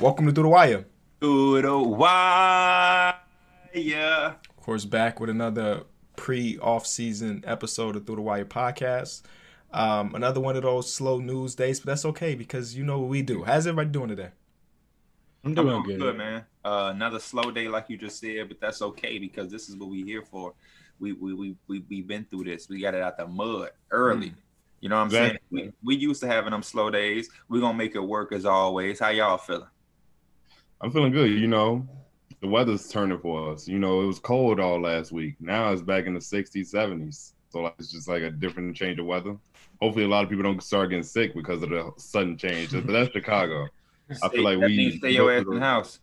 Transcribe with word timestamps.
Welcome 0.00 0.26
to 0.26 0.32
Through 0.32 0.44
the 0.44 0.48
Wire. 0.48 0.86
Through 1.20 1.62
the 1.62 1.78
wire. 1.78 3.14
Of 3.74 4.56
course, 4.56 4.84
back 4.86 5.20
with 5.20 5.28
another 5.30 5.82
pre-off 6.16 6.86
season 6.86 7.44
episode 7.46 7.96
of 7.96 8.06
Through 8.06 8.16
the 8.16 8.22
Wire 8.22 8.44
podcast. 8.46 9.22
Um, 9.72 10.14
another 10.14 10.40
one 10.40 10.56
of 10.56 10.62
those 10.62 10.92
slow 10.92 11.18
news 11.18 11.54
days, 11.54 11.80
but 11.80 11.86
that's 11.86 12.04
okay 12.06 12.34
because 12.34 12.74
you 12.74 12.84
know 12.84 12.98
what 12.98 13.08
we 13.10 13.22
do. 13.22 13.44
How's 13.44 13.66
everybody 13.66 13.90
doing 13.90 14.08
today? 14.08 14.30
I'm 15.44 15.50
I'm 15.50 15.54
doing 15.54 15.68
doing 15.68 15.82
good. 15.82 15.98
good, 16.00 16.16
man. 16.16 16.44
Uh, 16.64 16.92
another 16.94 17.18
slow 17.18 17.50
day, 17.50 17.68
like 17.68 17.88
you 17.88 17.96
just 17.96 18.18
said, 18.20 18.48
but 18.48 18.60
that's 18.60 18.82
okay 18.82 19.18
because 19.18 19.50
this 19.50 19.68
is 19.68 19.76
what 19.76 19.90
we 19.90 20.02
here 20.02 20.22
for. 20.22 20.54
We 20.98 21.12
we 21.12 21.34
we 21.34 21.56
we 21.68 21.84
we 21.88 22.02
been 22.02 22.24
through 22.24 22.44
this. 22.44 22.68
We 22.68 22.80
got 22.80 22.94
it 22.94 23.02
out 23.02 23.16
the 23.16 23.26
mud 23.26 23.70
early. 23.90 24.34
You 24.80 24.88
know 24.88 24.96
what 24.96 25.02
I'm 25.02 25.06
Exactly. 25.08 25.38
saying? 25.52 25.72
We, 25.82 25.96
we 25.96 26.00
used 26.00 26.20
to 26.22 26.26
having 26.26 26.50
them 26.52 26.62
slow 26.62 26.90
days. 26.90 27.28
We're 27.48 27.60
gonna 27.60 27.76
make 27.76 27.94
it 27.94 28.00
work 28.00 28.32
as 28.32 28.44
always. 28.46 28.98
How 28.98 29.10
y'all 29.10 29.38
feeling? 29.38 29.68
I'm 30.80 30.90
feeling 30.90 31.12
good. 31.12 31.30
You 31.30 31.46
know, 31.46 31.86
the 32.40 32.48
weather's 32.48 32.88
turning 32.88 33.18
for 33.18 33.52
us. 33.52 33.68
You 33.68 33.78
know, 33.78 34.02
it 34.02 34.06
was 34.06 34.18
cold 34.18 34.60
all 34.60 34.80
last 34.80 35.12
week. 35.12 35.34
Now 35.40 35.72
it's 35.72 35.82
back 35.82 36.06
in 36.06 36.14
the 36.14 36.20
60s, 36.20 36.72
70s. 36.72 37.32
So 37.50 37.60
like, 37.60 37.74
it's 37.78 37.90
just 37.92 38.08
like 38.08 38.22
a 38.22 38.30
different 38.30 38.76
change 38.76 38.98
of 38.98 39.06
weather. 39.06 39.36
Hopefully, 39.82 40.04
a 40.04 40.08
lot 40.08 40.24
of 40.24 40.30
people 40.30 40.42
don't 40.44 40.62
start 40.62 40.90
getting 40.90 41.02
sick 41.02 41.34
because 41.34 41.62
of 41.62 41.70
the 41.70 41.90
sudden 41.96 42.36
change. 42.36 42.72
But 42.72 42.86
that's 42.86 43.10
Chicago. 43.12 43.66
I 44.22 44.28
feel 44.28 44.42
like 44.44 44.60
that 44.60 44.66
we 44.68 44.76
means 44.76 44.96
stay 44.96 45.10
your 45.10 45.32
ass 45.32 45.44
in 45.46 45.54
the 45.54 45.60
house. 45.60 46.00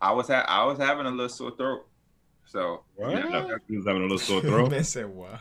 I 0.00 0.12
was 0.12 0.28
ha- 0.28 0.44
I 0.46 0.64
was 0.64 0.78
having 0.78 1.06
a 1.06 1.10
little 1.10 1.28
sore 1.28 1.52
throat. 1.56 1.86
So 2.44 2.82
What? 2.94 3.10
yeah, 3.10 3.56
He 3.68 3.76
was 3.76 3.86
having 3.86 4.02
a 4.02 4.04
little 4.04 4.18
sore 4.18 4.40
throat. 4.42 4.70
Man 4.70 4.84
said 4.84 5.06
what? 5.06 5.40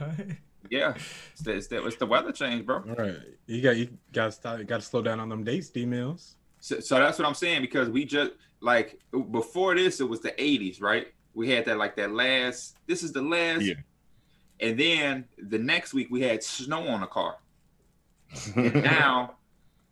yeah. 0.69 0.93
It's 1.33 1.41
the, 1.41 1.53
it's, 1.53 1.67
the, 1.67 1.85
it's 1.85 1.97
the 1.97 2.05
weather 2.05 2.31
change, 2.31 2.65
bro. 2.65 2.77
All 2.77 2.95
right, 2.95 3.17
you 3.47 3.61
got 3.61 3.75
you 3.77 3.89
got 4.13 4.25
to 4.25 4.31
stop. 4.31 4.57
You 4.59 4.63
got 4.65 4.81
to 4.81 4.85
slow 4.87 5.01
down 5.01 5.19
on 5.19 5.29
them 5.29 5.43
dates, 5.43 5.69
D 5.69 5.85
mills. 5.85 6.35
So, 6.59 6.79
so 6.79 6.95
that's 6.97 7.19
what 7.19 7.27
I'm 7.27 7.35
saying 7.35 7.61
because 7.61 7.89
we 7.89 8.05
just 8.05 8.31
like 8.65 8.99
before 9.31 9.75
this, 9.75 9.99
it 9.99 10.09
was 10.09 10.19
the 10.21 10.31
80s, 10.31 10.81
right? 10.81 11.07
We 11.33 11.49
had 11.49 11.65
that 11.65 11.77
like 11.77 11.95
that 11.97 12.11
last. 12.11 12.75
This 12.87 13.03
is 13.03 13.11
the 13.13 13.21
last. 13.21 13.61
Yeah. 13.61 13.75
And 14.59 14.79
then 14.79 15.25
the 15.37 15.59
next 15.59 15.93
week 15.93 16.07
we 16.09 16.21
had 16.21 16.43
snow 16.43 16.87
on 16.87 17.01
the 17.01 17.07
car. 17.07 17.37
And 18.55 18.83
now 18.83 19.35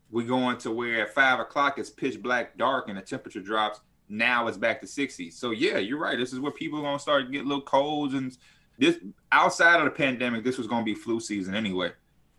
we're 0.09 0.28
going 0.28 0.58
to 0.59 0.72
where 0.72 1.02
at 1.03 1.14
five 1.14 1.39
o'clock 1.39 1.78
it's 1.78 1.89
pitch 1.89 2.22
black 2.22 2.58
dark 2.58 2.89
and 2.89 2.97
the 2.97 3.02
temperature 3.02 3.42
drops. 3.42 3.80
Now 4.09 4.47
it's 4.47 4.58
back 4.58 4.81
to 4.81 4.88
60s. 4.88 5.34
So 5.34 5.52
yeah, 5.52 5.78
you're 5.78 6.00
right. 6.00 6.17
This 6.17 6.34
is 6.34 6.40
where 6.40 6.52
people 6.52 6.80
are 6.80 6.84
gonna 6.84 7.00
start 7.00 7.25
to 7.25 7.31
get 7.31 7.45
little 7.45 7.62
colds 7.64 8.14
and 8.14 8.36
this 8.80 8.97
outside 9.31 9.78
of 9.78 9.86
the 9.86 9.92
pandemic, 9.92 10.44
this 10.44 10.58
was 10.58 10.67
gonna 10.67 10.84
be 10.84 10.95
flu 10.95 11.19
season 11.19 11.53
anyway. 11.56 11.92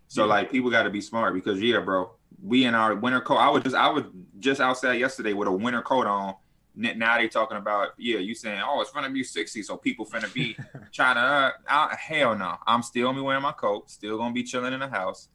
So 0.09 0.23
Yeah. 0.25 0.31
like 0.31 0.51
people 0.51 0.71
got 0.71 0.83
to 0.85 0.91
be 0.91 1.01
smart 1.01 1.33
because 1.35 1.61
yeah, 1.63 1.81
bro, 1.81 2.11
we 2.43 2.65
in 2.65 2.75
our 2.75 2.95
winter 2.95 3.21
coat. 3.21 3.37
I 3.37 3.49
was 3.49 3.63
just 3.63 3.77
I 3.77 3.89
was 3.89 4.05
just 4.39 4.61
outside 4.61 4.95
yesterday 4.95 5.33
with 5.33 5.49
a 5.49 5.53
winter 5.53 5.83
coat 5.83 6.07
on. 6.07 6.35
Now 6.77 7.19
they 7.19 7.29
talking 7.29 7.57
about 7.57 7.91
yeah, 7.99 8.19
you 8.19 8.35
saying 8.35 8.61
oh 8.65 8.81
it's 8.81 8.91
gonna 8.91 9.11
be 9.11 9.23
60, 9.23 9.63
so 9.63 9.77
people 9.77 10.05
finna 10.05 10.33
be 10.33 10.57
trying 10.93 11.15
to 11.15 11.21
uh, 11.21 11.51
uh, 11.69 11.97
hell 11.97 12.37
no. 12.37 12.57
I'm 12.67 12.83
still 12.83 13.09
gonna 13.09 13.19
be 13.19 13.23
wearing 13.23 13.43
my 13.43 13.53
coat, 13.53 13.91
still 13.91 14.19
gonna 14.19 14.35
be 14.35 14.43
chilling 14.43 14.73
in 14.73 14.81
the 14.81 14.89
house. 14.89 15.29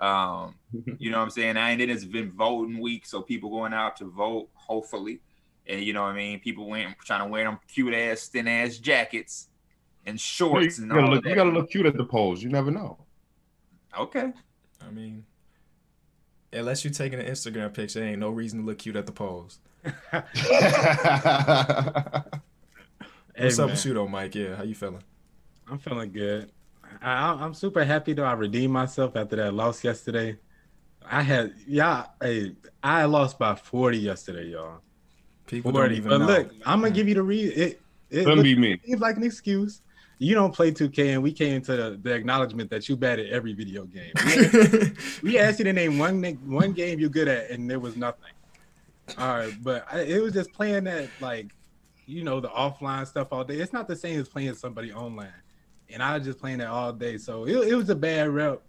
Um, 0.00 0.56
you 0.98 1.10
know 1.10 1.18
what 1.18 1.24
I'm 1.24 1.30
saying? 1.30 1.56
And 1.56 1.80
it's 1.80 2.04
been 2.04 2.32
voting 2.32 2.80
week, 2.80 3.06
so 3.06 3.22
people 3.22 3.50
going 3.50 3.72
out 3.72 3.96
to 3.98 4.04
vote, 4.04 4.48
hopefully. 4.54 5.20
And 5.66 5.82
you 5.82 5.94
know 5.94 6.02
what 6.02 6.10
I 6.10 6.16
mean? 6.16 6.40
People 6.40 6.68
went 6.68 6.98
trying 6.98 7.20
to 7.20 7.26
wear 7.26 7.44
them 7.44 7.58
cute 7.66 7.94
ass, 7.94 8.28
thin 8.28 8.46
ass 8.46 8.76
jackets 8.76 9.48
and 10.06 10.14
you, 10.14 10.18
shorts 10.18 10.78
and 10.78 10.90
gotta 10.90 11.02
all 11.02 11.10
look, 11.10 11.24
that. 11.24 11.30
you 11.30 11.34
gotta 11.36 11.50
look 11.50 11.70
cute 11.70 11.86
at 11.86 11.96
the 11.96 12.04
polls. 12.04 12.42
You 12.42 12.50
never 12.50 12.70
know. 12.70 12.98
Okay. 13.98 14.32
I 14.80 14.90
mean, 14.90 15.24
unless 16.54 16.84
you're 16.84 16.92
taking 16.92 17.18
an 17.20 17.26
Instagram 17.26 17.72
picture, 17.72 18.02
ain't 18.02 18.18
no 18.20 18.30
reason 18.30 18.60
to 18.60 18.66
look 18.66 18.78
cute 18.78 18.96
at 18.96 19.06
the 19.06 19.12
polls. 19.12 19.58
Hey, 23.36 23.46
What's 23.46 23.58
up 23.58 23.66
man, 23.66 23.74
with 23.74 23.84
you 23.84 23.94
though, 23.94 24.06
Mike? 24.06 24.34
Yeah, 24.36 24.54
how 24.54 24.62
you 24.62 24.76
feeling? 24.76 25.02
I'm 25.68 25.78
feeling 25.78 26.12
good. 26.12 26.52
I, 27.02 27.10
I- 27.32 27.44
I'm 27.44 27.52
super 27.52 27.84
happy 27.84 28.12
though. 28.12 28.22
I 28.24 28.32
redeemed 28.34 28.72
myself 28.72 29.16
after 29.16 29.34
that 29.36 29.52
loss 29.54 29.82
yesterday. 29.82 30.38
I 31.04 31.20
had 31.22 31.52
yeah, 31.66 32.06
hey, 32.22 32.54
I 32.82 33.06
lost 33.06 33.38
by 33.38 33.56
40 33.56 33.98
yesterday, 33.98 34.50
y'all. 34.50 34.80
People 35.46 35.72
don't 35.72 35.82
40. 35.82 35.96
even 35.96 36.08
But 36.10 36.18
know. 36.18 36.26
look, 36.26 36.52
I'm 36.64 36.80
gonna 36.80 36.92
give 36.94 37.08
you 37.08 37.14
the 37.14 37.22
reason. 37.24 37.60
It 37.60 37.80
it 38.08 38.24
Couldn't 38.24 38.44
be 38.44 38.54
me. 38.54 38.80
seems 38.84 39.00
like 39.00 39.16
an 39.16 39.24
excuse. 39.24 39.82
You 40.18 40.34
don't 40.34 40.54
play 40.54 40.70
2K, 40.70 41.14
and 41.14 41.22
we 41.22 41.32
came 41.32 41.60
to 41.62 41.76
the, 41.76 42.00
the 42.02 42.14
acknowledgement 42.14 42.70
that 42.70 42.88
you 42.88 42.96
bad 42.96 43.18
at 43.18 43.26
every 43.26 43.52
video 43.52 43.84
game. 43.84 44.12
We 45.22 45.38
asked 45.38 45.58
you 45.58 45.64
to 45.64 45.72
name 45.72 45.98
one 45.98 46.22
one 46.46 46.72
game 46.72 47.00
you're 47.00 47.08
good 47.08 47.28
at, 47.28 47.50
and 47.50 47.68
there 47.68 47.80
was 47.80 47.96
nothing. 47.96 48.30
All 49.18 49.38
right, 49.38 49.52
but 49.62 49.86
I, 49.90 50.00
it 50.02 50.22
was 50.22 50.32
just 50.32 50.52
playing 50.52 50.84
that 50.84 51.08
like, 51.20 51.54
you 52.06 52.24
know, 52.24 52.40
the 52.40 52.48
offline 52.48 53.06
stuff 53.06 53.28
all 53.32 53.44
day. 53.44 53.56
It's 53.56 53.72
not 53.72 53.88
the 53.88 53.96
same 53.96 54.20
as 54.20 54.28
playing 54.28 54.54
somebody 54.54 54.92
online, 54.92 55.32
and 55.90 56.02
I 56.02 56.16
was 56.16 56.26
just 56.26 56.38
playing 56.38 56.58
that 56.58 56.68
all 56.68 56.92
day. 56.92 57.18
So 57.18 57.44
it, 57.46 57.68
it 57.68 57.74
was 57.74 57.90
a 57.90 57.96
bad 57.96 58.28
rep. 58.28 58.62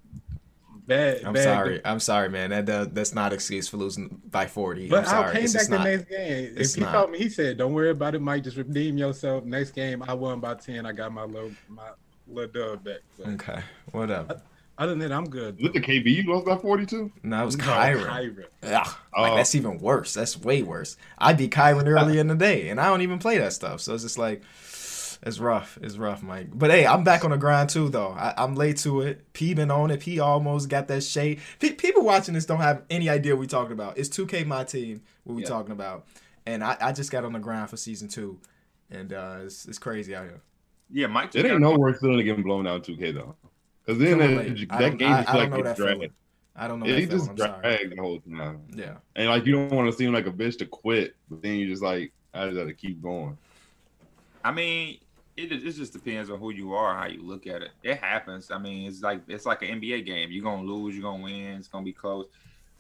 Bad. 0.88 1.23
I'm 1.23 1.34
bad 1.34 1.44
sorry. 1.44 1.81
I'm 1.84 2.00
sorry, 2.00 2.29
man. 2.29 2.51
That 2.51 2.66
does, 2.66 2.90
that's 2.90 3.13
not 3.13 3.34
excuse 3.34 3.68
for 3.68 3.78
losing 3.78 4.22
by 4.29 4.46
40. 4.46 4.90
But 4.90 5.00
I'm 5.00 5.06
sorry. 5.06 5.29
I 5.29 5.34
came 5.34 5.44
It's 5.46 5.53
back 5.53 5.66
the 5.68 5.78
not. 5.78 5.84
next 5.85 6.09
game. 6.09 6.53
If 6.57 6.75
he 6.75 6.81
not. 6.81 6.91
told 6.91 7.12
me, 7.12 7.18
he 7.18 7.29
said, 7.29 7.57
"Don't 7.57 7.73
worry 7.73 7.90
about 7.90 8.13
it, 8.16 8.22
Mike. 8.22 8.44
Just 8.44 8.57
redeem 8.57 8.97
yourself." 8.97 9.44
Next 9.46 9.72
game, 9.72 10.03
I 10.03 10.13
won 10.13 10.40
by 10.40 10.53
ten. 10.56 10.85
I 10.85 10.91
got 10.91 11.12
my 11.12 11.23
little 11.23 11.51
my 11.69 11.90
little 12.28 12.51
dub 12.73 12.84
back. 12.84 13.00
But 13.18 13.28
Okay, 13.29 13.59
whatever. 13.91 14.41
other 14.78 14.91
than 14.91 15.00
that, 15.00 15.12
I'm 15.12 15.28
good. 15.29 15.59
Look 15.62 15.73
the 15.73 15.79
KB. 15.81 16.06
You 16.23 16.31
lost 16.34 16.46
by 16.46 16.57
42. 16.57 17.12
No, 17.23 17.41
it 17.41 17.46
was 17.46 17.57
No, 17.57 17.63
Kyron. 17.63 18.06
Kyron. 18.06 18.46
Ugh, 18.63 18.72
like, 19.17 19.31
Oh. 19.31 19.35
that's 19.35 19.56
even 19.56 19.79
worse. 19.79 20.13
That's 20.13 20.38
way 20.40 20.62
worse. 20.63 20.97
I 21.17 21.34
beat 21.34 21.52
Kyron 21.52 21.88
earlier 21.88 22.17
uh, 22.19 22.22
in 22.22 22.28
the 22.28 22.35
day, 22.35 22.69
and 22.69 22.79
I 22.79 22.88
don't 22.88 23.02
even 23.02 23.17
play 23.19 23.38
that 23.40 23.53
stuff. 23.53 23.81
So 23.81 23.94
it's 23.94 24.03
just 24.03 24.17
like, 24.17 24.44
it's 25.24 25.40
rough. 25.40 25.78
It's 25.81 25.98
rough, 25.98 26.22
Mike. 26.24 26.48
But 26.53 26.72
hey, 26.72 26.86
I'm 26.86 27.03
back 27.03 27.24
on 27.26 27.31
the 27.31 27.38
grind 27.38 27.70
too, 27.70 27.90
though. 27.90 28.09
I, 28.09 28.34
I'm 28.38 28.56
late 28.56 28.78
to 28.78 29.02
it. 29.02 29.31
P 29.34 29.53
been 29.53 29.72
on 29.72 29.92
it. 29.92 30.00
P 30.02 30.20
almost 30.20 30.70
got 30.70 30.88
that 30.90 31.03
shade. 31.03 31.40
P- 31.59 31.74
people 31.74 32.03
watching 32.03 32.34
this 32.34 32.46
don't 32.46 32.59
have 32.59 32.84
any 32.90 33.09
idea 33.09 33.34
what 33.36 33.42
we 33.42 33.48
talking 33.48 33.74
about. 33.74 33.98
It's 33.98 34.09
2K 34.09 34.46
my 34.46 34.64
team. 34.64 35.02
What 35.24 35.36
we 35.36 35.42
Yeah. 35.44 35.50
talking 35.50 35.72
about? 35.72 36.06
And 36.46 36.64
I, 36.64 36.78
I 36.80 36.92
just 36.92 37.12
got 37.12 37.26
on 37.26 37.34
the 37.34 37.40
grind 37.40 37.70
for 37.70 37.78
season 37.78 38.08
two, 38.08 38.40
and 38.92 39.12
uh, 39.14 39.38
it's, 39.44 39.66
it's 39.66 39.80
crazy 39.80 40.16
out 40.16 40.26
here. 40.26 40.42
Yeah, 40.92 41.08
Mike. 41.08 41.34
It 41.36 41.46
ain't 41.46 41.59
no 41.62 41.76
worse 41.78 42.00
feeling 42.00 42.18
than 42.18 42.26
getting 42.26 42.44
blown 42.44 42.68
out 42.68 42.84
2K 42.84 43.14
though. 43.16 43.36
Because 43.86 44.00
then 44.00 44.20
Feeling 44.20 44.36
that, 44.38 44.47
late. 44.47 44.68
I 44.70 44.78
that 44.78 44.90
don't- 44.90 44.97
game 44.97 45.12
I- 45.14 45.18
just 45.24 45.30
I 45.30 45.34
don't 45.34 45.42
like 45.42 45.52
know 45.52 45.64
that 45.64 45.78
feeling. 45.78 45.97
dragged. 46.00 46.14
I 46.58 46.68
don't 46.70 46.80
know. 46.80 46.86
It 46.86 46.90
that 46.90 46.96
feeling. 46.96 47.09
just 47.20 47.30
I'm 47.32 47.38
sorry. 47.38 47.62
dragged 47.62 47.92
the 47.97 48.02
whole 48.02 48.20
time. 48.22 48.62
Yeah. 48.76 48.94
And 49.16 49.28
like 49.30 49.46
you 49.46 49.53
don't 49.53 49.72
want 49.72 49.92
to 49.92 49.97
seem 49.97 50.14
like 50.14 50.26
a 50.28 50.32
bitch 50.32 50.58
to 50.59 50.66
quit, 50.66 51.16
but 51.30 51.42
then 51.42 51.56
you 51.56 51.68
just 51.68 51.82
like 51.84 52.14
I 52.34 52.46
just 52.46 52.58
gotta 52.58 52.74
keep 52.74 53.02
going. 53.02 53.38
I 54.44 54.52
mean, 54.52 55.00
it, 55.38 55.51
it 55.51 55.72
just 55.72 55.94
depends 55.94 56.29
on 56.29 56.40
who 56.40 56.51
you 56.51 56.73
are, 56.73 56.96
how 56.96 57.07
you 57.07 57.22
look 57.22 57.46
at 57.47 57.62
it. 57.62 57.72
It 57.84 57.97
happens. 57.97 58.51
I 58.51 58.57
mean, 58.57 58.88
it's 58.88 59.01
like 59.01 59.22
it's 59.28 59.46
like 59.46 59.62
an 59.62 59.81
NBA 59.81 60.06
game. 60.06 60.31
You're 60.31 60.44
gonna 60.44 60.63
lose, 60.63 60.96
you're 60.96 61.03
gonna 61.03 61.23
win, 61.23 61.57
it's 61.57 61.68
gonna 61.68 61.85
be 61.85 61.94
close. 61.94 62.28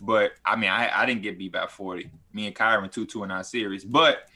But 0.01 0.33
I 0.45 0.55
mean, 0.55 0.69
I, 0.69 1.01
I 1.01 1.05
didn't 1.05 1.21
get 1.21 1.37
beat 1.37 1.53
by 1.53 1.67
40. 1.67 2.09
Me 2.33 2.47
and 2.47 2.55
Kyron 2.55 2.91
two 2.91 3.05
two 3.05 3.23
in 3.23 3.31
our 3.31 3.43
series. 3.43 3.83
But 3.83 4.27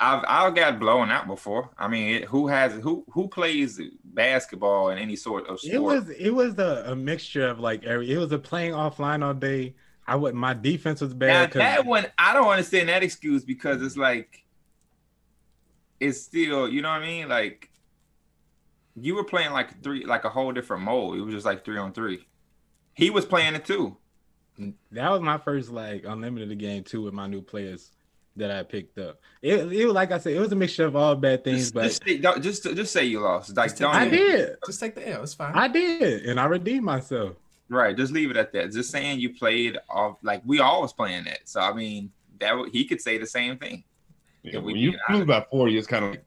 I've 0.00 0.24
I've 0.26 0.54
got 0.54 0.78
blown 0.78 1.10
out 1.10 1.26
before. 1.26 1.70
I 1.78 1.88
mean, 1.88 2.16
it, 2.16 2.24
who 2.24 2.48
has 2.48 2.72
who 2.74 3.04
who 3.10 3.28
plays 3.28 3.80
basketball 4.04 4.90
in 4.90 4.98
any 4.98 5.16
sort 5.16 5.46
of 5.48 5.60
sport? 5.60 5.74
It 5.74 5.82
was 5.82 6.10
it 6.10 6.30
was 6.30 6.58
a, 6.58 6.84
a 6.86 6.96
mixture 6.96 7.48
of 7.48 7.60
like 7.60 7.84
every. 7.84 8.10
It 8.12 8.18
was 8.18 8.32
a 8.32 8.38
playing 8.38 8.72
offline 8.72 9.24
all 9.24 9.34
day. 9.34 9.74
I 10.06 10.16
would 10.16 10.34
my 10.34 10.54
defense 10.54 11.00
was 11.00 11.14
Now 11.14 11.46
that 11.46 11.84
one, 11.84 12.06
I 12.16 12.32
don't 12.32 12.48
understand 12.48 12.88
that 12.88 13.02
excuse 13.02 13.44
because 13.44 13.82
it's 13.82 13.96
like, 13.96 14.42
it's 16.00 16.20
still, 16.20 16.68
you 16.68 16.82
know 16.82 16.90
what 16.90 17.02
I 17.02 17.06
mean? 17.06 17.28
Like, 17.28 17.70
you 18.94 19.14
were 19.14 19.24
playing 19.24 19.52
like 19.52 19.82
three, 19.82 20.04
like 20.04 20.24
a 20.24 20.28
whole 20.28 20.52
different 20.52 20.82
mode. 20.82 21.18
It 21.18 21.22
was 21.22 21.34
just 21.34 21.46
like 21.46 21.64
three 21.64 21.78
on 21.78 21.92
three. 21.92 22.26
He 22.94 23.10
was 23.10 23.24
playing 23.24 23.54
it 23.54 23.64
too. 23.64 23.96
that 24.92 25.10
was 25.10 25.20
my 25.20 25.38
first 25.38 25.70
like 25.70 26.04
unlimited 26.04 26.58
game 26.58 26.82
too 26.82 27.02
with 27.02 27.14
my 27.14 27.26
new 27.28 27.40
players 27.42 27.92
that 28.36 28.50
I 28.50 28.62
picked 28.64 28.98
up. 28.98 29.20
It, 29.42 29.72
it 29.72 29.84
was 29.86 29.94
like 29.94 30.10
I 30.12 30.18
said, 30.18 30.32
it 30.32 30.40
was 30.40 30.50
a 30.52 30.56
mixture 30.56 30.84
of 30.86 30.96
all 30.96 31.14
bad 31.14 31.44
things, 31.44 31.70
Just, 31.70 31.74
but 31.74 31.82
just, 31.84 32.04
say, 32.04 32.18
don't- 32.18 32.42
just, 32.42 32.62
just 32.64 32.92
say 32.92 33.04
you 33.04 33.20
lost. 33.20 33.56
Like, 33.56 33.70
Just 33.70 33.80
don't 33.80 33.94
I 33.94 34.08
did. 34.08 34.56
Just 34.66 34.80
take 34.80 34.94
the 34.94 35.08
L. 35.08 35.22
It's 35.22 35.34
fine. 35.34 35.54
I 35.54 35.68
did, 35.68 36.24
and 36.26 36.38
I 36.40 36.44
redeemed 36.46 36.84
myself. 36.84 37.34
Right. 37.68 37.96
Just 37.96 38.12
leave 38.12 38.30
it 38.30 38.36
at 38.36 38.52
that. 38.52 38.72
Just 38.72 38.90
saying 38.90 39.20
you 39.20 39.34
played 39.34 39.76
off, 39.90 40.18
like 40.22 40.42
we 40.46 40.60
always 40.60 40.92
playing 40.92 41.24
that. 41.24 41.40
So 41.48 41.60
I 41.60 41.72
mean, 41.72 42.10
that 42.40 42.56
would- 42.56 42.72
he 42.72 42.84
could 42.84 43.00
say 43.00 43.18
the 43.18 43.26
same 43.26 43.58
thing. 43.58 43.84
Yeah, 44.52 44.58
Yeah, 44.60 44.64
we 44.64 44.72
when 44.72 44.82
you 44.82 44.92
get 44.92 45.00
lose 45.10 45.26
by 45.26 45.46
40, 45.50 45.78
it's 45.78 45.86
kind 45.86 46.04
of 46.04 46.10
like 46.12 46.24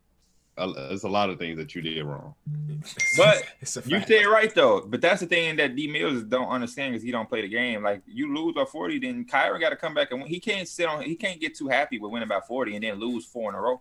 uh, 0.57 0.73
it's 0.91 1.03
a 1.03 1.07
lot 1.09 1.29
of 1.29 1.39
things 1.39 1.57
that 1.57 1.73
you 1.73 1.81
did 1.81 2.03
wrong. 2.03 2.35
But 3.17 3.43
You 3.85 3.97
fact. 3.97 4.07
say 4.07 4.25
right 4.25 4.53
though, 4.53 4.81
but 4.81 5.01
that's 5.01 5.21
the 5.21 5.27
thing 5.27 5.55
that 5.57 5.75
D 5.75 5.87
Mills 5.87 6.23
don't 6.23 6.49
understand 6.49 6.93
because 6.93 7.03
he 7.03 7.11
don't 7.11 7.29
play 7.29 7.41
the 7.41 7.47
game. 7.47 7.83
Like 7.83 8.01
you 8.05 8.33
lose 8.35 8.53
by 8.55 8.65
forty, 8.65 8.99
then 8.99 9.25
Kyron 9.25 9.59
got 9.59 9.69
to 9.69 9.75
come 9.75 9.93
back 9.93 10.11
and 10.11 10.21
win. 10.21 10.29
he 10.29 10.39
can't 10.39 10.67
sit 10.67 10.87
on. 10.87 11.03
He 11.03 11.15
can't 11.15 11.39
get 11.39 11.55
too 11.55 11.67
happy 11.67 11.99
with 11.99 12.11
winning 12.11 12.27
by 12.27 12.41
forty 12.41 12.75
and 12.75 12.83
then 12.83 12.95
lose 12.99 13.25
four 13.25 13.49
in 13.49 13.55
a 13.55 13.61
row. 13.61 13.79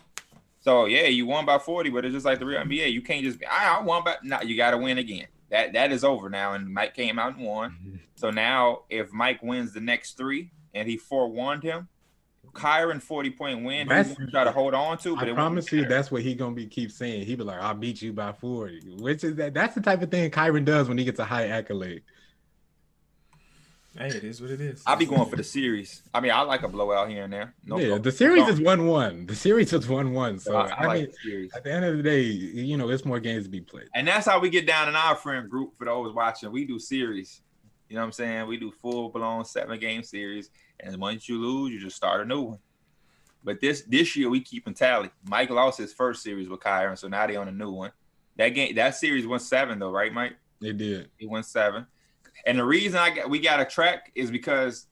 So 0.61 0.85
yeah, 0.87 1.07
you 1.07 1.27
won 1.27 1.45
by 1.47 1.59
forty, 1.59 1.91
but 1.91 2.05
it's 2.05 2.15
just 2.15 2.27
like 2.27 2.39
the 2.39 2.47
real 2.47 2.61
NBA. 2.61 2.93
You 2.93 3.03
can't 3.03 3.25
just 3.25 3.41
be, 3.41 3.47
I, 3.47 3.79
I 3.79 3.83
won 3.83 4.05
by. 4.05 4.17
No, 4.23 4.41
you 4.43 4.57
got 4.57 4.71
to 4.73 4.79
win 4.79 4.99
again. 4.99 5.27
That 5.51 5.73
that 5.73 5.91
is 5.93 6.05
over 6.05 6.29
now. 6.31 6.53
And 6.53 6.73
Mike 6.73 6.95
came 6.95 7.19
out 7.19 7.37
and 7.37 7.45
won. 7.45 8.01
So 8.15 8.31
now 8.31 8.83
if 8.91 9.11
Mike 9.13 9.43
wins 9.43 9.73
the 9.73 9.81
next 9.81 10.17
three 10.19 10.51
and 10.75 10.87
he 10.87 10.97
forewarned 10.99 11.63
him, 11.63 11.89
Kyron 12.53 13.01
40 13.03 13.31
point 13.31 13.65
win, 13.65 13.89
That's- 13.89 14.09
he's 14.09 14.17
gonna 14.19 14.31
try 14.31 14.45
to 14.45 14.53
hold 14.53 14.75
on 14.75 14.99
to. 14.99 15.15
But 15.17 15.29
I 15.29 15.31
it 15.31 15.35
promise 15.35 15.71
you, 15.73 15.85
that's 15.87 16.11
what 16.11 16.23
he 16.23 16.35
gonna 16.35 16.55
be 16.55 16.67
keep 16.67 16.91
saying. 16.91 17.25
He 17.27 17.35
be 17.37 17.45
like, 17.45 17.61
"I'll 17.61 17.75
beat 17.75 18.03
you 18.03 18.13
by 18.13 18.33
40. 18.33 18.81
which 18.99 19.25
is 19.25 19.37
that. 19.37 19.55
That's 19.55 19.75
the 19.75 19.81
type 19.81 20.03
of 20.03 20.11
thing 20.11 20.31
Kyron 20.31 20.65
does 20.65 20.89
when 20.89 20.99
he 20.99 21.05
gets 21.05 21.19
a 21.21 21.25
high 21.25 21.49
accolade. 21.49 22.03
Hey, 23.99 24.07
it 24.07 24.23
is 24.23 24.41
what 24.41 24.51
it 24.53 24.61
is. 24.61 24.85
I'll 24.87 24.95
be 24.97 25.05
going 25.05 25.29
for 25.29 25.35
the 25.35 25.43
series. 25.43 26.03
I 26.15 26.21
mean, 26.21 26.31
I 26.31 26.43
like 26.43 26.63
a 26.63 26.69
blowout 26.69 27.09
here 27.11 27.25
and 27.25 27.33
there. 27.33 27.55
No 27.65 27.77
yeah, 27.77 27.87
problem. 27.89 28.03
the 28.03 28.13
series 28.13 28.45
No. 28.45 28.49
is 28.51 28.61
one-one. 28.61 29.27
The 29.27 29.35
series 29.35 29.73
is 29.73 29.89
one-one. 29.89 30.39
So 30.39 30.55
I, 30.57 30.69
I, 30.69 30.71
I 30.71 30.87
like 30.87 31.01
mean, 31.25 31.49
the 31.51 31.57
at 31.57 31.65
the 31.65 31.73
end 31.73 31.85
of 31.85 31.97
the 31.97 32.03
day, 32.05 32.21
you 32.23 32.77
know, 32.77 32.89
it's 32.91 33.05
more 33.05 33.19
games 33.19 33.45
to 33.45 33.51
be 33.51 33.61
played. 33.61 33.89
And 33.95 34.07
that's 34.07 34.27
how 34.27 34.39
we 34.39 34.49
get 34.49 34.65
down 34.65 34.89
in 34.89 34.95
our 34.95 35.17
friend 35.17 35.51
group 35.51 35.77
for 35.77 35.87
those 35.87 36.15
watching. 36.15 36.53
We 36.53 36.67
do 36.67 36.79
series. 36.79 37.43
You 37.89 37.97
know 37.97 38.03
what 38.03 38.07
I'm 38.07 38.13
saying? 38.13 38.47
We 38.47 38.59
do 38.59 38.71
full 38.81 39.09
blown 39.09 39.45
seven 39.45 39.77
game 39.81 40.05
series. 40.05 40.51
And 40.83 40.97
once 40.97 41.29
you 41.29 41.39
lose, 41.39 41.73
you 41.73 41.81
just 41.81 41.97
start 41.97 42.23
a 42.23 42.25
new 42.25 42.41
one. 42.43 42.59
But 43.43 43.61
this 43.61 43.83
this 43.83 44.17
year 44.17 44.29
we 44.29 44.41
keeping 44.41 44.75
tally. 44.75 45.11
Mike 45.29 45.51
lost 45.51 45.79
his 45.79 45.93
first 45.93 46.23
series 46.23 46.49
with 46.49 46.61
Kyron, 46.61 46.99
so 46.99 47.09
now 47.09 47.27
they 47.27 47.37
on 47.37 47.49
a 47.49 47.53
new 47.53 47.71
one. 47.71 47.93
That 48.37 48.51
game 48.51 48.75
that 48.75 48.97
series 48.97 49.27
went 49.27 49.43
seven 49.43 49.79
though, 49.79 49.91
right, 49.91 50.13
Mike? 50.13 50.37
They 50.61 50.73
did. 50.73 51.11
He 51.17 51.27
went 51.27 51.47
seven. 51.47 51.87
And 52.47 52.59
the 52.59 52.65
reason 52.65 52.99
I 52.99 53.11
got 53.11 53.31
we 53.31 53.39
got 53.39 53.61
a 53.61 53.65
track 53.65 54.13
is 54.15 54.31
because 54.31 54.87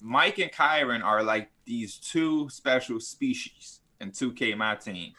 Mike 0.00 0.38
and 0.38 0.50
Kyron 0.50 1.02
are 1.02 1.22
like 1.22 1.50
these 1.64 1.96
two 1.96 2.48
special 2.48 2.98
species 2.98 3.80
in 4.00 4.10
2K, 4.10 4.56
my 4.56 4.74
team. 4.74 5.12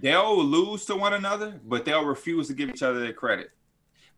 They'll 0.00 0.42
lose 0.44 0.84
to 0.86 0.96
one 0.96 1.14
another, 1.14 1.60
but 1.64 1.84
they'll 1.84 2.04
refuse 2.04 2.48
to 2.48 2.54
give 2.54 2.68
each 2.68 2.82
other 2.82 3.00
their 3.00 3.12
credit. 3.12 3.50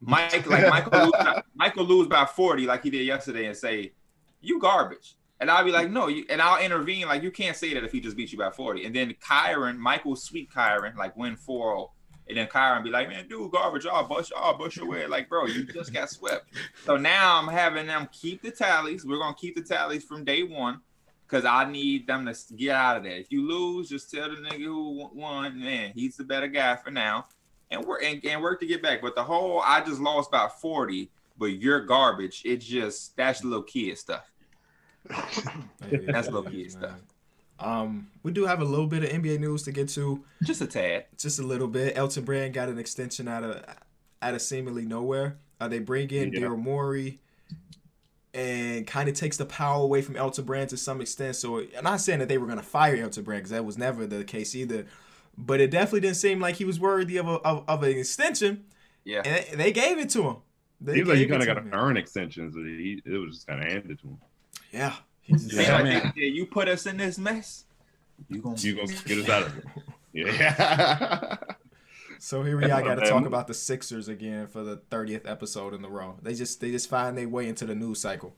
Mike, 0.01 0.47
like 0.49 0.69
Michael, 0.69 1.01
lose 1.05 1.13
by, 1.13 1.43
Michael 1.55 1.85
lose 1.85 2.09
by 2.09 2.25
40, 2.25 2.67
like 2.67 2.83
he 2.83 2.91
did 2.91 3.07
yesterday, 3.07 3.47
and 3.47 3.57
say, 3.57 3.93
You 4.45 4.59
garbage. 4.59 5.17
And 5.41 5.51
I'll 5.51 5.65
be 5.65 5.73
like, 5.73 5.89
mm. 5.89 5.93
no, 5.93 6.09
you 6.09 6.25
and 6.31 6.41
I'll 6.41 6.63
intervene, 6.63 7.07
like 7.07 7.23
you 7.23 7.31
can't 7.31 7.57
say 7.57 7.75
that 7.75 7.85
if 7.85 7.93
he 7.93 8.01
just 8.01 8.17
beat 8.17 8.33
you 8.33 8.39
by 8.39 8.51
40. 8.51 8.85
And 8.85 8.95
then 8.95 9.15
Kyron, 9.15 9.77
Michael 9.79 10.17
sweep 10.17 10.53
Kyron, 10.53 10.97
like 10.97 11.17
win 11.17 11.37
4-0. 11.37 11.91
And 12.29 12.39
then 12.39 12.47
Kyron 12.47 12.83
be 12.83 12.91
like, 12.91 13.09
man, 13.09 13.29
dude, 13.29 13.51
garbage, 13.51 13.85
I'll 13.87 14.09
bust, 14.09 14.33
I'll 14.35 14.57
bust 14.57 14.77
your 14.77 14.87
way. 14.87 15.07
Like, 15.07 15.29
bro, 15.29 15.45
you 15.47 15.65
just 15.65 15.93
got 15.93 16.09
swept. 16.09 16.47
So 16.85 16.97
now 16.97 17.39
I'm 17.39 17.49
having 17.49 17.87
them 17.87 18.09
keep 18.13 18.41
the 18.43 18.51
tallies. 18.51 19.05
We're 19.05 19.19
gonna 19.19 19.35
keep 19.35 19.55
the 19.55 19.63
tallies 19.63 20.05
from 20.05 20.25
day 20.25 20.43
one. 20.43 20.81
Cause 21.27 21.45
I 21.45 21.71
need 21.71 22.07
them 22.07 22.27
to 22.27 22.55
get 22.55 22.77
out 22.77 22.99
of 22.99 23.03
there. 23.03 23.17
If 23.17 23.33
you 23.33 23.49
lose, 23.49 23.89
just 23.89 24.11
tell 24.11 24.29
the 24.29 24.37
nigga 24.37 24.65
who 24.65 25.11
won, 25.13 25.59
man, 25.59 25.91
he's 25.95 26.17
the 26.17 26.23
better 26.23 26.47
guy 26.47 26.77
for 26.77 26.91
now. 26.91 27.27
And 27.71 27.85
work 27.85 28.03
and, 28.05 28.25
and 28.25 28.41
work 28.41 28.61
to 28.61 28.67
get 28.67 28.83
back. 28.83 29.03
But 29.03 29.17
the 29.17 29.25
whole 29.25 29.61
I 29.61 29.81
just 29.81 30.01
lost 30.01 30.31
by 30.31 30.49
40, 30.61 31.11
but 31.37 31.47
you're 31.47 31.81
garbage. 31.81 32.43
It's 32.45 32.65
just 32.65 33.17
that's 33.17 33.43
little 33.43 33.63
kid 33.63 33.99
stuff. 33.99 34.31
Hey, 35.91 35.99
That's 36.07 36.31
low 36.31 36.43
key 36.43 36.63
man. 36.63 36.71
stuff. 36.71 37.01
Um, 37.61 38.09
we 38.23 38.33
do 38.33 38.47
have 38.47 38.61
a 38.61 38.65
little 38.65 38.87
bit 38.87 39.05
of 39.05 39.11
NBA 39.11 39.39
news 39.41 39.63
to 39.65 39.73
get 39.73 39.89
to. 39.91 40.25
Just 40.43 40.61
a 40.61 40.67
tad. 40.67 41.07
just 41.19 41.39
a 41.39 41.43
little 41.43 41.69
bit. 41.69 41.97
Elton 41.97 42.25
Brand 42.25 42.53
got 42.55 42.69
an 42.69 42.79
extension 42.79 43.29
out 43.29 43.45
of 43.45 43.63
out 44.23 44.35
of 44.35 44.43
seemingly 44.43 44.85
nowhere. 44.85 45.37
Uh, 45.61 45.69
they 45.69 45.79
bring 45.79 46.11
in 46.11 46.33
Yeah. 46.33 46.41
Daryl 46.41 46.59
Morey 46.59 47.21
and 48.33 48.87
kind 48.87 49.09
of 49.09 49.15
takes 49.15 49.37
the 49.37 49.47
power 49.47 49.83
away 49.85 50.03
from 50.03 50.17
Elton 50.17 50.45
Brand 50.45 50.71
to 50.71 50.77
some 50.77 51.01
extent. 51.01 51.37
So 51.37 51.61
I'm 51.77 51.85
not 51.85 52.01
saying 52.01 52.19
that 52.19 52.29
they 52.29 52.39
were 52.39 52.47
going 52.47 52.59
to 52.59 52.65
fire 52.65 52.97
Elton 52.97 53.23
Brand 53.25 53.41
because 53.43 53.51
that 53.51 53.65
was 53.65 53.79
never 53.79 54.07
the 54.07 54.25
case 54.25 54.55
either. 54.57 54.87
But 55.39 55.61
it 55.61 55.71
definitely 55.71 56.01
didn't 56.01 56.17
seem 56.17 56.41
like 56.41 56.57
he 56.57 56.65
was 56.65 56.81
worthy 56.81 57.17
of 57.19 57.27
a, 57.29 57.33
of, 57.43 57.65
of 57.69 57.83
an 57.83 57.91
extension, 57.99 58.65
Yeah. 59.05 59.23
and 59.25 59.59
they, 59.61 59.65
they 59.65 59.73
gave 59.73 59.99
it 59.99 60.09
to 60.11 60.23
him. 60.23 60.37
They 60.81 60.95
Seems 60.95 61.09
like 61.09 61.19
he 61.19 61.27
kind 61.27 61.43
of 61.43 61.47
got 61.47 61.55
to 61.55 61.77
earn 61.77 61.97
extensions. 61.97 62.55
but 62.55 62.63
He, 62.65 63.01
it 63.05 63.19
was 63.19 63.37
just 63.37 63.47
kind 63.47 63.63
of 63.65 63.71
handed 63.71 63.99
to 64.01 64.07
him. 64.09 64.19
Yeah, 64.75 64.95
he 65.23 65.33
just- 65.35 65.53
Yeah, 65.53 65.83
man. 65.83 66.13
yeah, 66.17 66.27
you 66.27 66.47
put 66.47 66.69
us 66.69 66.87
in 66.87 66.97
this 66.97 67.17
mess. 67.19 67.65
You 68.29 68.41
gonna 68.41 68.57
You 68.59 68.75
gonna 68.75 68.93
get 69.07 69.19
us 69.19 69.29
out 69.29 69.43
of 69.47 69.59
it? 69.59 69.65
Yeah. 70.17 71.37
So 72.21 72.43
here 72.45 72.57
we 72.57 72.65
are. 72.71 72.83
Got 72.83 72.95
to 73.01 73.09
talk 73.11 73.27
about 73.27 73.49
the 73.49 73.55
Sixers 73.55 74.07
again 74.09 74.47
for 74.47 74.63
the 74.63 74.77
30th 74.91 75.29
episode 75.29 75.75
in 75.75 75.83
the 75.83 75.89
row. 75.91 76.17
They 76.23 76.35
just 76.35 76.61
they 76.61 76.71
just 76.71 76.89
find 76.89 77.19
their 77.19 77.29
way 77.29 77.49
into 77.49 77.67
the 77.67 77.75
news 77.75 78.01
cycle. 78.01 78.35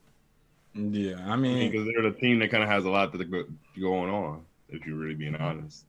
Yeah, 0.74 1.16
I 1.26 1.36
mean, 1.36 1.70
because 1.70 1.86
they're 1.86 2.02
the 2.10 2.18
team 2.18 2.38
that 2.40 2.50
kind 2.50 2.62
of 2.62 2.68
has 2.70 2.84
a 2.86 2.90
lot 2.90 3.12
to 3.12 3.24
go, 3.24 3.44
going 3.78 4.10
on. 4.10 4.44
If 4.70 4.86
you're 4.86 4.96
really 4.96 5.14
being 5.14 5.36
honest. 5.36 5.84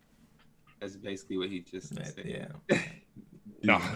That's 0.82 0.96
basically 0.98 1.38
what 1.38 1.50
he 1.50 1.62
just 1.62 1.96
said. 1.96 2.14
Yeah. 2.24 2.78
No. 3.64 3.82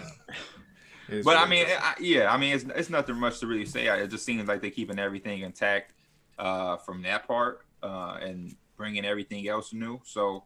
But 1.24 1.36
I 1.36 1.46
mean. 1.46 1.66
I, 1.68 1.94
yeah, 2.00 2.32
I 2.32 2.38
mean, 2.38 2.54
it's, 2.54 2.64
it's 2.74 2.88
nothing 2.88 3.16
much 3.16 3.38
to 3.40 3.46
really 3.46 3.66
say. 3.66 3.86
It 3.86 4.08
just 4.08 4.24
seems 4.24 4.48
like 4.48 4.62
they're 4.62 4.70
keeping 4.70 4.98
everything 4.98 5.40
intact 5.40 5.92
uh, 6.42 6.76
from 6.76 7.00
that 7.02 7.26
part 7.26 7.64
uh, 7.82 8.18
and 8.20 8.56
bringing 8.76 9.04
everything 9.04 9.46
else 9.46 9.72
new. 9.72 10.00
So, 10.04 10.42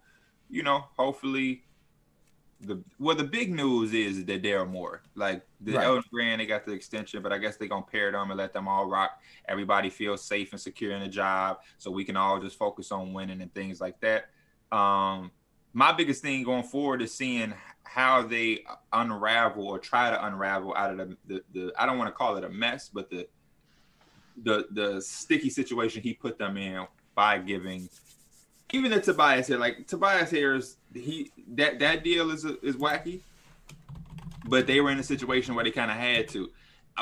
you 0.50 0.62
know, 0.62 0.84
hopefully, 0.96 1.64
the 2.60 2.82
well, 2.98 3.16
the 3.16 3.24
big 3.24 3.52
news 3.52 3.92
is 3.92 4.24
that 4.26 4.42
there 4.42 4.60
are 4.60 4.66
more. 4.66 5.02
like 5.14 5.42
the 5.60 5.72
Right. 5.72 5.86
Elton 5.86 6.04
Brand, 6.12 6.40
they 6.40 6.46
got 6.46 6.66
the 6.66 6.72
extension, 6.72 7.22
but 7.22 7.32
I 7.32 7.38
guess 7.38 7.56
they're 7.56 7.68
gonna 7.68 7.84
pair 7.84 8.12
them 8.12 8.30
and 8.30 8.38
let 8.38 8.52
them 8.52 8.68
all 8.68 8.86
rock. 8.86 9.20
Everybody 9.48 9.90
feels 9.90 10.22
safe 10.22 10.52
and 10.52 10.60
secure 10.60 10.92
in 10.92 11.00
the 11.00 11.08
job, 11.08 11.58
so 11.78 11.90
we 11.90 12.04
can 12.04 12.16
all 12.16 12.40
just 12.40 12.58
focus 12.58 12.92
on 12.92 13.14
winning 13.14 13.40
and 13.40 13.52
things 13.54 13.80
like 13.80 13.98
that. 14.00 14.26
Um, 14.70 15.30
my 15.72 15.92
biggest 15.92 16.22
thing 16.22 16.42
going 16.44 16.62
forward 16.62 17.02
is 17.02 17.14
seeing 17.14 17.54
how 17.82 18.22
they 18.22 18.64
unravel 18.92 19.66
or 19.66 19.78
try 19.78 20.10
to 20.10 20.26
unravel 20.26 20.74
out 20.74 20.98
of 20.98 20.98
the, 20.98 21.16
the, 21.26 21.42
the 21.52 21.72
I 21.78 21.86
don't 21.86 21.98
want 21.98 22.08
to 22.08 22.14
call 22.14 22.36
it 22.36 22.44
a 22.44 22.48
mess, 22.48 22.90
but 22.92 23.08
the 23.10 23.26
the 24.42 24.66
the 24.70 25.00
sticky 25.00 25.50
situation 25.50 26.02
he 26.02 26.12
put 26.12 26.38
them 26.38 26.56
in 26.56 26.86
by 27.14 27.38
giving 27.38 27.88
even 28.72 28.90
the 28.90 29.00
Tobias 29.00 29.46
here, 29.46 29.58
like 29.58 29.86
Tobias 29.86 30.30
Harris, 30.30 30.76
he 30.92 31.30
that 31.54 31.78
that 31.78 32.02
deal 32.02 32.30
is 32.30 32.44
is 32.44 32.76
wacky, 32.76 33.20
but 34.46 34.66
they 34.66 34.80
were 34.80 34.90
in 34.90 34.98
a 34.98 35.04
situation 35.04 35.54
where 35.54 35.64
they 35.64 35.70
kind 35.70 35.90
of 35.90 35.96
had 35.96 36.28
to. 36.28 36.50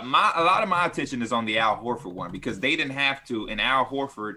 My 0.02 0.32
a 0.34 0.42
lot 0.42 0.62
of 0.62 0.68
my 0.68 0.86
attention 0.86 1.22
is 1.22 1.32
on 1.32 1.44
the 1.46 1.58
Al 1.58 1.76
Horford 1.76 2.12
one 2.12 2.30
because 2.30 2.60
they 2.60 2.76
didn't 2.76 2.92
have 2.92 3.24
to, 3.26 3.48
and 3.48 3.60
Al 3.60 3.86
Horford, 3.86 4.36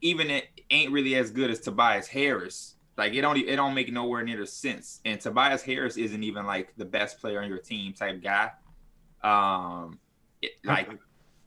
even 0.00 0.30
it 0.30 0.48
ain't 0.70 0.92
really 0.92 1.14
as 1.14 1.30
good 1.30 1.50
as 1.50 1.60
Tobias 1.60 2.08
Harris. 2.08 2.74
Like 2.98 3.14
it 3.14 3.22
don't 3.22 3.38
it 3.38 3.56
don't 3.56 3.74
make 3.74 3.90
nowhere 3.90 4.22
near 4.22 4.38
the 4.38 4.46
sense. 4.46 5.00
And 5.04 5.20
Tobias 5.20 5.62
Harris 5.62 5.96
isn't 5.96 6.22
even 6.22 6.46
like 6.46 6.74
the 6.76 6.84
best 6.84 7.18
player 7.20 7.40
on 7.40 7.48
your 7.48 7.58
team 7.58 7.94
type 7.94 8.22
guy. 8.22 8.50
Um, 9.22 9.98
it, 10.42 10.52
like 10.64 10.90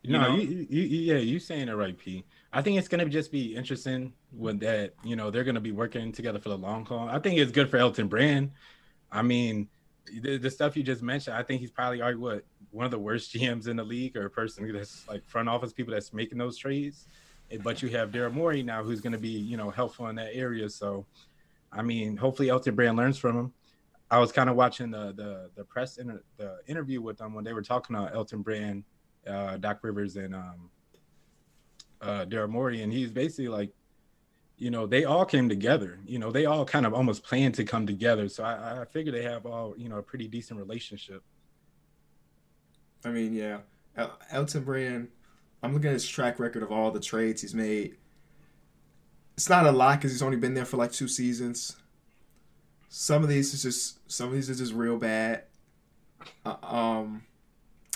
you 0.05 0.13
no, 0.13 0.21
know? 0.21 0.35
you, 0.35 0.67
you, 0.69 0.83
yeah, 0.83 1.17
you 1.17 1.39
saying 1.39 1.67
it 1.67 1.73
right, 1.73 1.97
P. 1.97 2.23
I 2.53 2.61
think 2.61 2.77
it's 2.77 2.87
gonna 2.87 3.05
just 3.09 3.31
be 3.31 3.55
interesting 3.55 4.13
with 4.31 4.59
that. 4.59 4.93
You 5.03 5.15
know, 5.15 5.31
they're 5.31 5.43
gonna 5.43 5.59
be 5.59 5.71
working 5.71 6.11
together 6.11 6.39
for 6.39 6.49
the 6.49 6.57
long 6.57 6.85
haul. 6.85 7.09
I 7.09 7.19
think 7.19 7.39
it's 7.39 7.51
good 7.51 7.69
for 7.69 7.77
Elton 7.77 8.07
Brand. 8.07 8.51
I 9.11 9.21
mean, 9.23 9.67
the, 10.21 10.37
the 10.37 10.51
stuff 10.51 10.77
you 10.77 10.83
just 10.83 11.01
mentioned, 11.01 11.35
I 11.35 11.43
think 11.43 11.61
he's 11.61 11.71
probably 11.71 12.01
already 12.01 12.17
what 12.17 12.45
one 12.71 12.85
of 12.85 12.91
the 12.91 12.99
worst 12.99 13.33
GMs 13.35 13.67
in 13.67 13.77
the 13.77 13.83
league, 13.83 14.15
or 14.15 14.25
a 14.25 14.29
person 14.29 14.71
that's 14.71 15.07
like 15.07 15.25
front 15.25 15.49
office 15.49 15.73
people 15.73 15.93
that's 15.93 16.13
making 16.13 16.37
those 16.37 16.57
trades. 16.57 17.07
Eh, 17.51 17.57
But 17.63 17.81
you 17.81 17.89
have 17.89 18.11
Daryl 18.11 18.33
Morey 18.33 18.61
now, 18.61 18.83
who's 18.83 19.01
going 19.01 19.13
to 19.13 19.19
be 19.19 19.29
you 19.29 19.57
know 19.57 19.71
helpful 19.71 20.07
in 20.07 20.15
that 20.17 20.35
area. 20.35 20.69
So, 20.69 21.05
I 21.71 21.81
mean, 21.81 22.15
hopefully 22.15 22.49
Elton 22.49 22.75
Brand 22.75 22.95
learns 22.95 23.17
from 23.17 23.37
him. 23.37 23.53
I 24.11 24.19
was 24.19 24.31
kind 24.31 24.49
of 24.49 24.55
watching 24.55 24.91
the 24.91 25.13
the 25.13 25.49
the 25.55 25.63
press 25.63 25.97
inter- 25.97 26.23
the 26.37 26.59
interview 26.67 27.01
with 27.01 27.17
them 27.17 27.33
when 27.33 27.43
they 27.43 27.53
were 27.53 27.63
talking 27.63 27.95
about 27.95 28.13
Elton 28.13 28.43
Brand, 28.43 28.83
uh, 29.27 29.57
Doc 29.57 29.79
Rivers, 29.83 30.15
and 30.15 30.35
um, 30.35 30.69
uh, 32.01 32.25
Daryl 32.25 32.49
Morey, 32.49 32.81
and 32.81 32.91
he's 32.91 33.11
basically 33.11 33.47
like, 33.47 33.71
you 34.57 34.71
know, 34.71 34.85
they 34.85 35.03
all 35.03 35.25
came 35.25 35.49
together. 35.49 35.99
You 36.05 36.19
know, 36.19 36.31
they 36.31 36.45
all 36.45 36.65
kind 36.65 36.85
of 36.85 36.93
almost 36.93 37.23
planned 37.23 37.55
to 37.55 37.63
come 37.63 37.85
together. 37.85 38.29
So 38.29 38.43
I, 38.43 38.81
I 38.81 38.85
figure 38.85 39.11
they 39.11 39.23
have 39.23 39.45
all 39.45 39.75
you 39.77 39.89
know 39.89 39.97
a 39.97 40.03
pretty 40.03 40.27
decent 40.27 40.59
relationship. 40.59 41.23
I 43.03 43.09
mean, 43.09 43.33
yeah. 43.33 43.59
El- 43.97 44.17
Elton 44.31 44.63
Brand, 44.63 45.09
I'm 45.61 45.73
looking 45.73 45.89
at 45.89 45.93
his 45.93 46.07
track 46.07 46.39
record 46.39 46.63
of 46.63 46.71
all 46.71 46.91
the 46.91 46.99
trades 46.99 47.41
he's 47.41 47.53
made. 47.53 47.97
It's 49.35 49.49
not 49.49 49.65
a 49.65 49.71
lot 49.71 49.99
because 49.99 50.11
he's 50.11 50.21
only 50.21 50.37
been 50.37 50.53
there 50.53 50.65
for 50.65 50.77
like 50.77 50.91
two 50.91 51.07
seasons. 51.07 51.75
Some 52.89 53.23
of 53.23 53.29
these 53.29 53.53
is 53.53 53.63
just 53.63 53.99
some 54.11 54.29
of 54.29 54.33
these 54.33 54.49
is 54.49 54.59
just 54.59 54.73
real 54.73 54.97
bad. 54.97 55.43
Uh, 56.45 56.55
um, 56.63 57.23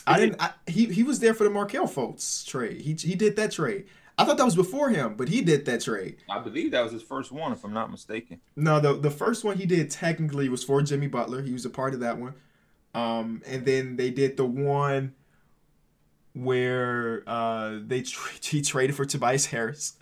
I 0.09 0.19
didn't. 0.19 0.41
I, 0.41 0.51
he 0.67 0.85
he 0.85 1.03
was 1.03 1.19
there 1.19 1.33
for 1.33 1.43
the 1.43 1.49
Markelle 1.49 1.87
Fultz 1.87 2.45
trade. 2.45 2.81
He 2.81 2.93
he 2.93 3.15
did 3.15 3.35
that 3.35 3.51
trade. 3.51 3.85
I 4.17 4.25
thought 4.25 4.37
that 4.37 4.43
was 4.43 4.55
before 4.55 4.89
him, 4.89 5.15
but 5.15 5.29
he 5.29 5.41
did 5.41 5.65
that 5.65 5.81
trade. 5.81 6.17
I 6.29 6.39
believe 6.39 6.71
that 6.71 6.83
was 6.83 6.91
his 6.91 7.01
first 7.01 7.31
one, 7.31 7.53
if 7.53 7.63
I'm 7.63 7.73
not 7.73 7.89
mistaken. 7.89 8.41
No, 8.57 8.79
the 8.81 8.93
the 8.93 9.11
first 9.11 9.45
one 9.45 9.57
he 9.57 9.65
did 9.65 9.89
technically 9.89 10.49
was 10.49 10.63
for 10.63 10.81
Jimmy 10.81 11.07
Butler. 11.07 11.41
He 11.41 11.53
was 11.53 11.63
a 11.63 11.69
part 11.69 11.93
of 11.93 12.01
that 12.01 12.17
one. 12.17 12.33
Um, 12.93 13.41
and 13.45 13.65
then 13.65 13.95
they 13.95 14.09
did 14.09 14.35
the 14.35 14.45
one 14.45 15.13
where 16.33 17.23
uh 17.27 17.79
they 17.85 18.01
tra- 18.01 18.31
he 18.41 18.61
traded 18.61 18.95
for 18.95 19.05
Tobias 19.05 19.45
Harris. 19.45 19.93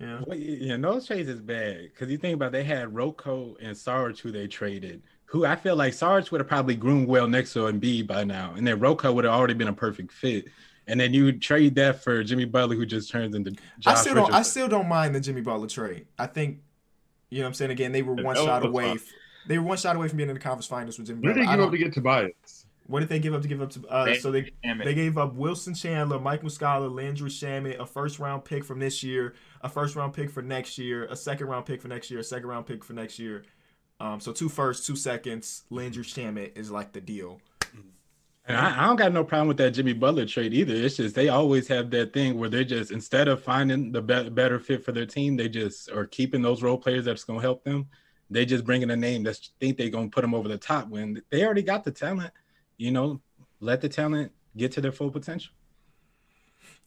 Yeah. 0.00 0.20
Well, 0.26 0.36
yeah, 0.36 0.76
those 0.76 1.06
trades 1.06 1.28
is 1.28 1.40
bad 1.40 1.84
because 1.84 2.10
you 2.10 2.18
think 2.18 2.34
about 2.34 2.48
it, 2.48 2.52
they 2.52 2.64
had 2.64 2.88
Roko 2.88 3.54
and 3.62 3.76
Sarge 3.76 4.20
who 4.20 4.32
they 4.32 4.48
traded. 4.48 5.02
Who 5.34 5.44
I 5.44 5.56
feel 5.56 5.74
like 5.74 5.92
Sarge 5.94 6.30
would 6.30 6.40
have 6.40 6.46
probably 6.46 6.76
groomed 6.76 7.08
well 7.08 7.26
next 7.26 7.54
to 7.54 7.60
Embiid 7.64 8.06
by 8.06 8.22
now, 8.22 8.54
and 8.56 8.64
then 8.64 8.78
Roko 8.78 9.12
would 9.12 9.24
have 9.24 9.34
already 9.34 9.54
been 9.54 9.66
a 9.66 9.72
perfect 9.72 10.12
fit. 10.12 10.44
and 10.86 11.00
then 11.00 11.12
you 11.12 11.32
trade 11.32 11.74
that 11.74 12.04
for 12.04 12.22
Jimmy 12.22 12.44
Butler, 12.44 12.76
who 12.76 12.86
just 12.86 13.10
turns 13.10 13.34
into. 13.34 13.50
Josh 13.50 13.60
I 13.86 13.94
still 13.96 14.14
don't. 14.14 14.32
I 14.32 14.42
still 14.42 14.68
don't 14.68 14.86
mind 14.88 15.12
the 15.12 15.18
Jimmy 15.20 15.40
Butler 15.40 15.66
trade. 15.66 16.06
I 16.20 16.26
think, 16.28 16.60
you 17.30 17.38
know, 17.38 17.46
what 17.46 17.48
I'm 17.48 17.54
saying 17.54 17.72
again, 17.72 17.90
they 17.90 18.02
were 18.02 18.14
one 18.14 18.34
that 18.36 18.44
shot 18.44 18.64
away. 18.64 18.90
f- 18.92 19.08
They 19.48 19.58
were 19.58 19.64
one 19.64 19.76
shot 19.76 19.96
away 19.96 20.06
from 20.06 20.18
being 20.18 20.28
in 20.28 20.34
the 20.34 20.40
conference 20.40 20.66
finals 20.68 20.96
with 20.98 21.08
Jimmy 21.08 21.26
What 21.26 21.34
did 21.34 21.42
they 21.46 21.50
give 21.50 21.60
up 21.64 21.70
to 21.72 21.78
get 21.78 21.92
Tobias? 21.94 22.66
What 22.86 23.00
did 23.00 23.08
they 23.08 23.18
give 23.18 23.34
up 23.34 23.42
to 23.42 23.48
give 23.48 23.60
up 23.60 23.70
to? 23.70 23.88
Uh, 23.88 24.04
They- 24.04 24.18
so 24.18 24.30
they 24.30 24.52
they 24.62 24.94
gave 24.94 25.18
up 25.18 25.34
Wilson 25.34 25.74
Chandler, 25.74 26.20
Mike 26.20 26.42
Muscala, 26.42 26.94
Landry 26.94 27.30
Shamet, 27.30 27.80
a 27.80 27.86
first 27.86 28.20
round 28.20 28.44
pick 28.44 28.62
from 28.62 28.78
this 28.78 29.02
year, 29.02 29.34
a 29.62 29.68
first 29.68 29.96
round 29.96 30.12
pick 30.12 30.30
for 30.30 30.42
next 30.42 30.78
year, 30.78 31.06
a 31.06 31.16
second 31.16 31.48
round 31.48 31.64
pick 31.66 31.82
for 31.82 31.88
next 31.88 32.08
year, 32.10 32.20
a 32.20 32.24
second 32.24 32.46
round 32.48 32.66
pick 32.66 32.84
for 32.84 32.92
next 32.92 33.18
year. 33.18 33.42
Um, 34.00 34.20
so 34.20 34.32
two 34.32 34.48
firsts, 34.48 34.86
two 34.86 34.96
seconds. 34.96 35.64
Landry 35.70 36.04
Shamet 36.04 36.56
is 36.56 36.70
like 36.70 36.92
the 36.92 37.00
deal. 37.00 37.40
And 38.46 38.56
I, 38.58 38.82
I 38.82 38.86
don't 38.86 38.96
got 38.96 39.12
no 39.12 39.24
problem 39.24 39.48
with 39.48 39.56
that 39.56 39.70
Jimmy 39.70 39.94
Butler 39.94 40.26
trade 40.26 40.52
either. 40.52 40.74
It's 40.74 40.96
just 40.96 41.14
they 41.14 41.30
always 41.30 41.66
have 41.68 41.90
that 41.90 42.12
thing 42.12 42.38
where 42.38 42.50
they're 42.50 42.62
just 42.62 42.90
instead 42.90 43.26
of 43.26 43.42
finding 43.42 43.90
the 43.90 44.02
be- 44.02 44.28
better 44.28 44.58
fit 44.58 44.84
for 44.84 44.92
their 44.92 45.06
team, 45.06 45.36
they 45.36 45.48
just 45.48 45.90
are 45.90 46.04
keeping 46.06 46.42
those 46.42 46.62
role 46.62 46.76
players 46.76 47.06
that's 47.06 47.24
going 47.24 47.38
to 47.38 47.42
help 47.42 47.64
them. 47.64 47.86
They 48.30 48.44
just 48.44 48.64
bringing 48.64 48.90
a 48.90 48.96
name 48.96 49.22
that 49.22 49.38
think 49.60 49.78
they're 49.78 49.88
going 49.88 50.10
to 50.10 50.14
put 50.14 50.22
them 50.22 50.34
over 50.34 50.48
the 50.48 50.58
top 50.58 50.88
when 50.88 51.22
they 51.30 51.44
already 51.44 51.62
got 51.62 51.84
the 51.84 51.90
talent. 51.90 52.32
You 52.76 52.90
know, 52.90 53.20
let 53.60 53.80
the 53.80 53.88
talent 53.88 54.32
get 54.56 54.72
to 54.72 54.82
their 54.82 54.92
full 54.92 55.10
potential. 55.10 55.52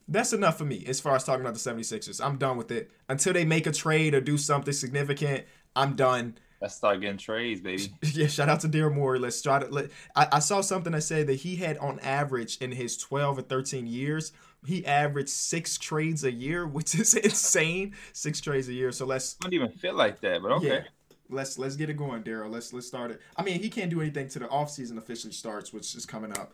That's 0.08 0.34
enough 0.34 0.58
for 0.58 0.66
me 0.66 0.86
as 0.88 1.00
far 1.00 1.16
as 1.16 1.24
talking 1.24 1.42
about 1.42 1.54
the 1.54 1.60
76ers. 1.60 2.24
I'm 2.24 2.38
done 2.38 2.58
with 2.58 2.72
it. 2.72 2.92
Until 3.10 3.34
they 3.34 3.46
make 3.46 3.66
a 3.66 3.72
trade 3.72 4.14
or 4.14 4.22
do 4.22 4.38
something 4.38 4.74
significant, 4.74 5.46
I'm 5.76 5.96
done. 5.96 6.38
Let's 6.62 6.76
start 6.76 7.02
getting 7.02 7.18
trades, 7.18 7.62
baby. 7.62 7.94
Yeah, 8.14 8.28
shout 8.28 8.50
out 8.50 8.62
to 8.62 8.70
Daryl 8.70 8.94
Morey. 8.94 9.20
Let's 9.20 9.42
try 9.42 9.60
to. 9.60 9.68
Let, 9.68 9.92
I, 10.16 10.28
I 10.34 10.40
saw 10.40 10.62
something 10.62 10.92
that 10.94 11.02
said 11.02 11.28
that 11.28 11.36
he 11.36 11.56
had, 11.56 11.78
on 11.78 12.00
average, 12.00 12.58
in 12.58 12.72
his 12.72 12.98
12 12.98 13.38
or 13.38 13.42
13 13.44 13.86
years, 13.86 14.32
he 14.66 14.86
averaged 14.86 15.30
six 15.30 15.78
trades 15.78 16.24
a 16.24 16.32
year, 16.32 16.66
which 16.66 16.96
is 16.96 17.14
insane. 17.16 17.94
Six 18.14 18.42
trades 18.42 18.70
a 18.70 18.74
year. 18.74 18.92
So 18.92 19.06
let's 19.06 19.36
I 19.42 19.46
Don't 19.46 19.54
even 19.54 19.70
feel 19.70 19.94
like 19.94 20.20
that, 20.22 20.42
but 20.42 20.52
okay. 20.54 20.68
yeah, 20.68 20.82
let's 21.30 21.60
let's 21.60 21.76
get 21.76 21.90
it 21.92 21.98
going, 21.98 22.24
Daryl. 22.24 22.50
Let's 22.50 22.74
let's 22.74 22.88
start 22.88 23.12
it. 23.12 23.22
I 23.36 23.44
mean, 23.44 23.62
he 23.62 23.70
can't 23.70 23.92
do 23.92 24.02
anything 24.02 24.28
to 24.30 24.40
the 24.40 24.48
offseason 24.48 24.98
officially 24.98 25.34
starts, 25.34 25.72
which 25.72 25.96
is 25.96 26.06
coming 26.06 26.32
up. 26.32 26.54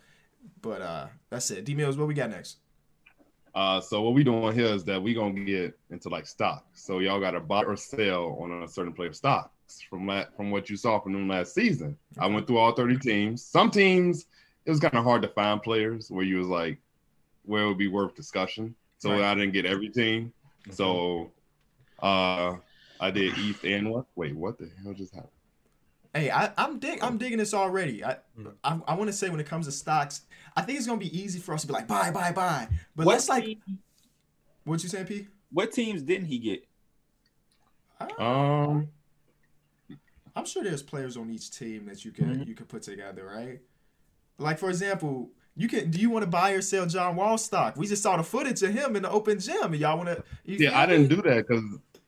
But 0.62 0.82
uh 0.82 1.08
that's 1.30 1.50
it. 1.52 1.64
D 1.64 1.76
Mills, 1.76 1.98
what 1.98 2.08
we 2.08 2.14
got 2.14 2.30
next? 2.30 2.58
Uh, 3.56 3.80
so 3.80 4.02
what 4.02 4.16
we 4.16 4.24
doing 4.24 4.52
here 4.54 4.66
is 4.66 4.84
that 4.84 5.02
we 5.02 5.14
gonna 5.14 5.40
get 5.46 5.78
into 5.92 6.10
like 6.10 6.26
stock. 6.26 6.66
So 6.74 7.00
y'all 7.00 7.20
got 7.20 7.32
to 7.32 7.40
buy 7.40 7.62
or 7.62 7.78
sell 7.78 8.36
on 8.42 8.64
a 8.64 8.68
certain 8.68 8.94
player 8.94 9.14
stocks 9.14 9.53
from 9.90 10.06
that 10.08 10.36
from 10.36 10.52
what 10.52 10.70
you 10.70 10.76
saw 10.78 11.00
from 11.00 11.14
them 11.14 11.28
last 11.28 11.54
season. 11.54 11.98
I 12.20 12.28
went 12.28 12.48
through 12.48 12.58
all 12.58 12.74
30 12.74 12.98
teams. 13.00 13.44
Some 13.46 13.70
teams 13.72 14.26
it 14.66 14.70
was 14.72 14.80
kind 14.80 14.96
of 14.96 15.04
hard 15.04 15.22
to 15.24 15.28
find 15.30 15.62
players 15.62 16.10
where 16.10 16.24
you 16.26 16.38
was 16.38 16.48
like 16.48 16.80
where 17.44 17.64
it 17.64 17.68
would 17.68 17.78
be 17.78 17.88
worth 17.90 18.16
discussion. 18.16 18.76
So 19.00 19.12
Right. 19.12 19.22
I 19.22 19.36
didn't 19.36 19.52
get 19.54 19.66
everything. 19.66 20.32
So 20.72 21.32
uh 22.02 22.56
I 23.00 23.12
did 23.12 23.38
East 23.38 23.64
and 23.66 23.90
what? 23.92 24.06
Wait, 24.16 24.36
what 24.36 24.58
the 24.58 24.70
hell 24.84 24.94
just 24.94 25.14
happened? 25.14 25.32
Hey, 26.14 26.30
I, 26.30 26.52
I'm 26.58 26.80
dig 26.80 27.00
I'm 27.04 27.18
digging 27.18 27.40
this 27.40 27.54
already. 27.54 28.04
I 28.06 28.18
Mm. 28.40 28.54
I, 28.64 28.80
I 28.88 28.94
want 28.96 29.08
to 29.08 29.14
say 29.14 29.30
when 29.30 29.40
it 29.40 29.46
comes 29.48 29.66
to 29.66 29.72
stocks, 29.72 30.22
I 30.56 30.62
think 30.62 30.78
it's 30.78 30.88
gonna 30.88 31.00
be 31.00 31.16
easy 31.18 31.40
for 31.40 31.54
us 31.54 31.62
to 31.62 31.68
be 31.68 31.74
like 31.74 31.88
buy, 31.88 32.12
buy, 32.12 32.32
buy. 32.32 32.68
But 32.96 33.06
What 33.06 33.14
let's 33.14 33.30
like 33.30 33.44
team- 33.46 33.80
what 34.66 34.82
you 34.84 34.90
saying, 34.90 35.06
P? 35.08 35.28
what 35.52 35.72
teams 35.72 36.02
didn't 36.04 36.28
he 36.28 36.40
get? 36.40 36.66
Um 38.18 38.88
I'm 40.36 40.46
sure 40.46 40.64
there's 40.64 40.82
players 40.84 41.16
on 41.18 41.30
each 41.30 41.52
team 41.52 41.86
that 41.86 42.04
you 42.06 42.12
can 42.12 42.26
Mm-hmm. 42.26 42.44
you 42.50 42.56
could 42.56 42.68
put 42.68 42.82
together, 42.84 43.26
right? 43.26 43.60
Like 44.40 44.58
for 44.60 44.70
example, 44.70 45.30
you 45.56 45.68
can 45.68 45.92
do 45.92 46.00
you 46.00 46.10
want 46.10 46.24
to 46.24 46.30
buy 46.30 46.52
or 46.52 46.62
sell 46.62 46.86
John 46.86 47.16
Wall 47.16 47.38
stock? 47.38 47.76
We 47.78 47.86
just 47.88 48.02
saw 48.02 48.18
the 48.18 48.24
footage 48.24 48.64
of 48.64 48.74
him 48.74 48.96
in 48.96 49.04
the 49.04 49.12
open 49.12 49.40
gym. 49.40 49.64
And 49.66 49.76
y'all 49.76 49.98
want 49.98 50.10
to? 50.10 50.24
Yeah, 50.46 50.78
I 50.80 50.86
didn't 50.88 51.10
do 51.10 51.18
that 51.22 51.48
because 51.48 51.64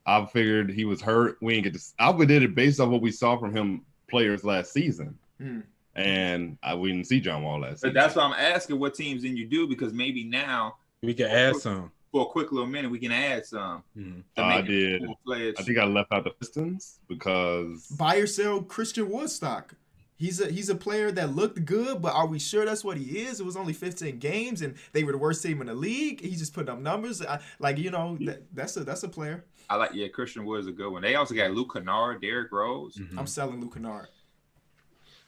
I 0.08 0.26
figured 0.26 0.72
he 0.72 0.86
was 0.86 1.02
hurt. 1.02 1.38
We 1.42 1.54
didn't 1.54 1.74
get 1.74 1.80
to. 1.80 1.86
I 2.00 2.26
did 2.26 2.42
it 2.44 2.56
based 2.56 2.80
on 2.80 2.90
what 2.92 3.02
we 3.02 3.12
saw 3.12 3.38
from 3.38 3.56
him 3.56 3.86
players 4.10 4.44
last 4.44 4.72
season, 4.74 5.18
Hmm. 5.40 5.60
and 5.96 6.58
I 6.64 6.74
we 6.76 6.92
didn't 6.92 7.08
see 7.08 7.20
John 7.20 7.44
Wall 7.44 7.60
last 7.60 7.82
But 7.82 7.90
season. 7.90 7.94
that's 7.94 8.16
why 8.16 8.24
I'm 8.24 8.34
asking 8.34 8.80
what 8.80 8.96
teams 8.96 9.22
didn't 9.22 9.38
you 9.38 9.46
do 9.46 9.68
because 9.68 9.94
maybe 9.94 10.24
now 10.24 10.78
We 11.04 11.14
can 11.14 11.28
add 11.28 11.56
some. 11.58 11.92
For 12.16 12.22
a 12.22 12.26
quick 12.28 12.54
little 12.54 12.70
minute 12.70 12.90
we 12.90 12.98
can 13.00 13.12
add 13.12 13.46
some. 13.46 13.84
Mhm. 13.98 14.24
I 14.38 14.62
did. 14.62 15.04
full-fledged. 15.04 15.60
I 15.60 15.64
think 15.64 15.78
I 15.78 15.84
left 15.84 16.14
out 16.14 16.24
the 16.24 16.30
Pistons 16.30 17.02
because 17.10 17.88
buy 17.88 18.16
or 18.16 18.26
sell 18.26 18.62
Christian 18.62 19.10
Wood 19.10 19.30
stock. 19.30 19.76
He's 20.16 20.40
a 20.40 20.50
he's 20.50 20.70
a 20.70 20.76
player 20.76 21.12
that 21.12 21.36
looked 21.36 21.66
good, 21.66 22.02
but 22.02 22.14
are 22.14 22.26
we 22.26 22.40
sure 22.40 22.64
that's 22.66 22.86
what 22.86 22.96
he 22.96 23.20
is? 23.20 23.42
It 23.42 23.46
was 23.46 23.58
only 23.58 23.74
15 23.74 24.18
games, 24.20 24.62
and 24.62 24.76
they 24.94 25.04
were 25.04 25.12
the 25.12 25.18
worst 25.18 25.44
team 25.44 25.60
in 25.60 25.68
the 25.68 25.74
league. 25.74 26.22
He's 26.22 26.40
just 26.40 26.54
putting 26.54 26.70
up 26.70 26.80
numbers. 26.80 27.22
I, 27.22 27.42
like 27.60 27.78
you 27.80 27.92
know, 27.92 28.18
that, 28.22 28.44
that's 28.56 28.78
a 28.78 28.86
that's 28.86 29.04
a 29.04 29.10
player. 29.10 29.44
I 29.70 29.76
like 29.76 29.94
yeah, 29.94 30.08
Christian 30.08 30.46
Wood 30.46 30.62
is 30.62 30.68
a 30.68 30.72
good 30.72 30.90
one. 30.94 31.02
They 31.02 31.16
also 31.16 31.36
got 31.36 31.52
Luke 31.52 31.74
Kennard, 31.74 32.22
Derrick 32.22 32.50
Rose. 32.50 32.96
Mhm. 32.96 33.20
I'm 33.20 33.28
selling 33.28 33.60
Luke 33.60 33.74
Kennard. 33.74 34.08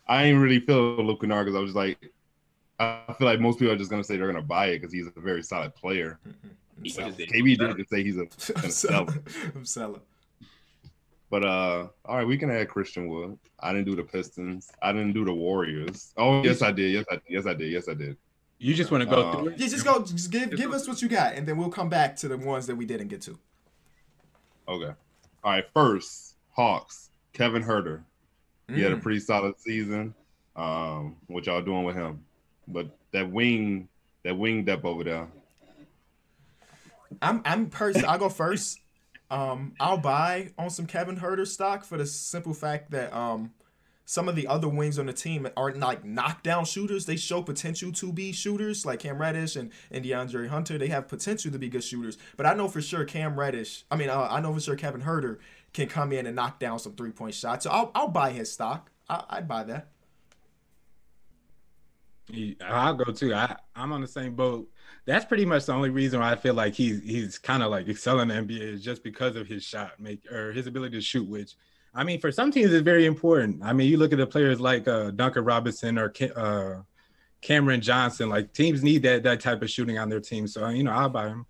I 0.07 0.23
ain't 0.23 0.39
really 0.39 0.61
feel 0.61 1.03
Luke 1.05 1.19
Kennard 1.19 1.47
because 1.47 1.57
I 1.57 1.61
was 1.61 1.75
like, 1.75 2.13
I 2.79 3.13
feel 3.17 3.27
like 3.27 3.41
most 3.41 3.59
people 3.59 3.73
are 3.73 3.77
just 3.77 3.89
gonna 3.89 4.05
say 4.05 4.15
they're 4.15 4.31
gonna 4.31 4.41
buy 4.41 4.67
it 4.67 4.79
because 4.79 4.93
he's 4.93 5.07
a 5.13 5.19
very 5.19 5.43
solid 5.43 5.75
player. 5.75 6.17
I'm 6.79 6.89
selling. 6.89 7.13
KB 7.15 7.57
did 7.57 7.77
just 7.77 7.89
say 7.89 8.03
he's 8.03 8.17
a 8.17 8.21
I'm 8.55 8.61
gonna 8.61 8.69
sell. 8.71 9.07
selling. 9.07 9.23
I'm 9.55 9.65
selling. 9.65 10.01
But 11.29 11.43
uh, 11.43 11.87
all 12.05 12.15
right, 12.17 12.27
we 12.27 12.37
can 12.37 12.49
add 12.49 12.69
Christian 12.69 13.07
Wood. 13.07 13.37
I 13.59 13.73
didn't 13.73 13.85
do 13.85 13.95
the 13.95 14.03
Pistons. 14.03 14.69
I 14.81 14.93
didn't 14.93 15.13
do 15.13 15.25
the 15.25 15.33
Warriors. 15.33 16.13
Oh 16.17 16.41
yes, 16.43 16.61
I 16.61 16.71
did. 16.71 16.91
Yes, 16.93 17.05
I 17.11 17.19
yes 17.27 17.45
I 17.45 17.53
did. 17.53 17.71
Yes, 17.71 17.89
I 17.89 17.93
did. 17.93 18.15
You 18.59 18.73
just 18.73 18.91
want 18.91 19.03
to 19.03 19.09
go 19.09 19.21
Uh, 19.23 19.35
through 19.35 19.47
it? 19.49 19.59
Yeah, 19.59 19.67
just 19.67 19.85
go. 19.85 20.03
Just 20.03 20.31
give 20.31 20.55
give 20.55 20.71
us 20.71 20.87
what 20.87 21.01
you 21.01 21.09
got, 21.09 21.33
and 21.35 21.47
then 21.47 21.57
we'll 21.57 21.69
come 21.69 21.89
back 21.89 22.15
to 22.17 22.27
the 22.27 22.37
ones 22.37 22.65
that 22.67 22.75
we 22.75 22.85
didn't 22.85 23.09
get 23.09 23.21
to. 23.23 23.37
Okay. 24.67 24.91
All 25.43 25.51
right. 25.51 25.65
First, 25.73 26.35
Hawks. 26.51 27.09
Kevin 27.33 27.61
Huerter. 27.63 28.01
He 28.73 28.81
had 28.81 28.91
a 28.91 28.95
Mm. 28.97 29.01
pretty 29.01 29.19
solid 29.19 29.59
season. 29.59 30.13
Um, 30.55 31.15
what 31.27 31.45
y'all 31.45 31.61
doing 31.61 31.83
with 31.83 31.95
him? 31.95 32.23
But 32.67 32.89
that 33.11 33.31
wing, 33.31 33.87
that 34.23 34.35
wing 34.37 34.65
depth 34.65 34.83
over 34.85 35.03
there. 35.03 35.27
I'm 37.21 37.41
I'm 37.45 37.69
pers- 37.69 38.03
I'll 38.03 38.19
go 38.19 38.29
first. 38.29 38.79
Um, 39.29 39.73
I'll 39.79 39.97
buy 39.97 40.51
on 40.57 40.69
some 40.69 40.85
Kevin 40.85 41.17
Huerter 41.17 41.45
stock 41.45 41.83
for 41.83 41.97
the 41.97 42.05
simple 42.05 42.53
fact 42.53 42.91
that 42.91 43.13
um, 43.13 43.51
some 44.05 44.29
of 44.29 44.35
the 44.37 44.47
other 44.47 44.69
wings 44.69 44.97
on 44.97 45.07
the 45.07 45.13
team 45.13 45.47
aren't 45.57 45.79
like 45.79 46.05
knockdown 46.05 46.63
shooters. 46.63 47.05
They 47.05 47.17
show 47.17 47.41
potential 47.41 47.91
to 47.91 48.13
be 48.13 48.31
shooters, 48.31 48.85
like 48.85 48.99
Cam 48.99 49.19
Reddish 49.19 49.57
and, 49.57 49.71
and 49.91 50.05
DeAndre 50.05 50.47
Hunter. 50.47 50.77
They 50.77 50.87
have 50.87 51.09
potential 51.09 51.51
to 51.51 51.59
be 51.59 51.67
good 51.67 51.83
shooters. 51.83 52.17
But 52.37 52.45
I 52.45 52.53
know 52.53 52.69
for 52.69 52.81
sure 52.81 53.03
Cam 53.03 53.37
Reddish. 53.37 53.83
I 53.91 53.97
mean, 53.97 54.09
uh, 54.09 54.27
I 54.31 54.39
know 54.39 54.53
for 54.53 54.61
sure 54.61 54.77
Kevin 54.77 55.01
Huerter 55.01 55.39
can 55.73 55.89
come 55.89 56.13
in 56.13 56.25
and 56.25 56.35
knock 56.35 56.57
down 56.57 56.79
some 56.79 56.93
three 56.93 57.11
point 57.11 57.33
shots. 57.35 57.65
So 57.65 57.71
I'll 57.71 57.91
I'll 57.93 58.07
buy 58.07 58.31
his 58.31 58.51
stock. 58.51 58.91
I, 59.09 59.23
I'd 59.29 59.47
buy 59.47 59.63
that. 59.65 59.89
I'll 62.61 62.93
go 62.93 63.11
too. 63.11 63.33
I, 63.33 63.55
I'm 63.75 63.93
on 63.93 64.01
the 64.01 64.07
same 64.07 64.35
boat. 64.35 64.69
That's 65.05 65.25
pretty 65.25 65.45
much 65.45 65.65
the 65.65 65.73
only 65.73 65.89
reason 65.89 66.19
why 66.19 66.31
I 66.31 66.35
feel 66.35 66.53
like 66.53 66.73
he's 66.73 67.01
he's 67.01 67.37
kind 67.37 67.63
of 67.63 67.71
like 67.71 67.87
excelling 67.87 68.29
in 68.29 68.47
the 68.47 68.55
NBA 68.55 68.61
is 68.61 68.83
just 68.83 69.03
because 69.03 69.35
of 69.35 69.47
his 69.47 69.63
shot 69.63 69.99
make 69.99 70.29
or 70.31 70.51
his 70.51 70.67
ability 70.67 70.97
to 70.97 71.01
shoot. 71.01 71.27
Which 71.27 71.55
I 71.93 72.03
mean, 72.03 72.19
for 72.19 72.31
some 72.31 72.51
teams, 72.51 72.71
is 72.71 72.81
very 72.81 73.05
important. 73.05 73.61
I 73.63 73.73
mean, 73.73 73.89
you 73.89 73.97
look 73.97 74.11
at 74.11 74.17
the 74.17 74.27
players 74.27 74.59
like 74.59 74.87
uh, 74.87 75.11
Duncan 75.11 75.45
Robinson 75.45 75.97
or 75.97 76.13
uh, 76.35 76.81
Cameron 77.41 77.81
Johnson. 77.81 78.29
Like 78.29 78.53
teams 78.53 78.83
need 78.83 79.03
that 79.03 79.23
that 79.23 79.39
type 79.39 79.61
of 79.61 79.69
shooting 79.69 79.97
on 79.97 80.09
their 80.09 80.19
team. 80.19 80.47
So 80.47 80.67
you 80.69 80.83
know, 80.83 80.91
I'll 80.91 81.09
buy 81.09 81.29
him. 81.29 81.45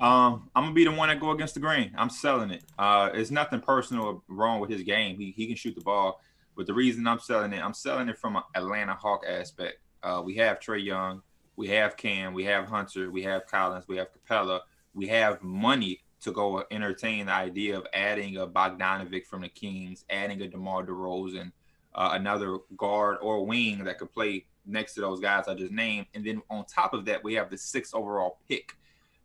Um, 0.00 0.48
I'm 0.54 0.64
gonna 0.64 0.74
be 0.74 0.84
the 0.84 0.92
one 0.92 1.08
that 1.08 1.18
go 1.18 1.32
against 1.32 1.54
the 1.54 1.60
grain. 1.60 1.92
I'm 1.96 2.10
selling 2.10 2.50
it. 2.50 2.62
Uh, 2.78 3.10
it's 3.12 3.32
nothing 3.32 3.60
personal 3.60 4.22
wrong 4.28 4.60
with 4.60 4.70
his 4.70 4.82
game. 4.82 5.18
He 5.18 5.32
he 5.32 5.46
can 5.46 5.56
shoot 5.56 5.74
the 5.74 5.80
ball, 5.80 6.20
but 6.56 6.66
the 6.66 6.74
reason 6.74 7.06
I'm 7.06 7.18
selling 7.18 7.52
it, 7.52 7.62
I'm 7.62 7.74
selling 7.74 8.08
it 8.08 8.16
from 8.16 8.36
an 8.36 8.42
Atlanta 8.54 8.94
Hawk 8.94 9.24
aspect. 9.28 9.78
Uh, 10.02 10.22
we 10.24 10.34
have 10.34 10.60
Trae 10.60 10.84
Young, 10.84 11.22
we 11.56 11.68
have 11.68 11.96
Cam, 11.96 12.34
we 12.34 12.44
have 12.44 12.66
Hunter, 12.66 13.10
we 13.10 13.22
have 13.22 13.46
Collins, 13.46 13.86
we 13.88 13.96
have 13.96 14.08
Capela, 14.12 14.60
we 14.94 15.08
have 15.08 15.42
money 15.42 16.00
to 16.20 16.32
go 16.32 16.64
entertain 16.70 17.26
the 17.26 17.32
idea 17.32 17.76
of 17.76 17.86
adding 17.92 18.36
a 18.36 18.46
Bogdanovic 18.46 19.26
from 19.26 19.42
the 19.42 19.48
Kings, 19.48 20.04
adding 20.10 20.40
a 20.42 20.48
DeMar 20.48 20.84
DeRozan, 20.84 21.52
uh, 21.94 22.10
another 22.12 22.58
guard 22.76 23.18
or 23.22 23.44
wing 23.44 23.84
that 23.84 23.98
could 23.98 24.12
play 24.12 24.46
next 24.66 24.94
to 24.94 25.00
those 25.00 25.20
guys 25.20 25.48
I 25.48 25.54
just 25.54 25.72
named, 25.72 26.06
and 26.14 26.24
then 26.24 26.42
on 26.50 26.64
top 26.66 26.94
of 26.94 27.04
that, 27.06 27.24
we 27.24 27.34
have 27.34 27.50
the 27.50 27.58
sixth 27.58 27.94
overall 27.94 28.38
pick. 28.48 28.76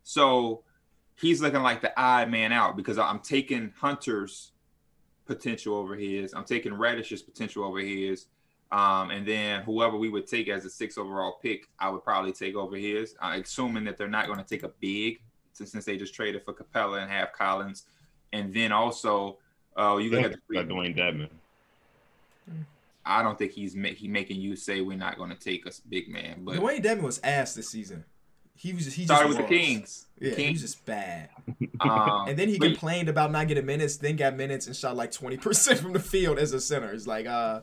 So 0.02 0.62
he's 1.16 1.40
looking 1.40 1.62
like 1.62 1.82
the 1.82 1.92
odd 2.00 2.30
man 2.30 2.52
out 2.52 2.76
because 2.76 2.98
I'm 2.98 3.20
taking 3.20 3.72
Hunter's 3.76 4.52
potential 5.26 5.76
over 5.76 5.94
his. 5.94 6.34
I'm 6.34 6.44
taking 6.44 6.72
Reddish's 6.72 7.22
potential 7.22 7.64
over 7.64 7.78
his. 7.78 8.26
Um, 8.74 9.12
and 9.12 9.24
then 9.24 9.62
whoever 9.62 9.96
we 9.96 10.08
would 10.08 10.26
take 10.26 10.48
as 10.48 10.64
a 10.64 10.70
six 10.70 10.98
overall 10.98 11.38
pick, 11.40 11.68
I 11.78 11.90
would 11.90 12.02
probably 12.02 12.32
take 12.32 12.56
over 12.56 12.74
his, 12.74 13.14
uh, 13.22 13.38
assuming 13.40 13.84
that 13.84 13.96
they're 13.96 14.08
not 14.08 14.26
going 14.26 14.40
to 14.40 14.44
take 14.44 14.64
a 14.64 14.72
big 14.80 15.20
since, 15.52 15.70
since 15.70 15.84
they 15.84 15.96
just 15.96 16.12
traded 16.12 16.42
for 16.44 16.54
Capela 16.54 17.00
and 17.00 17.08
have 17.08 17.32
Collins. 17.32 17.84
And 18.32 18.52
then 18.52 18.72
also, 18.72 19.36
uh, 19.78 19.98
you 19.98 20.10
look 20.10 20.24
at 20.24 20.32
the 20.32 20.54
Got 20.54 20.66
Dewayne 20.66 20.96
Dedmon. 20.96 21.28
I 23.06 23.22
don't 23.22 23.38
think 23.38 23.52
he's 23.52 23.76
ma- 23.76 23.90
he 23.90 24.08
making 24.08 24.40
you 24.40 24.56
say 24.56 24.80
we're 24.80 24.98
not 24.98 25.18
going 25.18 25.30
to 25.30 25.36
take 25.36 25.66
a 25.66 25.70
big 25.88 26.08
man, 26.08 26.40
but 26.42 26.56
Dewayne 26.56 26.82
Dedmon 26.82 27.02
was 27.02 27.20
ass 27.22 27.54
this 27.54 27.68
season. 27.68 28.04
He 28.56 28.72
was 28.72 28.92
he 28.92 29.04
Started 29.04 29.28
just 29.28 29.38
with 29.38 29.48
the. 29.48 29.56
Kings. 29.56 30.06
Yeah, 30.18 30.34
he 30.34 30.50
was 30.50 30.62
just 30.62 30.84
bad. 30.84 31.28
Um, 31.80 32.28
And 32.28 32.38
then 32.38 32.48
he 32.48 32.58
complained 32.58 33.08
about 33.08 33.30
not 33.30 33.48
getting 33.48 33.66
minutes, 33.66 33.96
then 33.96 34.16
got 34.16 34.36
minutes 34.36 34.66
and 34.68 34.74
shot 34.74 34.96
like 34.96 35.12
twenty 35.12 35.36
percent 35.36 35.80
from 35.80 35.92
the 35.92 36.00
field 36.00 36.38
as 36.38 36.52
a 36.52 36.60
center. 36.60 36.92
It's 36.92 37.06
like, 37.06 37.26
uh, 37.26 37.60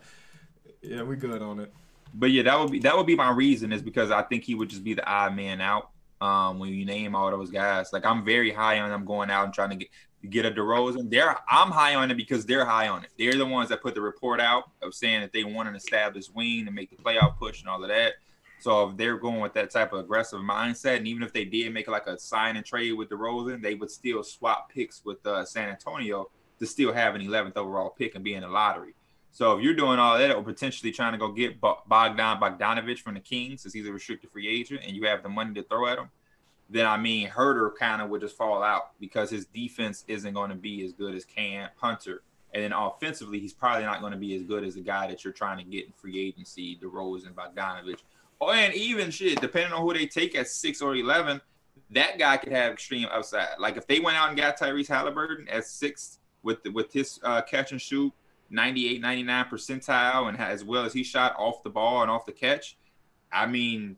yeah, 0.82 1.04
we 1.04 1.16
good 1.16 1.42
on 1.42 1.60
it. 1.60 1.72
But 2.14 2.32
yeah, 2.32 2.44
that 2.44 2.60
would 2.60 2.72
be 2.72 2.80
that 2.80 2.96
would 2.96 3.08
be 3.08 3.16
my 3.16 3.32
reason 3.32 3.72
is 3.72 3.82
because 3.82 4.12
I 4.12 4.22
think 4.24 4.44
he 4.44 4.56
would 4.56 4.70
just 4.70 4.84
be 4.84 4.94
the 4.94 5.08
odd 5.10 5.36
man 5.36 5.62
out. 5.62 5.90
Um, 6.20 6.60
when 6.60 6.70
you 6.70 6.86
name 6.86 7.16
all 7.16 7.32
those 7.32 7.50
guys, 7.50 7.92
like 7.92 8.06
I'm 8.06 8.24
very 8.24 8.52
high 8.52 8.80
on 8.80 8.90
them 8.90 9.06
going 9.06 9.32
out 9.32 9.46
and 9.46 9.54
trying 9.54 9.72
to 9.72 9.76
get 9.76 9.90
get 10.30 10.46
a 10.46 10.52
DeRozan. 10.52 11.10
They're 11.10 11.36
I'm 11.50 11.72
high 11.72 11.96
on 11.96 12.12
it 12.12 12.16
because 12.16 12.46
they're 12.46 12.66
high 12.66 12.90
on 12.90 13.04
it. 13.04 13.10
They're 13.18 13.38
the 13.38 13.46
ones 13.46 13.70
that 13.70 13.82
put 13.82 13.96
the 13.96 14.02
report 14.02 14.40
out 14.40 14.70
of 14.82 14.94
saying 14.94 15.22
that 15.22 15.34
they 15.34 15.44
want 15.44 15.70
an 15.70 15.76
established 15.76 16.34
wing 16.36 16.66
to 16.66 16.72
make 16.72 16.90
the 16.90 16.98
playoff 16.98 17.38
push 17.38 17.62
and 17.62 17.70
all 17.70 17.82
of 17.82 17.90
that. 17.90 18.14
So 18.60 18.90
if 18.90 18.98
they're 18.98 19.18
going 19.18 19.40
with 19.40 19.54
that 19.54 19.72
type 19.72 19.92
of 19.92 20.00
aggressive 20.02 20.40
mindset, 20.40 20.98
and 20.98 21.08
even 21.08 21.24
if 21.24 21.34
they 21.34 21.46
did 21.46 21.74
make 21.74 21.88
like 21.88 22.06
a 22.06 22.20
sign 22.20 22.58
and 22.58 22.66
trade 22.66 22.92
with 22.94 23.10
DeRozan, 23.10 23.62
they 23.62 23.74
would 23.74 23.90
still 23.90 24.22
swap 24.22 24.72
picks 24.72 25.04
with 25.04 25.26
uh, 25.26 25.44
San 25.46 25.70
Antonio 25.70 26.30
to 26.60 26.68
still 26.68 26.94
have 26.94 27.16
an 27.16 27.22
11th 27.22 27.58
overall 27.58 27.90
pick 27.90 28.14
and 28.14 28.24
be 28.24 28.36
in 28.36 28.42
the 28.42 28.48
lottery. 28.48 28.94
So 29.32 29.58
if 29.58 29.64
you're 29.64 29.74
doing 29.74 29.98
all 29.98 30.18
that 30.18 30.36
or 30.36 30.44
potentially 30.44 30.92
trying 30.92 31.14
to 31.14 31.18
go 31.18 31.32
get 31.32 31.62
Bogdan 31.62 32.38
Bogdanovich 32.40 33.00
from 33.00 33.14
the 33.14 33.22
Kings, 33.22 33.62
since 33.62 33.74
he's 33.74 33.88
a 33.88 33.92
restricted 33.92 34.30
free 34.30 34.48
agent, 34.48 34.82
and 34.86 34.96
you 34.96 35.06
have 35.06 35.24
the 35.24 35.30
money 35.30 35.54
to 35.54 35.64
throw 35.64 35.88
at 35.88 35.98
him, 35.98 36.10
then 36.70 36.86
I 36.86 36.98
mean 36.98 37.30
Huerter 37.30 37.76
kind 37.76 38.02
of 38.02 38.10
would 38.10 38.22
just 38.22 38.36
fall 38.36 38.62
out 38.62 39.00
because 39.00 39.30
his 39.30 39.46
defense 39.46 40.04
isn't 40.08 40.34
going 40.34 40.50
to 40.50 40.56
be 40.56 40.84
as 40.86 40.94
good 40.94 41.16
as 41.16 41.26
Cam 41.26 41.70
Hunter, 41.78 42.24
and 42.54 42.64
then 42.64 42.74
offensively 42.74 43.40
he's 43.40 43.54
probably 43.54 43.86
not 43.86 44.02
going 44.02 44.12
to 44.12 44.20
be 44.20 44.36
as 44.36 44.44
good 44.44 44.64
as 44.64 44.76
the 44.76 44.82
guy 44.82 45.08
that 45.08 45.24
you're 45.24 45.34
trying 45.34 45.58
to 45.58 45.64
get 45.64 45.86
in 45.86 45.94
free 45.94 46.20
agency, 46.20 46.78
DeRozan, 46.82 47.34
Bogdanovich. 47.34 48.00
Oh, 48.42 48.52
and 48.52 48.74
even 48.74 49.12
shit, 49.12 49.40
depending 49.40 49.72
on 49.72 49.82
who 49.82 49.94
they 49.94 50.08
take 50.08 50.36
at 50.36 50.48
six 50.48 50.82
or 50.82 50.96
eleven, 50.96 51.40
that 51.92 52.18
guy 52.18 52.38
could 52.38 52.52
have 52.52 52.74
extreme 52.74 53.08
upside. 53.12 53.60
Like 53.60 53.78
if 53.78 53.88
they 53.88 54.00
went 54.00 54.18
out 54.18 54.30
and 54.30 54.38
got 54.38 54.60
Tyrese 54.60 54.88
Haliburton 54.88 55.48
at 55.50 55.66
six 55.66 56.20
with 56.44 56.64
the, 56.64 56.72
with 56.72 56.92
his 56.92 57.20
uh, 57.24 57.42
catch 57.42 57.72
and 57.72 57.82
shoot, 57.82 58.12
98, 58.52 59.02
99 59.02 59.46
percentile, 59.46 60.28
and 60.30 60.38
as 60.38 60.64
well 60.64 60.84
as 60.86 60.94
he 60.94 61.04
shot 61.04 61.36
off 61.38 61.64
the 61.64 61.70
ball 61.70 62.02
and 62.02 62.12
off 62.12 62.26
the 62.26 62.32
catch, 62.32 62.78
I 63.32 63.46
mean, 63.48 63.98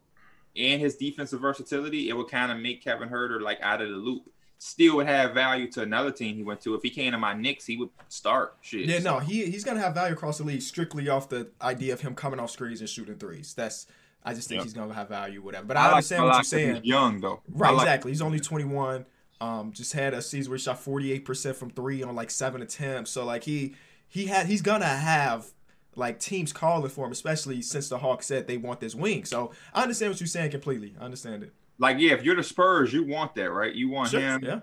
and 0.55 0.79
his 0.79 0.95
defensive 0.95 1.41
versatility, 1.41 2.09
it 2.09 2.13
would 2.13 2.29
kind 2.29 2.51
of 2.51 2.59
make 2.59 2.83
Kevin 2.83 3.09
Huerter 3.09 3.41
like 3.41 3.59
out 3.61 3.81
of 3.81 3.89
the 3.89 3.95
loop. 3.95 4.29
Still 4.59 4.95
would 4.97 5.07
have 5.07 5.33
value 5.33 5.69
to 5.71 5.81
another 5.81 6.11
team 6.11 6.37
he 6.37 6.43
went 6.43 6.61
to. 6.61 6.73
If 6.75 6.83
he 6.83 6.89
came 6.89 7.11
to 7.11 7.17
my 7.17 7.33
Knicks, 7.33 7.65
he 7.65 7.75
would 7.75 7.89
start 8.07 8.55
shit. 8.61 8.85
Yeah, 8.87 8.99
no, 8.99 9.19
he 9.19 9.45
he's 9.47 9.63
gonna 9.65 9.81
have 9.81 9.93
value 9.93 10.13
across 10.13 10.37
the 10.37 10.45
league 10.45 10.61
strictly 10.61 11.09
off 11.09 11.27
the 11.27 11.49
idea 11.61 11.91
of 11.91 11.99
him 11.99 12.15
coming 12.15 12.39
off 12.39 12.51
screens 12.51 12.79
and 12.79 12.87
shooting 12.89 13.15
threes. 13.17 13.53
That's 13.53 13.87
I 14.23 14.33
just 14.33 14.47
think 14.47 14.59
Yep. 14.59 14.63
he's 14.63 14.73
gonna 14.73 14.93
have 14.93 15.09
value, 15.09 15.41
whatever. 15.41 15.65
But 15.65 15.75
I 15.75 15.81
I, 15.81 15.83
like 15.85 15.93
understand 15.95 16.21
what 16.23 16.27
Malak 16.29 16.37
you're 16.39 16.43
saying. 16.59 16.75
He's 16.75 16.85
young 16.85 17.19
though. 17.19 17.41
Right, 17.49 17.71
like- 17.73 17.81
exactly. 17.83 18.11
He's 18.11 18.21
only 18.21 18.39
21. 18.39 19.05
Um, 19.41 19.73
just 19.73 19.91
had 19.91 20.13
a 20.13 20.21
season 20.21 20.49
where 20.49 20.57
he 20.57 20.63
shot 20.63 20.77
48% 20.81 21.55
from 21.57 21.69
three 21.71 22.01
on 22.01 22.15
like 22.15 22.31
seven 22.31 22.61
attempts. 22.61 23.11
So 23.11 23.25
like 23.25 23.43
he 23.43 23.75
he 24.13 24.27
had 24.27 24.45
he's 24.45 24.61
gonna 24.61 24.85
have 24.85 25.47
like 25.95 26.19
teams 26.19 26.53
calling 26.53 26.87
for 26.89 27.07
him, 27.07 27.11
especially 27.11 27.63
since 27.63 27.89
the 27.89 27.97
Hawks 27.97 28.27
said 28.27 28.45
they 28.45 28.57
want 28.57 28.79
this 28.79 28.93
wing. 28.93 29.25
So 29.25 29.51
I 29.73 29.81
understand 29.81 30.11
what 30.11 30.19
you're 30.19 30.27
saying 30.27 30.51
completely. 30.51 30.93
I 31.01 31.05
understand 31.05 31.41
it. 31.41 31.51
Like, 31.79 31.97
yeah, 31.97 32.13
if 32.13 32.23
you're 32.23 32.35
the 32.35 32.43
Spurs, 32.43 32.93
you 32.93 33.03
want 33.07 33.33
that, 33.35 33.49
right? 33.49 33.73
You 33.73 33.89
want 33.89 34.09
Sure, 34.11 34.21
him. 34.21 34.43
yeah. 34.43 34.59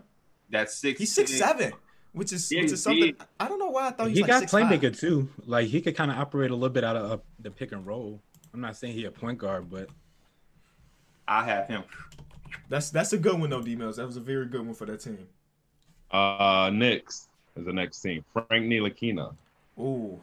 That's 0.51 0.77
six. 0.77 1.01
He's 1.01 1.13
six 1.13 1.37
seven, 1.37 1.73
which 2.13 2.33
is 2.33 2.51
Yeah, 2.53 2.63
which 2.63 2.71
is 2.71 2.83
something 2.85 3.01
big. 3.07 3.23
I 3.41 3.49
don't 3.49 3.59
know 3.59 3.71
why 3.71 3.89
I 3.89 3.91
thought 3.91 4.09
he, 4.09 4.15
he 4.15 4.23
was 4.23 4.29
got 4.29 4.35
like 4.41 4.49
six 4.49 4.53
playmaker 4.53 4.97
too. 4.97 5.29
Like 5.45 5.67
he 5.67 5.81
could 5.81 5.97
kind 5.97 6.13
of 6.13 6.19
operate 6.19 6.53
a 6.53 6.55
little 6.55 6.69
bit 6.69 6.85
out 6.85 6.95
of 6.95 7.11
uh, 7.11 7.19
the 7.41 7.51
pick 7.51 7.73
and 7.73 7.85
roll. 7.85 8.21
I'm 8.55 8.61
not 8.61 8.77
saying 8.77 8.95
he 8.95 9.05
a 9.05 9.11
point 9.11 9.39
guard, 9.39 9.69
but 9.69 9.89
I 11.27 11.45
have 11.45 11.67
him. 11.67 11.83
That's 12.69 12.91
that's 12.91 13.13
a 13.13 13.19
good 13.19 13.39
one 13.39 13.51
though, 13.51 13.63
D 13.63 13.75
Mills. 13.75 13.97
That 13.97 14.07
was 14.07 14.17
a 14.17 14.21
very 14.21 14.47
good 14.47 14.65
one 14.65 14.75
for 14.75 14.87
that 14.87 15.01
team. 15.01 15.27
Uh, 16.11 16.71
Knicks 16.73 17.29
is 17.57 17.65
the 17.65 17.73
next 17.73 18.01
team. 18.01 18.25
Frank 18.33 18.67
Ntilikina. 18.67 19.35
Ooh. 19.79 20.23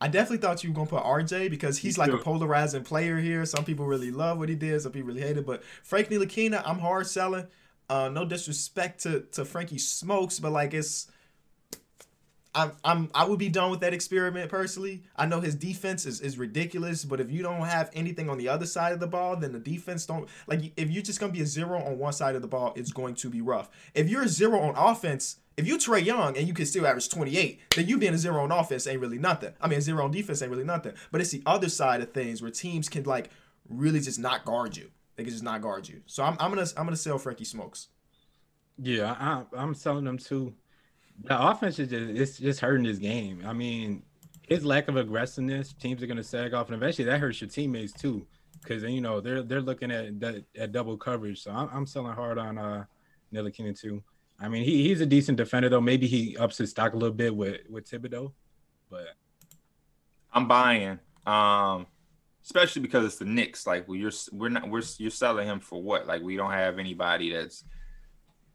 I 0.00 0.08
definitely 0.08 0.38
thought 0.38 0.64
you 0.64 0.70
were 0.70 0.74
gonna 0.74 0.88
put 0.88 1.02
RJ 1.02 1.50
because 1.50 1.76
he's 1.76 1.98
like 1.98 2.10
a 2.10 2.16
polarizing 2.16 2.84
player 2.84 3.18
here. 3.18 3.44
Some 3.44 3.64
people 3.64 3.86
really 3.86 4.10
love 4.10 4.38
what 4.38 4.48
he 4.48 4.54
did, 4.54 4.80
some 4.80 4.92
people 4.92 5.08
really 5.08 5.20
hate 5.20 5.36
it. 5.36 5.44
But 5.44 5.62
Frank 5.82 6.08
Ntilikina, 6.08 6.62
I'm 6.64 6.78
hard 6.78 7.06
selling. 7.06 7.46
Uh, 7.90 8.08
no 8.08 8.24
disrespect 8.24 9.02
to 9.02 9.20
to 9.32 9.44
Frankie 9.44 9.78
Smokes, 9.78 10.38
but 10.38 10.52
like 10.52 10.72
it's, 10.72 11.08
I'm 12.54 12.72
I'm 12.82 13.10
I 13.14 13.24
would 13.24 13.38
be 13.38 13.48
done 13.48 13.70
with 13.70 13.80
that 13.80 13.94
experiment 13.94 14.50
personally. 14.50 15.04
I 15.14 15.26
know 15.26 15.40
his 15.40 15.54
defense 15.54 16.04
is 16.04 16.20
is 16.20 16.36
ridiculous, 16.36 17.04
but 17.04 17.20
if 17.20 17.30
you 17.30 17.42
don't 17.42 17.62
have 17.62 17.90
anything 17.92 18.28
on 18.28 18.38
the 18.38 18.48
other 18.48 18.66
side 18.66 18.92
of 18.92 19.00
the 19.00 19.06
ball, 19.06 19.36
then 19.36 19.52
the 19.52 19.60
defense 19.60 20.04
don't 20.06 20.28
like. 20.46 20.72
If 20.76 20.90
you're 20.90 21.02
just 21.02 21.20
gonna 21.20 21.32
be 21.32 21.42
a 21.42 21.46
zero 21.46 21.80
on 21.80 21.98
one 21.98 22.12
side 22.12 22.34
of 22.34 22.42
the 22.42 22.48
ball, 22.48 22.72
it's 22.76 22.92
going 22.92 23.14
to 23.16 23.30
be 23.30 23.40
rough. 23.40 23.70
If 23.94 24.08
you're 24.08 24.22
a 24.22 24.28
zero 24.28 24.58
on 24.60 24.74
offense, 24.76 25.36
if 25.56 25.66
you 25.66 25.76
Trae 25.78 26.04
Young 26.04 26.36
and 26.36 26.48
you 26.48 26.54
can 26.54 26.66
still 26.66 26.86
average 26.86 27.08
28, 27.08 27.60
then 27.76 27.86
you 27.86 27.98
being 27.98 28.14
a 28.14 28.18
zero 28.18 28.42
on 28.42 28.50
offense 28.50 28.86
ain't 28.86 29.00
really 29.00 29.18
nothing. 29.18 29.52
I 29.60 29.68
mean, 29.68 29.78
a 29.78 29.82
zero 29.82 30.04
on 30.04 30.10
defense 30.10 30.42
ain't 30.42 30.50
really 30.50 30.64
nothing. 30.64 30.94
But 31.12 31.20
it's 31.20 31.30
the 31.30 31.42
other 31.46 31.68
side 31.68 32.00
of 32.00 32.12
things 32.12 32.42
where 32.42 32.50
teams 32.50 32.88
can 32.88 33.04
like 33.04 33.30
really 33.68 34.00
just 34.00 34.18
not 34.18 34.44
guard 34.44 34.76
you. 34.76 34.90
They 35.16 35.22
can 35.22 35.32
just 35.32 35.44
not 35.44 35.60
guard 35.60 35.88
you. 35.88 36.00
So 36.06 36.24
I'm, 36.24 36.36
I'm 36.40 36.50
gonna 36.50 36.66
I'm 36.76 36.84
gonna 36.86 36.96
sell 36.96 37.18
Frankie 37.18 37.44
Smokes. 37.44 37.88
yeah, 38.76 39.14
I, 39.20 39.44
I'm 39.56 39.74
selling 39.74 40.04
them 40.04 40.18
too. 40.18 40.54
The 41.24 41.48
offense 41.48 41.78
is 41.78 41.90
just 41.90 42.10
it's 42.10 42.38
just 42.38 42.60
hurting 42.60 42.84
this 42.84 42.98
game. 42.98 43.42
I 43.46 43.52
mean, 43.52 44.02
his 44.42 44.64
lack 44.64 44.88
of 44.88 44.96
aggressiveness, 44.96 45.72
teams 45.74 46.02
are 46.02 46.06
gonna 46.06 46.22
sag 46.22 46.54
off, 46.54 46.66
and 46.68 46.76
eventually 46.76 47.04
that 47.06 47.20
hurts 47.20 47.40
your 47.40 47.50
teammates 47.50 47.92
too, 47.92 48.26
because 48.60 48.82
you 48.82 49.00
know 49.00 49.20
they're 49.20 49.42
they're 49.42 49.60
looking 49.60 49.90
at 49.90 50.06
at 50.58 50.72
double 50.72 50.96
coverage. 50.96 51.42
So 51.42 51.50
I'm, 51.50 51.68
I'm 51.72 51.86
selling 51.86 52.14
hard 52.14 52.38
on 52.38 52.58
uh 52.58 52.84
Ntilikina 53.32 53.78
too. 53.78 54.02
I 54.40 54.48
mean, 54.48 54.64
he, 54.64 54.88
he's 54.88 55.00
a 55.00 55.06
decent 55.06 55.36
defender 55.36 55.68
though. 55.68 55.80
Maybe 55.80 56.06
he 56.06 56.36
ups 56.36 56.58
his 56.58 56.70
stock 56.70 56.94
a 56.94 56.96
little 56.96 57.14
bit 57.14 57.34
with 57.34 57.60
with 57.68 57.88
Thibodeau, 57.88 58.32
but 58.88 59.08
I'm 60.32 60.48
buying. 60.48 60.98
Um, 61.26 61.86
especially 62.44 62.82
because 62.82 63.04
it's 63.04 63.16
the 63.16 63.24
Knicks. 63.24 63.66
Like 63.66 63.86
we 63.88 63.98
you're 63.98 64.12
we're 64.32 64.48
not 64.48 64.68
we're 64.68 64.82
you're 64.98 65.10
selling 65.10 65.46
him 65.46 65.60
for 65.60 65.82
what? 65.82 66.06
Like 66.06 66.22
we 66.22 66.36
don't 66.36 66.52
have 66.52 66.78
anybody 66.78 67.32
that's 67.32 67.64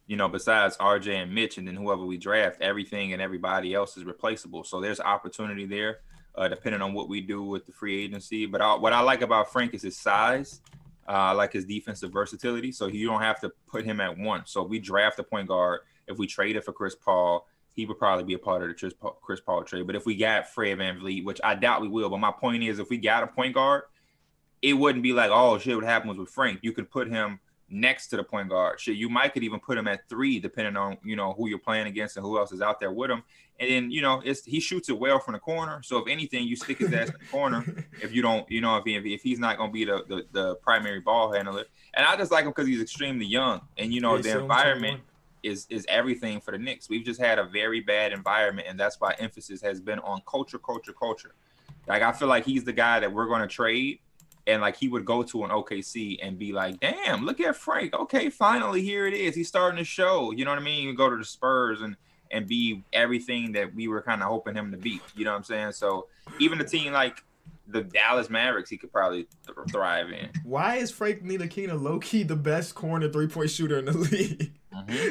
you 0.07 0.15
know 0.15 0.27
besides 0.27 0.77
RJ 0.77 1.23
and 1.23 1.33
Mitch, 1.33 1.57
and 1.57 1.67
then 1.67 1.75
whoever 1.75 2.05
we 2.05 2.17
draft, 2.17 2.61
everything 2.61 3.13
and 3.13 3.21
everybody 3.21 3.73
else 3.73 3.97
is 3.97 4.03
replaceable. 4.03 4.63
So 4.63 4.79
there's 4.79 4.99
opportunity 4.99 5.65
there, 5.65 5.99
uh, 6.35 6.47
depending 6.47 6.81
on 6.81 6.93
what 6.93 7.09
we 7.09 7.21
do 7.21 7.43
with 7.43 7.65
the 7.65 7.71
free 7.71 8.03
agency. 8.03 8.45
But 8.45 8.61
I, 8.61 8.75
what 8.75 8.93
I 8.93 9.01
like 9.01 9.21
about 9.21 9.51
Frank 9.51 9.73
is 9.73 9.81
his 9.81 9.97
size. 9.97 10.61
Uh, 11.07 11.11
I 11.11 11.31
like 11.33 11.53
his 11.53 11.65
defensive 11.65 12.11
versatility. 12.11 12.71
So 12.71 12.87
you 12.87 13.07
don't 13.07 13.21
have 13.21 13.39
to 13.41 13.51
put 13.67 13.85
him 13.85 14.01
at 14.01 14.17
one. 14.17 14.43
So 14.45 14.63
we 14.63 14.79
draft 14.79 15.19
a 15.19 15.23
point 15.23 15.47
guard, 15.47 15.81
if 16.07 16.17
we 16.17 16.27
trade 16.27 16.55
it 16.55 16.63
for 16.63 16.73
Chris 16.73 16.95
Paul, 16.95 17.47
he 17.73 17.85
would 17.85 17.99
probably 17.99 18.23
be 18.23 18.33
a 18.33 18.39
part 18.39 18.61
of 18.61 18.69
the 18.69 18.73
Chris 18.73 18.93
Paul, 18.93 19.17
Chris 19.21 19.41
Paul 19.41 19.63
trade. 19.63 19.85
But 19.85 19.95
if 19.95 20.05
we 20.05 20.15
got 20.15 20.49
Fred 20.49 20.77
VanVleet, 20.79 21.25
which 21.25 21.41
I 21.43 21.55
doubt 21.55 21.81
we 21.81 21.89
will, 21.89 22.09
but 22.09 22.19
my 22.19 22.31
point 22.31 22.63
is, 22.63 22.79
if 22.79 22.89
we 22.89 22.97
got 22.97 23.23
a 23.23 23.27
point 23.27 23.53
guard, 23.53 23.83
it 24.61 24.73
wouldn't 24.73 25.03
be 25.03 25.13
like, 25.13 25.29
oh 25.31 25.57
shit, 25.57 25.75
what 25.75 25.83
happens 25.83 26.17
with 26.17 26.29
Frank? 26.29 26.59
You 26.61 26.71
could 26.71 26.89
put 26.89 27.09
him 27.09 27.39
next 27.69 28.07
to 28.07 28.17
the 28.17 28.23
point 28.23 28.49
guard. 28.49 28.79
Shit, 28.79 28.95
you 28.95 29.09
might 29.09 29.33
could 29.33 29.43
even 29.43 29.59
put 29.59 29.77
him 29.77 29.87
at 29.87 30.07
three, 30.07 30.39
depending 30.39 30.77
on 30.77 30.97
you 31.03 31.15
know 31.15 31.33
who 31.33 31.49
you're 31.49 31.59
playing 31.59 31.87
against 31.87 32.17
and 32.17 32.25
who 32.25 32.37
else 32.37 32.51
is 32.51 32.61
out 32.61 32.79
there 32.79 32.91
with 32.91 33.09
him. 33.09 33.23
And 33.59 33.69
then 33.69 33.91
you 33.91 34.01
know, 34.01 34.21
it's 34.23 34.43
he 34.43 34.59
shoots 34.59 34.89
it 34.89 34.99
well 34.99 35.19
from 35.19 35.33
the 35.33 35.39
corner. 35.39 35.81
So 35.83 35.97
if 35.97 36.07
anything, 36.07 36.47
you 36.47 36.55
stick 36.55 36.79
his 36.79 36.93
ass 36.93 37.07
in 37.07 37.15
the 37.19 37.25
corner. 37.31 37.65
If 38.01 38.13
you 38.13 38.21
don't, 38.21 38.49
you 38.51 38.61
know, 38.61 38.77
if 38.77 38.83
he, 38.83 38.95
if 39.13 39.21
he's 39.21 39.39
not 39.39 39.57
going 39.57 39.69
to 39.69 39.73
be 39.73 39.85
the, 39.85 40.03
the 40.07 40.25
the 40.31 40.55
primary 40.55 40.99
ball 40.99 41.31
handler, 41.31 41.63
and 41.93 42.05
I 42.05 42.15
just 42.17 42.31
like 42.31 42.43
him 42.43 42.51
because 42.51 42.67
he's 42.67 42.81
extremely 42.81 43.25
young, 43.25 43.61
and 43.77 43.93
you 43.93 44.01
know, 44.01 44.15
Yeah, 44.15 44.21
the 44.21 44.39
environment 44.39 45.01
is 45.43 45.65
is 45.69 45.85
everything 45.87 46.41
for 46.41 46.51
the 46.51 46.57
Knicks. 46.57 46.89
We've 46.89 47.05
just 47.05 47.19
had 47.19 47.39
a 47.39 47.45
very 47.45 47.79
bad 47.79 48.11
environment, 48.11 48.67
and 48.69 48.79
that's 48.79 48.99
why 48.99 49.15
emphasis 49.17 49.61
has 49.61 49.79
been 49.79 49.99
on 49.99 50.21
culture, 50.27 50.59
culture, 50.59 50.93
culture. 50.93 51.33
Like 51.87 52.01
I 52.01 52.11
feel 52.11 52.27
like 52.27 52.45
he's 52.45 52.63
the 52.63 52.73
guy 52.73 52.99
that 52.99 53.11
we're 53.11 53.27
going 53.27 53.41
to 53.41 53.47
trade, 53.47 53.99
and 54.47 54.61
like 54.61 54.75
he 54.75 54.87
would 54.87 55.05
go 55.05 55.23
to 55.23 55.43
an 55.43 55.49
OKC 55.49 56.17
and 56.21 56.37
be 56.37 56.51
like, 56.53 56.79
"Damn, 56.79 57.25
look 57.25 57.39
at 57.39 57.55
Frank. 57.55 57.93
Okay, 57.93 58.29
finally 58.29 58.81
here 58.81 59.07
it 59.07 59.13
is. 59.13 59.35
He's 59.35 59.47
starting 59.47 59.77
to 59.77 59.83
show." 59.85 60.31
You 60.31 60.45
know 60.45 60.51
what 60.51 60.59
I 60.59 60.63
mean? 60.63 60.87
You 60.87 60.93
go 60.95 61.09
to 61.09 61.17
the 61.17 61.25
Spurs 61.25 61.81
and 61.81 61.95
and 62.31 62.47
be 62.47 62.83
everything 62.93 63.53
that 63.53 63.73
we 63.73 63.87
were 63.87 64.01
kind 64.01 64.21
of 64.21 64.27
hoping 64.27 64.55
him 64.55 64.71
to 64.71 64.77
be. 64.77 64.99
You 65.15 65.25
know 65.25 65.31
what 65.31 65.37
I'm 65.37 65.43
saying? 65.43 65.71
So 65.73 66.07
even 66.39 66.59
a 66.59 66.63
team 66.65 66.91
like 66.93 67.23
the 67.67 67.81
Dallas 67.83 68.29
Mavericks, 68.29 68.69
he 68.69 68.77
could 68.77 68.91
probably 68.91 69.27
th- 69.45 69.57
thrive 69.71 70.09
in. 70.11 70.29
Why 70.43 70.75
is 70.75 70.91
Frank 70.91 71.23
Ntilikina 71.23 71.79
low 71.81 71.99
key 71.99 72.23
the 72.23 72.35
best 72.35 72.75
corner 72.75 73.09
three 73.09 73.27
point 73.27 73.49
shooter 73.49 73.77
in 73.79 73.85
the 73.85 73.91
league? 73.97 74.53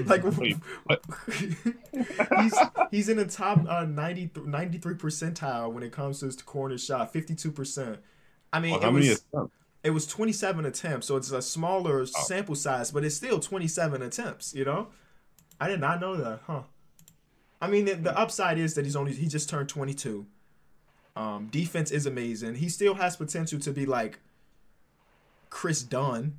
like 0.07 0.23
Wait, 0.38 0.57
what? 0.85 1.03
he's 2.40 2.55
he's 2.90 3.09
in 3.09 3.16
the 3.16 3.25
top 3.25 3.61
uh, 3.66 3.85
90, 3.85 4.31
93 4.44 4.94
percentile 4.94 5.73
when 5.73 5.83
it 5.83 5.90
comes 5.90 6.20
to 6.20 6.27
his 6.27 6.37
corner 6.42 6.77
shot, 6.77 7.12
fifty 7.12 7.35
two 7.35 7.51
percent. 7.51 7.99
I 8.55 8.61
mean, 8.61 8.71
Well, 8.73 8.83
it 8.88 8.93
many 8.93 9.09
was 9.11 9.25
attempts? 9.33 9.55
it 9.83 9.90
was 9.90 10.07
twenty 10.07 10.33
seven 10.33 10.64
attempts, 10.64 11.07
so 11.09 11.17
it's 11.17 11.31
a 11.33 11.43
smaller 11.43 12.03
Oh. 12.03 12.05
sample 12.05 12.55
size, 12.55 12.90
but 12.90 13.05
it's 13.05 13.17
still 13.17 13.40
twenty 13.40 13.67
seven 13.69 14.01
attempts. 14.01 14.55
You 14.55 14.64
know, 14.64 14.88
I 15.61 15.69
did 15.69 15.81
not 15.81 16.01
know 16.01 16.17
that, 16.17 16.40
huh? 16.47 16.62
I 17.61 17.67
mean, 17.69 17.85
the, 17.87 17.95
the 17.95 18.17
upside 18.19 18.59
is 18.59 18.75
that 18.75 18.85
he's 18.85 18.97
only 18.97 19.12
he 19.12 19.27
just 19.27 19.49
turned 19.49 19.69
twenty 19.69 19.93
two. 19.95 20.27
Um, 21.17 21.47
defense 21.49 21.90
is 21.90 22.07
amazing. 22.07 22.57
He 22.57 22.69
still 22.69 22.95
has 22.95 23.17
potential 23.17 23.59
to 23.61 23.73
be 23.73 23.87
like 23.87 24.21
Chris 25.51 25.83
Dunn. 25.83 26.38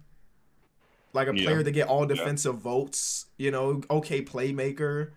like 1.14 1.30
a 1.30 1.34
Yeah. 1.34 1.46
player 1.46 1.64
to 1.64 1.72
get 1.72 1.88
all 1.88 2.02
Yeah. 2.02 2.16
defensive 2.16 2.58
votes. 2.58 3.28
You 3.38 3.50
know, 3.50 3.82
okay 3.90 4.22
playmaker. 4.22 5.12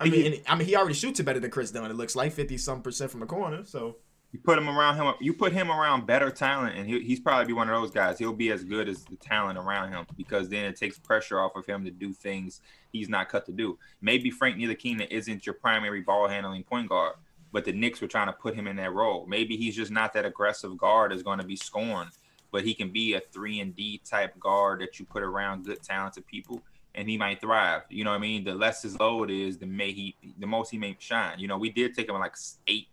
I 0.00 0.06
He- 0.06 0.10
mean, 0.10 0.32
and, 0.32 0.42
I 0.46 0.54
mean, 0.56 0.66
he 0.66 0.74
already 0.76 0.94
shoots 0.94 1.20
it 1.20 1.24
better 1.24 1.40
than 1.40 1.50
Chris 1.50 1.70
Dunn. 1.70 1.90
It 1.90 1.94
looks 1.94 2.16
like 2.16 2.32
fifty 2.32 2.56
some 2.56 2.80
percent 2.82 3.10
from 3.10 3.20
the 3.20 3.26
corner. 3.26 3.64
So 3.66 3.96
You 4.34 4.40
put 4.40 4.58
him 4.58 4.68
around 4.68 4.96
him. 4.96 5.14
You 5.20 5.32
put 5.32 5.52
him 5.52 5.70
around 5.70 6.06
better 6.06 6.28
talent, 6.28 6.76
and 6.76 6.88
he, 6.88 6.98
he's 7.02 7.20
probably 7.20 7.46
be 7.46 7.52
one 7.52 7.70
of 7.70 7.80
those 7.80 7.92
guys. 7.92 8.18
He'll 8.18 8.32
be 8.32 8.50
as 8.50 8.64
good 8.64 8.88
as 8.88 9.04
the 9.04 9.14
talent 9.14 9.56
around 9.56 9.92
him 9.92 10.04
because 10.16 10.48
then 10.48 10.64
it 10.64 10.74
takes 10.74 10.98
pressure 10.98 11.38
off 11.38 11.54
of 11.54 11.64
him 11.66 11.84
to 11.84 11.92
do 11.92 12.12
things 12.12 12.60
he's 12.90 13.08
not 13.08 13.28
cut 13.28 13.46
to 13.46 13.52
do. 13.52 13.78
Maybe 14.02 14.32
Frank 14.32 14.56
Ntilikina 14.56 15.08
isn't 15.08 15.46
your 15.46 15.54
primary 15.54 16.00
ball 16.00 16.26
handling 16.26 16.64
point 16.64 16.88
guard, 16.88 17.14
but 17.52 17.64
the 17.64 17.72
Knicks 17.72 18.00
were 18.00 18.08
trying 18.08 18.26
to 18.26 18.32
put 18.32 18.56
him 18.56 18.66
in 18.66 18.74
that 18.74 18.92
role. 18.92 19.24
Maybe 19.28 19.56
he's 19.56 19.76
just 19.76 19.92
not 19.92 20.12
that 20.14 20.24
aggressive 20.24 20.76
guard 20.76 21.12
that's 21.12 21.22
going 21.22 21.38
to 21.38 21.46
be 21.46 21.54
scoring, 21.54 22.10
but 22.50 22.64
he 22.64 22.74
can 22.74 22.90
be 22.90 23.14
a 23.14 23.20
three 23.32 23.60
and 23.60 23.76
D 23.76 24.00
type 24.04 24.36
guard 24.40 24.80
that 24.80 24.98
you 24.98 25.04
put 25.04 25.22
around 25.22 25.64
good 25.64 25.80
talented 25.80 26.26
people. 26.26 26.60
And 26.96 27.08
he 27.08 27.16
might 27.16 27.40
thrive. 27.40 27.82
You 27.88 28.02
know 28.02 28.10
what 28.10 28.16
I 28.16 28.20
mean? 28.20 28.42
The 28.42 28.54
less 28.56 28.82
his 28.82 28.98
load 28.98 29.30
is, 29.30 29.58
the 29.58 29.66
may 29.66 29.92
he, 29.92 30.16
the 30.40 30.46
most 30.46 30.70
he 30.70 30.78
may 30.78 30.96
shine. 30.98 31.38
You 31.38 31.46
know, 31.46 31.58
we 31.58 31.70
did 31.70 31.94
take 31.94 32.08
him 32.08 32.16
like 32.18 32.34
eight 32.66 32.88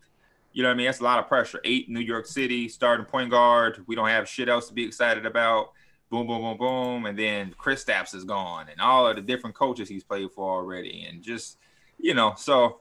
you 0.54 0.64
know 0.64 0.70
what 0.70 0.74
I 0.74 0.78
mean? 0.78 0.86
That's 0.88 1.00
a 1.00 1.04
lot 1.04 1.20
of 1.20 1.28
pressure. 1.28 1.62
Eight 1.64 1.90
New 1.90 2.00
York 2.00 2.26
City 2.26 2.68
starting 2.68 3.06
point 3.06 3.30
guard. 3.30 3.84
We 3.88 3.96
don't 3.96 4.10
have 4.10 4.28
shit 4.28 4.50
else 4.50 4.68
to 4.68 4.74
be 4.74 4.86
excited 4.86 5.26
about. 5.26 5.72
Boom, 6.10 6.28
boom, 6.28 6.42
boom, 6.42 6.58
boom. 6.58 7.06
And 7.06 7.18
then 7.18 7.56
Chris 7.58 7.84
Stapps 7.86 8.14
is 8.14 8.26
gone 8.26 8.68
and 8.70 8.82
all 8.82 9.08
of 9.08 9.16
the 9.16 9.22
different 9.22 9.56
coaches 9.56 9.88
he's 9.88 10.04
played 10.04 10.30
for 10.32 10.58
already. 10.58 11.06
And 11.10 11.22
just, 11.22 11.58
you 11.98 12.14
know, 12.14 12.34
so 12.36 12.80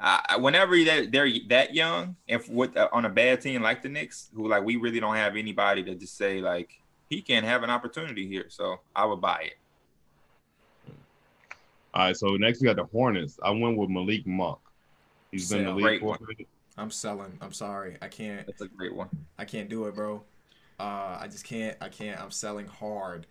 uh, 0.00 0.38
whenever 0.38 0.76
they're, 0.84 1.30
that 1.48 1.74
young 1.74 2.14
and 2.28 2.42
with 2.48 2.76
uh, 2.76 2.88
on 2.92 3.04
a 3.06 3.08
bad 3.08 3.40
team 3.40 3.60
like 3.62 3.82
the 3.82 3.88
Knicks, 3.88 4.30
who 4.34 4.48
like 4.48 4.64
we 4.64 4.76
really 4.76 5.00
don't 5.00 5.16
have 5.16 5.36
anybody 5.36 5.82
to 5.82 5.96
just 5.96 6.16
say 6.16 6.40
like 6.40 6.80
he 7.08 7.20
can 7.20 7.42
have 7.42 7.64
an 7.64 7.70
opportunity 7.70 8.28
here. 8.28 8.46
So 8.48 8.80
I 8.94 9.04
would 9.04 9.20
buy 9.20 9.50
it. 9.50 10.94
All 11.92 12.04
right, 12.04 12.16
so 12.16 12.36
next 12.36 12.60
we 12.60 12.66
got 12.66 12.76
the 12.76 12.84
Hornets. 12.84 13.40
I 13.42 13.50
went 13.50 13.76
with 13.76 13.90
Malik 13.90 14.24
Monk. 14.24 14.60
He's 15.30 15.48
been 15.48 15.60
in 15.60 15.64
the 15.64 15.70
Sale. 15.70 15.76
league 15.76 15.84
Great 15.84 16.02
one. 16.02 16.18
I'm 16.76 16.90
selling. 16.90 17.38
I'm 17.40 17.52
sorry. 17.52 17.96
I 18.00 18.08
can't. 18.08 18.46
That's 18.46 18.62
a 18.62 18.68
great 18.68 18.94
one. 18.94 19.08
I 19.38 19.44
can't 19.44 19.68
do 19.68 19.86
it, 19.86 19.94
bro. 19.94 20.22
Uh, 20.78 21.18
I 21.20 21.28
just 21.30 21.44
can't. 21.44 21.76
I 21.80 21.88
can't. 21.88 22.20
I'm 22.20 22.30
selling 22.30 22.66
hard. 22.66 23.26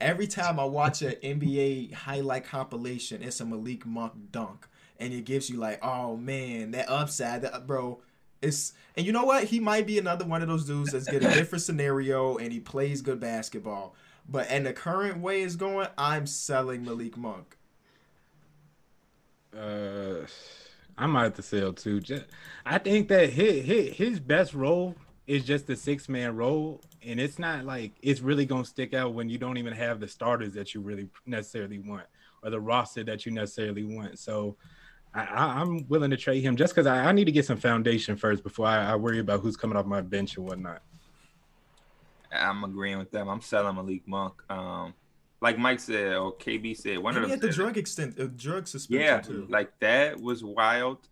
Every 0.00 0.26
time 0.26 0.60
I 0.60 0.64
watch 0.64 1.02
an 1.02 1.12
NBA 1.22 1.92
highlight 1.92 2.44
compilation, 2.44 3.22
it's 3.22 3.40
a 3.40 3.46
Malik 3.46 3.86
Monk 3.86 4.12
dunk, 4.30 4.66
and 4.98 5.12
it 5.12 5.24
gives 5.24 5.48
you 5.48 5.56
like, 5.58 5.84
oh 5.84 6.16
man, 6.16 6.72
that 6.72 6.88
upside, 6.88 7.42
that, 7.42 7.66
bro. 7.66 8.00
It's 8.42 8.72
and 8.96 9.04
you 9.04 9.12
know 9.12 9.24
what? 9.24 9.44
He 9.44 9.60
might 9.60 9.86
be 9.86 9.98
another 9.98 10.24
one 10.24 10.42
of 10.42 10.48
those 10.48 10.66
dudes 10.66 10.92
that's 10.92 11.06
get 11.06 11.22
a 11.24 11.28
different 11.34 11.62
scenario 11.62 12.36
and 12.38 12.52
he 12.52 12.60
plays 12.60 13.02
good 13.02 13.20
basketball. 13.20 13.94
But 14.28 14.46
and 14.48 14.64
the 14.64 14.72
current 14.72 15.18
way 15.18 15.42
is 15.42 15.56
going, 15.56 15.88
I'm 15.98 16.26
selling 16.26 16.84
Malik 16.84 17.16
Monk. 17.16 17.56
Uh, 19.54 20.26
I 21.00 21.06
might 21.06 21.22
have 21.24 21.34
to 21.34 21.42
sell 21.42 21.72
too. 21.72 22.00
Just, 22.00 22.26
I 22.66 22.76
think 22.78 23.08
that 23.08 23.30
his, 23.30 23.64
his 23.64 23.96
his 23.96 24.20
best 24.20 24.52
role 24.52 24.94
is 25.26 25.44
just 25.44 25.66
the 25.66 25.74
six 25.74 26.08
man 26.10 26.36
role, 26.36 26.82
and 27.02 27.18
it's 27.18 27.38
not 27.38 27.64
like 27.64 27.92
it's 28.02 28.20
really 28.20 28.44
gonna 28.44 28.66
stick 28.66 28.92
out 28.92 29.14
when 29.14 29.30
you 29.30 29.38
don't 29.38 29.56
even 29.56 29.72
have 29.72 29.98
the 29.98 30.06
starters 30.06 30.52
that 30.52 30.74
you 30.74 30.82
really 30.82 31.08
necessarily 31.24 31.78
want 31.78 32.04
or 32.42 32.50
the 32.50 32.60
roster 32.60 33.02
that 33.04 33.24
you 33.26 33.32
necessarily 33.32 33.84
want. 33.84 34.18
So. 34.18 34.56
I, 35.12 35.60
I'm 35.60 35.88
willing 35.88 36.12
to 36.12 36.16
trade 36.16 36.40
him 36.40 36.54
just 36.54 36.72
because 36.72 36.86
I, 36.86 37.06
I 37.06 37.10
need 37.10 37.24
to 37.24 37.32
get 37.32 37.44
some 37.44 37.56
foundation 37.56 38.14
first 38.14 38.44
before 38.44 38.68
I, 38.68 38.92
I 38.92 38.94
worry 38.94 39.18
about 39.18 39.40
who's 39.40 39.56
coming 39.56 39.76
off 39.76 39.84
my 39.84 40.02
bench 40.02 40.36
and 40.36 40.46
whatnot. 40.46 40.82
I'm 42.30 42.62
agreeing 42.62 42.98
with 42.98 43.10
them. 43.10 43.28
I'm 43.28 43.40
selling 43.40 43.74
Malik 43.74 44.06
Monk. 44.06 44.34
Um, 44.48 44.94
like 45.40 45.58
Mike 45.58 45.80
said 45.80 46.14
or 46.16 46.36
KB 46.36 46.74
said, 46.76 46.98
one 46.98 47.16
And 47.16 47.24
of 47.24 47.24
he 47.24 47.30
them. 47.30 47.30
had 47.30 47.40
the 47.40 47.48
said 47.48 47.54
it. 47.54 47.56
drug 47.56 47.76
extent, 47.78 48.20
uh, 48.20 48.26
drug 48.36 48.66
suspension 48.68 49.06
Yeah, 49.06 49.20
too. 49.20 49.46
like 49.48 49.78
that 49.80 50.20
was 50.20 50.44
wild. 50.44 51.08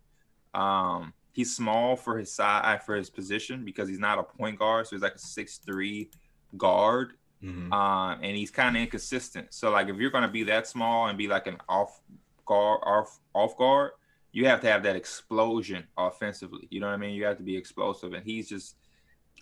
Um, 0.53 1.13
he's 1.33 1.55
small 1.55 1.95
for 1.95 2.17
his 2.17 2.31
size 2.33 2.81
for 2.85 2.95
his 2.95 3.09
position 3.09 3.65
because 3.65 3.87
he's 3.89 3.99
not 3.99 4.19
a 4.19 4.23
point 4.23 4.59
guard, 4.59 4.87
so 4.87 4.95
he's 4.95 5.03
like 5.03 5.15
a 5.15 5.19
six 5.19 5.57
three 5.57 6.09
guard. 6.57 7.13
Mhm. 7.43 7.71
Um, 7.71 8.19
and 8.21 8.35
he's 8.35 8.51
kind 8.51 8.75
of 8.75 8.81
inconsistent. 8.81 9.53
So 9.53 9.71
like 9.71 9.87
if 9.87 9.95
you're 9.97 10.11
gonna 10.11 10.27
be 10.31 10.43
that 10.43 10.67
small 10.67 11.07
and 11.07 11.17
be 11.17 11.27
like 11.27 11.47
an 11.47 11.57
off 11.69 12.01
guard 12.45 12.81
off 12.83 13.19
off 13.33 13.57
guard, 13.57 13.91
you 14.31 14.45
have 14.47 14.61
to 14.61 14.67
have 14.67 14.83
that 14.83 14.95
explosion 14.95 15.87
offensively. 15.97 16.67
You 16.69 16.81
know 16.81 16.87
what 16.87 16.93
I 16.93 16.97
mean? 16.97 17.15
You 17.15 17.25
have 17.25 17.37
to 17.37 17.43
be 17.43 17.55
explosive, 17.55 18.13
and 18.13 18.23
he's 18.25 18.49
just 18.49 18.75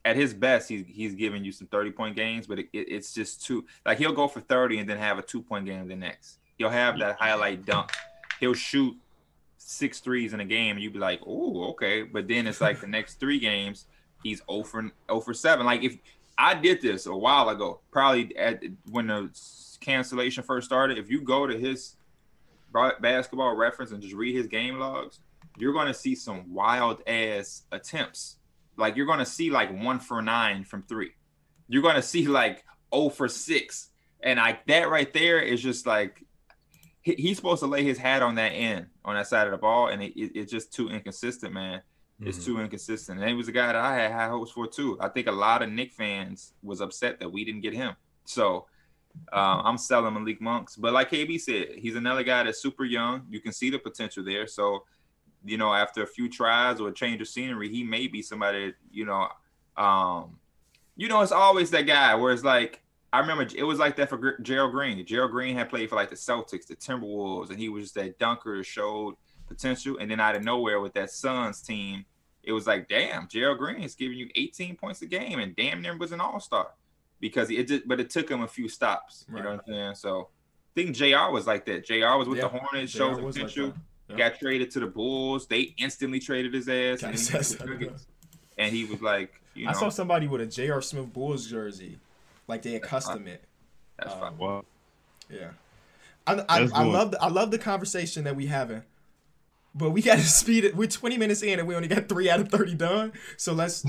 at 0.06 0.16
his 0.16 0.34
best. 0.34 0.70
He's 0.70 0.86
he's 0.88 1.16
giving 1.16 1.44
you 1.44 1.52
some 1.52 1.68
thirty 1.68 1.92
point 1.92 2.16
games, 2.16 2.48
but 2.48 2.60
it, 2.60 2.70
it, 2.74 2.90
it's 2.90 3.14
just 3.14 3.46
too 3.46 3.66
like 3.86 3.98
he'll 3.98 4.14
go 4.14 4.28
for 4.28 4.42
thirty 4.42 4.80
and 4.80 4.90
then 4.90 4.98
have 4.98 5.18
a 5.18 5.22
two 5.22 5.42
point 5.42 5.66
game 5.66 5.88
the 5.88 5.96
next. 5.96 6.40
He'll 6.58 6.70
have 6.70 6.98
that 7.00 7.18
highlight 7.20 7.66
dunk. 7.66 7.92
He'll 8.40 8.54
shoot 8.54 8.96
six 9.58 10.00
threes 10.00 10.34
in 10.34 10.40
a 10.40 10.46
game, 10.46 10.76
and 10.76 10.84
you'd 10.84 10.94
be 10.94 11.00
like, 11.00 11.22
"Oh, 11.26 11.70
okay." 11.72 12.04
But 12.04 12.28
then 12.28 12.48
it's 12.48 12.62
like 12.62 12.80
the 12.80 12.88
next 12.88 13.20
three 13.20 13.40
games, 13.40 13.86
he's 14.24 14.42
0 14.50 14.64
for 14.64 14.82
0 15.10 15.20
for 15.22 15.34
seven. 15.34 15.66
Like 15.66 15.84
if 15.84 15.98
I 16.38 16.54
did 16.54 16.82
this 16.82 17.06
a 17.06 17.16
while 17.16 17.50
ago, 17.50 17.82
probably 17.92 18.36
at 18.38 18.64
when 18.92 19.08
the 19.08 19.30
cancellation 19.80 20.44
first 20.44 20.66
started. 20.66 20.98
If 20.98 21.10
you 21.10 21.22
go 21.22 21.48
to 21.48 21.58
his 21.58 21.96
basketball 23.00 23.56
reference 23.56 23.92
and 23.92 24.02
just 24.02 24.14
read 24.14 24.36
his 24.36 24.48
game 24.48 24.80
logs, 24.80 25.20
you're 25.58 25.74
going 25.74 25.88
to 25.88 25.94
see 25.94 26.16
some 26.16 26.54
wild 26.54 27.02
ass 27.08 27.64
attempts. 27.72 28.38
Like 28.78 28.96
you're 28.96 29.06
going 29.06 29.20
to 29.20 29.26
see 29.26 29.50
like 29.50 29.72
one 29.84 30.00
for 30.00 30.22
nine 30.22 30.63
from 30.63 30.84
three. 30.84 31.12
You're 31.68 31.82
going 31.82 31.96
to 31.96 32.02
see 32.02 32.28
like 32.28 32.63
oh 32.92 33.10
for 33.10 33.28
six. 33.28 33.90
And 34.22 34.38
like 34.38 34.66
that 34.68 34.90
right 34.90 35.12
there 35.13 35.40
is 35.40 35.62
just 35.62 35.86
like 35.86 36.24
he, 37.02 37.13
he's 37.16 37.38
supposed 37.38 37.62
to 37.62 37.68
lay 37.68 37.84
his 37.84 37.98
hat 37.98 38.22
on 38.22 38.36
that 38.36 38.50
end, 38.50 38.88
on 39.06 39.16
that 39.16 39.28
side 39.28 39.48
of 39.48 39.52
the 39.52 39.58
ball, 39.58 39.88
and 39.88 40.02
it, 40.04 40.18
it, 40.20 40.32
it's 40.36 40.52
just 40.52 40.74
too 40.74 40.90
inconsistent, 40.90 41.54
man. 41.54 41.82
It's 42.20 42.40
Mhm. 42.40 42.46
too 42.46 42.60
inconsistent. 42.62 43.20
And 43.20 43.30
he 43.30 43.36
was 43.36 43.48
a 43.48 43.52
guy 43.52 43.68
that 43.68 43.76
I 43.76 43.96
had 43.96 44.12
high 44.12 44.28
hopes 44.28 44.52
for 44.52 44.66
too. 44.68 44.98
I 45.00 45.08
think 45.10 45.28
a 45.28 45.32
lot 45.32 45.62
of 45.62 45.70
Knick 45.72 45.94
fans 45.94 46.54
was 46.63 46.82
upset 46.82 47.20
that 47.20 47.32
we 47.32 47.46
didn't 47.46 47.62
get 47.62 47.74
him. 47.74 47.94
So 48.26 48.66
um, 49.34 49.62
I'm 49.66 49.78
selling 49.78 50.13
Malik 50.13 50.40
Monks. 50.42 50.76
But 50.76 50.94
like 50.94 51.10
KB 51.12 51.40
said, 51.40 51.70
he's 51.76 51.96
another 51.96 52.24
guy 52.24 52.44
that's 52.44 52.62
super 52.62 52.86
young. 52.86 53.24
You 53.30 53.40
can 53.40 53.52
see 53.52 53.70
the 53.72 53.80
potential 53.80 54.24
there. 54.24 54.46
So, 54.48 54.86
you 55.48 55.58
know, 55.58 55.74
after 55.74 56.04
a 56.04 56.08
few 56.08 56.30
tries 56.30 56.80
or 56.80 56.90
a 56.90 56.94
change 56.94 57.22
of 57.22 57.28
scenery, 57.28 57.70
he 57.70 57.84
may 57.84 58.08
be 58.08 58.22
somebody, 58.22 58.74
you 58.92 59.06
know, 59.06 59.30
um, 59.78 60.38
you 60.96 61.08
know, 61.08 61.22
it's 61.22 61.32
always 61.32 61.70
that 61.72 61.84
guy 61.84 62.16
where 62.16 62.34
it's 62.34 62.44
like, 62.44 62.82
I 63.14 63.20
remember 63.20 63.48
it 63.56 63.64
was 63.64 63.80
like 63.80 63.96
that 63.96 64.10
for 64.10 64.38
Gerald 64.42 64.72
Green. 64.72 65.04
Gerald 65.06 65.32
Green 65.32 65.56
had 65.56 65.70
played 65.70 65.90
for 65.90 65.96
like 65.96 66.10
the 66.10 66.16
Celtics, 66.16 66.68
the 66.68 66.76
Timberwolves, 66.76 67.50
and 67.50 67.60
he 67.60 67.70
was 67.70 67.86
just 67.86 67.96
that 67.96 68.20
dunker 68.20 68.58
that 68.58 68.66
showed 68.66 69.16
potential. 69.48 69.98
And 70.00 70.12
then 70.12 70.20
out 70.20 70.36
of 70.36 70.44
nowhere 70.44 70.82
with 70.82 70.94
that 70.94 71.12
Suns 71.12 71.62
team, 71.62 72.06
it 72.44 72.52
was 72.52 72.68
like, 72.68 72.90
damn, 72.90 73.28
Gerald 73.28 73.60
Green 73.60 73.82
is 73.82 73.96
giving 73.96 74.18
you 74.18 74.30
18 74.36 74.76
points 74.76 75.02
a 75.02 75.06
game, 75.06 75.40
and 75.40 75.56
damn 75.56 75.82
near 75.82 75.98
was 75.98 76.12
an 76.12 76.20
All 76.20 76.40
Star 76.40 76.70
because 77.20 77.50
it 77.50 77.68
did, 77.68 77.88
but 77.88 78.00
it 78.00 78.10
took 78.10 78.30
him 78.30 78.42
a 78.42 78.48
few 78.48 78.68
stops. 78.68 79.26
You 79.30 79.42
know 79.42 79.52
what 79.52 79.64
I'm 79.68 79.74
saying? 79.74 79.96
So 79.96 80.30
I 80.76 80.82
think 80.82 80.96
Jr. 80.96 81.32
was 81.32 81.48
like 81.48 81.66
that. 81.66 81.86
Jr. 81.86 82.18
was 82.18 82.28
with 82.28 82.38
Yeah, 82.40 82.50
the 82.50 82.60
Hornets, 82.60 82.92
JR 82.92 82.98
showed 82.98 83.22
was 83.22 83.38
like 83.38 83.56
potential. 84.08 84.26
Yeah. 84.26 84.30
Got 84.30 84.39
traded 84.39 84.72
to 84.72 84.80
the 84.80 84.88
Bulls. 84.88 85.48
They 85.48 85.74
instantly 85.78 86.20
traded 86.20 86.54
his 86.54 86.67
ass, 86.70 87.04
and, 87.04 87.12
he 87.12 87.17
says 87.17 87.58
went 87.60 87.60
to 87.60 87.65
the 87.65 87.74
that. 87.74 87.86
Nuggets. 87.86 88.08
and 88.58 88.74
he 88.74 88.86
was 88.86 89.02
like, 89.02 89.41
you 89.54 89.65
know, 89.65 89.72
I 89.72 89.74
saw 89.74 89.89
somebody 89.89 90.28
with 90.28 90.41
a 90.41 90.46
J.R. 90.46 90.82
Smith 90.82 91.12
Bulls 91.13 91.48
jersey, 91.50 91.98
like 92.48 92.62
they 92.62 92.74
had 92.74 92.84
custom 92.84 93.28
it. 93.28 93.43
that's 93.98 94.13
um, 94.13 94.20
fine. 94.20 94.38
Well, 94.38 94.65
Yeah, 95.30 95.50
I 96.26 96.43
I, 96.48 96.70
I 96.74 96.84
love 96.84 97.12
the, 97.12 97.22
I 97.22 97.30
love 97.30 97.52
the 97.52 97.58
conversation 97.58 98.24
that 98.26 98.36
we 98.36 98.46
having, 98.46 98.84
but 99.74 99.91
we 99.91 100.02
got 100.02 100.17
to 100.17 100.24
speed 100.26 100.63
it. 100.63 100.76
We're 100.76 100.88
20 100.88 101.17
minutes 101.17 101.41
in 101.41 101.60
and 101.60 101.67
we 101.67 101.76
only 101.76 101.88
got 101.88 102.10
three 102.10 102.30
out 102.30 102.39
of 102.39 102.50
30 102.50 102.76
done. 102.76 103.13
So 103.38 103.54
let's, 103.54 103.84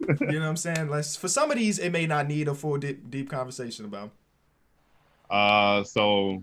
you 0.00 0.06
know, 0.06 0.40
what 0.40 0.48
I'm 0.48 0.56
saying, 0.56 0.88
let's. 0.88 1.16
For 1.16 1.28
some 1.28 1.50
of 1.50 1.56
these, 1.58 1.78
it 1.78 1.90
may 1.90 2.06
not 2.06 2.26
need 2.26 2.48
a 2.48 2.54
full 2.54 2.78
deep, 2.78 3.10
deep 3.10 3.30
conversation 3.30 3.84
about. 3.84 4.10
uh, 5.30 5.84
so 5.84 6.42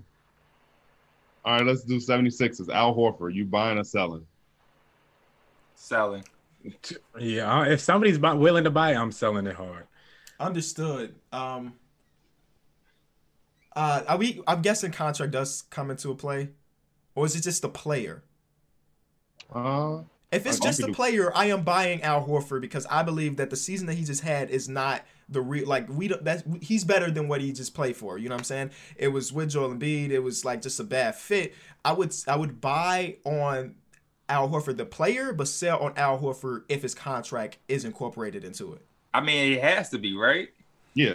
all 1.46 1.58
right, 1.58 1.66
let's 1.66 1.84
do 1.84 1.98
76ers. 1.98 2.70
Al 2.70 2.96
Horford, 2.96 3.34
you 3.36 3.46
buying 3.46 3.78
or 3.78 3.84
selling? 3.84 4.26
Selling. 5.76 6.24
Yeah, 7.20 7.66
if 7.68 7.80
somebody's 7.80 8.18
bu- 8.18 8.36
willing 8.38 8.64
to 8.64 8.72
buy, 8.72 8.94
I'm 8.96 9.12
selling 9.12 9.46
it 9.46 9.56
hard. 9.56 9.86
Understood. 10.40 11.16
Um. 11.32 11.74
Uh, 13.76 14.02
are 14.08 14.18
we? 14.18 14.42
I'm 14.48 14.62
guessing 14.62 14.92
contract 14.92 15.32
does 15.34 15.64
come 15.70 15.92
into 15.92 16.10
a 16.10 16.16
play, 16.16 16.50
or 17.14 17.26
is 17.26 17.36
it 17.36 17.42
just 17.44 17.62
the 17.62 17.70
player? 17.70 18.24
Uh, 19.54 20.04
If 20.32 20.46
it's 20.48 20.60
I- 20.62 20.66
I 20.66 20.70
just 20.70 20.82
the 20.82 20.92
player, 20.94 21.32
I 21.36 21.46
am 21.48 21.64
buying 21.64 22.02
Al 22.02 22.26
Horford 22.26 22.62
because 22.62 22.86
I 22.88 23.04
believe 23.04 23.38
that 23.38 23.50
the 23.52 23.56
season 23.58 23.86
that 23.88 23.94
he 23.96 24.04
just 24.04 24.24
had 24.24 24.50
is 24.50 24.68
not 24.68 25.04
the 25.30 25.42
real. 25.42 25.68
Like 25.68 25.88
we 25.90 26.08
don't. 26.08 26.24
That's 26.24 26.44
he's 26.62 26.84
better 26.84 27.10
than 27.12 27.28
what 27.28 27.42
he 27.42 27.52
just 27.52 27.74
played 27.74 27.96
for. 27.98 28.18
You 28.18 28.30
know 28.30 28.36
what 28.36 28.42
I'm 28.42 28.46
saying? 28.46 28.72
It 28.98 29.10
was 29.10 29.34
with 29.34 29.50
Joel 29.52 29.74
Embiid. 29.74 30.10
It 30.12 30.20
was 30.20 30.46
like 30.46 30.62
just 30.62 30.80
a 30.80 30.84
bad 30.84 31.16
fit. 31.16 31.54
I 31.84 31.94
would 31.94 32.14
I 32.28 32.36
would 32.36 32.62
buy 32.62 33.18
on 33.26 33.76
Al 34.30 34.50
Horford 34.50 34.78
the 34.78 34.86
player, 34.86 35.34
but 35.34 35.48
sell 35.48 35.80
on 35.80 35.94
Al 35.98 36.20
Horford 36.20 36.64
if 36.70 36.82
his 36.82 36.96
contract 36.96 37.58
is 37.68 37.86
incorporated 37.86 38.44
into 38.44 38.74
it. 38.74 38.82
I 39.14 39.22
mean, 39.22 39.54
it 39.54 39.64
has 39.64 39.90
to 39.92 39.98
be 39.98 40.16
right. 40.16 40.50
yeah. 40.94 41.14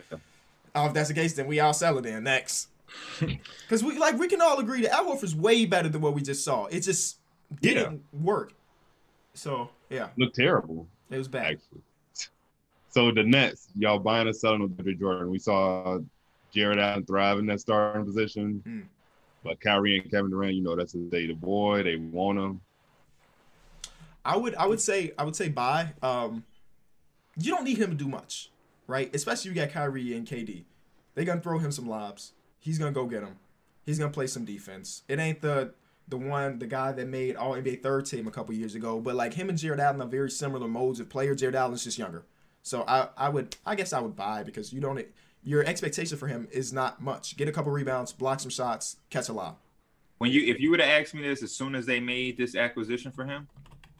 Oh, 0.74 0.86
if 0.86 0.94
that's 0.94 1.08
the 1.08 1.14
case, 1.14 1.34
then 1.34 1.46
we 1.48 1.58
all 1.60 1.72
sell 1.72 1.98
it 1.98 2.06
in 2.06 2.24
next. 2.24 2.68
Because 3.20 3.84
we 3.84 3.98
like 3.98 4.18
we 4.18 4.26
can 4.26 4.40
all 4.40 4.58
agree 4.58 4.82
that 4.82 4.92
Al 4.92 5.06
Horford's 5.06 5.34
way 5.36 5.64
better 5.66 5.88
than 5.88 6.00
what 6.00 6.12
we 6.14 6.22
just 6.22 6.44
saw. 6.44 6.66
It 6.66 6.80
just 6.80 7.18
didn't 7.60 8.02
work. 8.12 8.52
So 9.34 9.70
yeah, 9.90 10.08
Look 10.16 10.34
terrible, 10.34 10.88
it 11.08 11.16
was 11.18 11.28
bad. 11.28 11.42
actually. 11.52 11.82
So 12.90 13.10
the 13.12 13.22
Nets, 13.22 13.68
y'all 13.76 13.98
buying 13.98 14.26
or 14.28 14.32
selling 14.32 14.62
with 14.62 14.76
DeAndre 14.76 14.98
Jordan? 14.98 15.30
We 15.30 15.38
saw 15.38 15.98
Jarrett 16.52 16.78
Allen 16.78 17.04
thrive 17.06 17.38
in 17.38 17.46
that 17.46 17.60
starting 17.60 18.04
position, 18.04 18.60
Hmm. 18.64 18.80
but 19.44 19.60
Kyrie 19.60 19.98
and 19.98 20.10
Kevin 20.10 20.30
Durant, 20.30 20.54
you 20.54 20.62
know, 20.62 20.74
that's 20.76 20.94
a 20.94 20.98
they 20.98 21.26
the 21.26 21.34
boy. 21.34 21.82
They 21.84 21.96
want 21.96 22.38
him. 22.38 22.60
I 24.24 24.36
would 24.36 24.54
I 24.56 24.66
would 24.66 24.80
say 24.80 25.12
I 25.18 25.24
would 25.24 25.36
say 25.36 25.48
buy. 25.48 25.92
Um, 26.02 26.44
you 27.36 27.52
don't 27.54 27.64
need 27.64 27.78
him 27.78 27.90
to 27.90 27.96
do 27.96 28.08
much, 28.08 28.50
right? 28.86 29.14
Especially 29.14 29.50
you 29.50 29.54
got 29.54 29.70
Kyrie 29.70 30.14
and 30.14 30.26
KD. 30.26 30.64
They 31.14 31.24
gonna 31.24 31.40
throw 31.40 31.58
him 31.58 31.72
some 31.72 31.88
lobs. 31.88 32.32
He's 32.58 32.78
gonna 32.78 32.92
go 32.92 33.06
get 33.06 33.22
them. 33.22 33.36
He's 33.86 33.98
gonna 33.98 34.12
play 34.12 34.26
some 34.26 34.44
defense. 34.44 35.02
It 35.08 35.18
ain't 35.18 35.40
the 35.40 35.72
the 36.08 36.16
one 36.18 36.58
the 36.58 36.66
guy 36.66 36.92
that 36.92 37.06
made 37.06 37.36
All 37.36 37.52
NBA 37.54 37.82
third 37.82 38.04
team 38.06 38.26
a 38.26 38.30
couple 38.30 38.52
years 38.54 38.74
ago, 38.74 39.00
but 39.00 39.14
like 39.14 39.34
him 39.34 39.48
and 39.48 39.56
Jarrett 39.56 39.80
Allen 39.80 40.02
are 40.02 40.08
very 40.08 40.30
similar 40.30 40.66
modes 40.68 40.98
of 41.00 41.08
player. 41.08 41.34
Jarrett 41.36 41.54
Allen's 41.54 41.84
just 41.84 41.98
younger, 41.98 42.24
so 42.62 42.84
I 42.86 43.08
I 43.16 43.28
would 43.28 43.56
I 43.64 43.74
guess 43.74 43.92
I 43.92 44.00
would 44.00 44.16
buy 44.16 44.42
because 44.42 44.72
you 44.72 44.80
don't 44.80 45.04
your 45.42 45.64
expectation 45.64 46.18
for 46.18 46.26
him 46.26 46.48
is 46.50 46.72
not 46.72 47.00
much. 47.00 47.36
Get 47.36 47.48
a 47.48 47.52
couple 47.52 47.72
rebounds, 47.72 48.12
block 48.12 48.40
some 48.40 48.50
shots, 48.50 48.96
catch 49.08 49.28
a 49.28 49.32
lob. 49.32 49.56
When 50.18 50.30
you, 50.30 50.52
if 50.52 50.60
you 50.60 50.70
would 50.70 50.80
have 50.80 51.00
asked 51.00 51.14
me 51.14 51.22
this 51.22 51.42
as 51.42 51.52
soon 51.52 51.74
as 51.74 51.86
they 51.86 51.98
made 51.98 52.36
this 52.36 52.54
acquisition 52.54 53.10
for 53.10 53.24
him, 53.24 53.48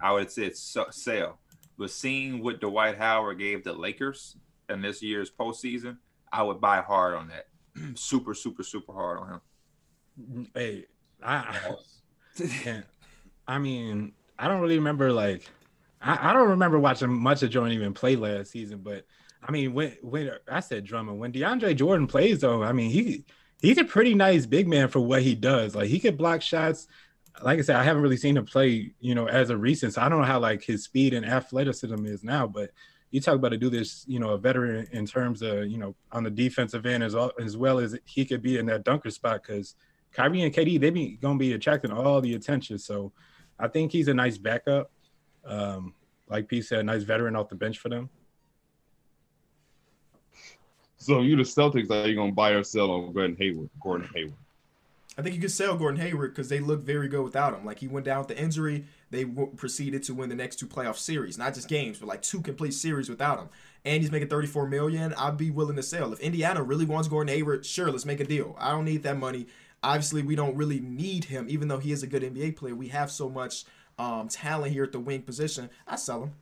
I 0.02 0.12
would 0.12 0.24
have 0.24 0.32
said 0.32 0.56
so, 0.56 0.86
sell. 0.90 1.38
But 1.78 1.90
seeing 1.90 2.42
what 2.42 2.60
Dwight 2.60 2.98
Howard 2.98 3.38
gave 3.38 3.64
the 3.64 3.72
Lakers 3.72 4.36
in 4.68 4.82
this 4.82 5.02
year's 5.02 5.30
postseason, 5.30 5.96
I 6.30 6.42
would 6.42 6.60
buy 6.60 6.82
hard 6.82 7.14
on 7.14 7.28
that. 7.28 7.46
super, 7.98 8.34
super, 8.34 8.62
super 8.62 8.92
hard 8.92 9.18
on 9.18 9.28
him. 9.30 10.48
Hey, 10.54 10.84
I, 11.22 11.74
Yeah. 12.36 12.82
I 13.48 13.58
mean, 13.58 14.12
I 14.38 14.46
don't 14.46 14.60
really 14.60 14.76
remember 14.76 15.10
like 15.12 15.48
I, 16.00 16.30
I 16.30 16.32
don't 16.32 16.50
remember 16.50 16.78
watching 16.78 17.10
much 17.10 17.42
of 17.42 17.50
Jordan 17.50 17.74
even 17.74 17.94
play 17.94 18.16
last 18.16 18.50
season, 18.50 18.80
but 18.82 19.06
I 19.42 19.52
mean 19.52 19.72
when 19.72 19.96
when 20.02 20.32
I 20.50 20.60
said 20.60 20.84
Drummond, 20.84 21.18
when 21.18 21.32
DeAndre 21.32 21.76
Jordan 21.76 22.06
plays 22.06 22.40
though, 22.40 22.62
I 22.62 22.72
mean 22.72 22.90
he 22.90 23.24
he's 23.60 23.78
a 23.78 23.84
pretty 23.84 24.14
nice 24.14 24.46
big 24.46 24.68
man 24.68 24.88
for 24.88 25.00
what 25.00 25.22
he 25.22 25.34
does. 25.34 25.74
Like 25.74 25.88
he 25.88 25.98
could 25.98 26.16
block 26.16 26.42
shots. 26.42 26.88
Like 27.42 27.58
I 27.58 27.62
said, 27.62 27.76
I 27.76 27.84
haven't 27.84 28.02
really 28.02 28.16
seen 28.16 28.36
him 28.36 28.44
play, 28.44 28.92
you 29.00 29.14
know, 29.14 29.26
as 29.26 29.50
a 29.50 29.56
recent. 29.56 29.94
So 29.94 30.02
I 30.02 30.08
don't 30.08 30.20
know 30.20 30.26
how 30.26 30.40
like 30.40 30.62
his 30.62 30.84
speed 30.84 31.14
and 31.14 31.24
athleticism 31.24 32.04
is 32.06 32.24
now, 32.24 32.46
but 32.46 32.70
you 33.10 33.20
talk 33.20 33.34
about 33.34 33.50
to 33.50 33.56
do 33.56 33.70
this, 33.70 34.04
you 34.06 34.20
know, 34.20 34.30
a 34.30 34.38
veteran 34.38 34.86
in 34.92 35.06
terms 35.06 35.42
of, 35.42 35.66
you 35.66 35.78
know, 35.78 35.94
on 36.12 36.22
the 36.22 36.30
defensive 36.30 36.86
end 36.86 37.02
as 37.02 37.14
well 37.14 37.32
as 37.40 37.56
well 37.56 37.78
as 37.78 37.98
he 38.04 38.24
could 38.24 38.42
be 38.42 38.58
in 38.58 38.66
that 38.66 38.84
dunker 38.84 39.10
spot 39.10 39.42
because 39.42 39.74
Kyrie 40.12 40.42
and 40.42 40.54
KD, 40.54 40.80
they 40.80 40.90
be 40.90 41.16
gonna 41.16 41.38
be 41.38 41.52
attracting 41.52 41.92
all 41.92 42.20
the 42.20 42.34
attention. 42.34 42.78
So 42.78 43.12
I 43.58 43.68
think 43.68 43.92
he's 43.92 44.08
a 44.08 44.14
nice 44.14 44.38
backup. 44.38 44.90
Um, 45.44 45.94
like 46.28 46.48
P 46.48 46.62
said, 46.62 46.80
a 46.80 46.82
nice 46.82 47.02
veteran 47.02 47.36
off 47.36 47.48
the 47.48 47.54
bench 47.54 47.78
for 47.78 47.88
them. 47.88 48.08
So 50.96 51.22
you 51.22 51.34
the 51.36 51.42
Celtics, 51.42 51.90
are 51.90 52.06
you 52.06 52.14
gonna 52.14 52.32
buy 52.32 52.50
or 52.50 52.62
sell 52.62 52.90
on 52.90 53.12
Gordon 53.12 53.36
Hayward? 53.36 53.70
Gordon 53.80 54.08
Hayward. 54.14 54.34
I 55.18 55.22
think 55.22 55.34
you 55.34 55.40
could 55.40 55.50
sell 55.50 55.76
Gordon 55.76 56.00
Hayward 56.00 56.32
because 56.32 56.48
they 56.48 56.60
look 56.60 56.80
very 56.80 57.08
good 57.08 57.22
without 57.22 57.52
him. 57.52 57.64
Like 57.64 57.78
he 57.78 57.88
went 57.88 58.06
down 58.06 58.18
with 58.20 58.28
the 58.28 58.38
injury, 58.38 58.84
they 59.10 59.24
w- 59.24 59.52
proceeded 59.56 60.02
to 60.04 60.14
win 60.14 60.28
the 60.28 60.34
next 60.34 60.56
two 60.56 60.66
playoff 60.66 60.96
series, 60.96 61.36
not 61.36 61.54
just 61.54 61.68
games, 61.68 61.98
but 61.98 62.06
like 62.06 62.22
two 62.22 62.40
complete 62.40 62.74
series 62.74 63.08
without 63.08 63.38
him. 63.38 63.48
And 63.84 64.02
he's 64.02 64.12
making 64.12 64.28
34 64.28 64.68
million. 64.68 65.12
I'd 65.14 65.36
be 65.36 65.50
willing 65.50 65.76
to 65.76 65.82
sell 65.82 66.12
if 66.12 66.20
Indiana 66.20 66.62
really 66.62 66.84
wants 66.84 67.08
Gordon 67.08 67.34
Hayward. 67.34 67.66
Sure, 67.66 67.90
let's 67.90 68.06
make 68.06 68.20
a 68.20 68.24
deal. 68.24 68.54
I 68.58 68.70
don't 68.70 68.84
need 68.84 69.02
that 69.02 69.18
money. 69.18 69.46
Obviously, 69.82 70.22
we 70.22 70.36
don't 70.36 70.56
really 70.56 70.80
need 70.80 71.24
him, 71.24 71.46
even 71.48 71.68
though 71.68 71.78
he 71.78 71.92
is 71.92 72.02
a 72.02 72.06
good 72.06 72.22
NBA 72.22 72.56
player. 72.56 72.74
We 72.74 72.88
have 72.88 73.10
so 73.10 73.28
much 73.28 73.64
um, 74.00 74.28
talent 74.28 74.72
here 74.72 74.84
at 74.84 74.92
the 74.92 75.00
wing 75.00 75.22
position. 75.22 75.68
I 75.86 75.96
sell 75.96 76.24
him. 76.24 76.32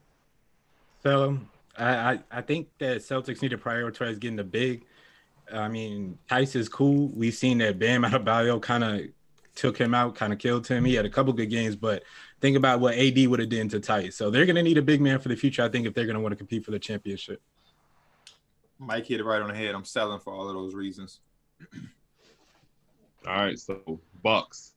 So 1.02 1.38
I, 1.76 1.94
I, 1.94 2.20
I 2.30 2.40
think 2.40 2.68
that 2.78 2.98
Celtics 2.98 3.42
need 3.42 3.50
to 3.50 3.58
prioritize 3.58 4.18
getting 4.18 4.36
the 4.36 4.44
big. 4.44 4.84
I 5.52 5.68
mean, 5.68 6.18
Theis 6.30 6.54
is 6.54 6.68
cool. 6.68 7.08
We've 7.08 7.34
seen 7.34 7.58
that 7.58 7.78
Bam 7.78 8.02
Adebayo 8.02 8.60
kind 8.60 8.84
of 8.84 9.00
took 9.54 9.76
him 9.76 9.94
out, 9.94 10.14
kind 10.14 10.32
of 10.32 10.38
killed 10.38 10.66
him. 10.66 10.84
He 10.84 10.94
had 10.94 11.04
a 11.04 11.10
couple 11.10 11.32
good 11.32 11.50
games, 11.50 11.74
but 11.74 12.04
think 12.40 12.56
about 12.56 12.80
what 12.80 12.94
AD 12.94 13.26
would 13.26 13.40
have 13.40 13.48
done 13.48 13.68
to 13.70 13.80
Theis. 13.80 14.12
So 14.12 14.30
they're 14.30 14.46
going 14.46 14.56
to 14.56 14.62
need 14.62 14.78
a 14.78 14.82
big 14.82 15.00
man 15.00 15.18
for 15.18 15.28
the 15.28 15.36
future, 15.36 15.62
I 15.62 15.68
think, 15.68 15.86
if 15.86 15.94
they're 15.94 16.06
going 16.06 16.14
to 16.14 16.20
want 16.20 16.32
to 16.32 16.36
compete 16.36 16.64
for 16.64 16.70
the 16.70 16.78
championship. 16.78 17.40
Mike 18.78 19.06
hit 19.06 19.18
it 19.18 19.24
right 19.24 19.42
on 19.42 19.48
the 19.48 19.56
head. 19.56 19.74
I'm 19.74 19.84
selling 19.84 20.20
for 20.20 20.32
all 20.32 20.48
of 20.48 20.54
those 20.54 20.74
reasons. 20.74 21.18
All 23.26 23.34
right, 23.34 23.58
so 23.58 23.98
Bucks. 24.22 24.74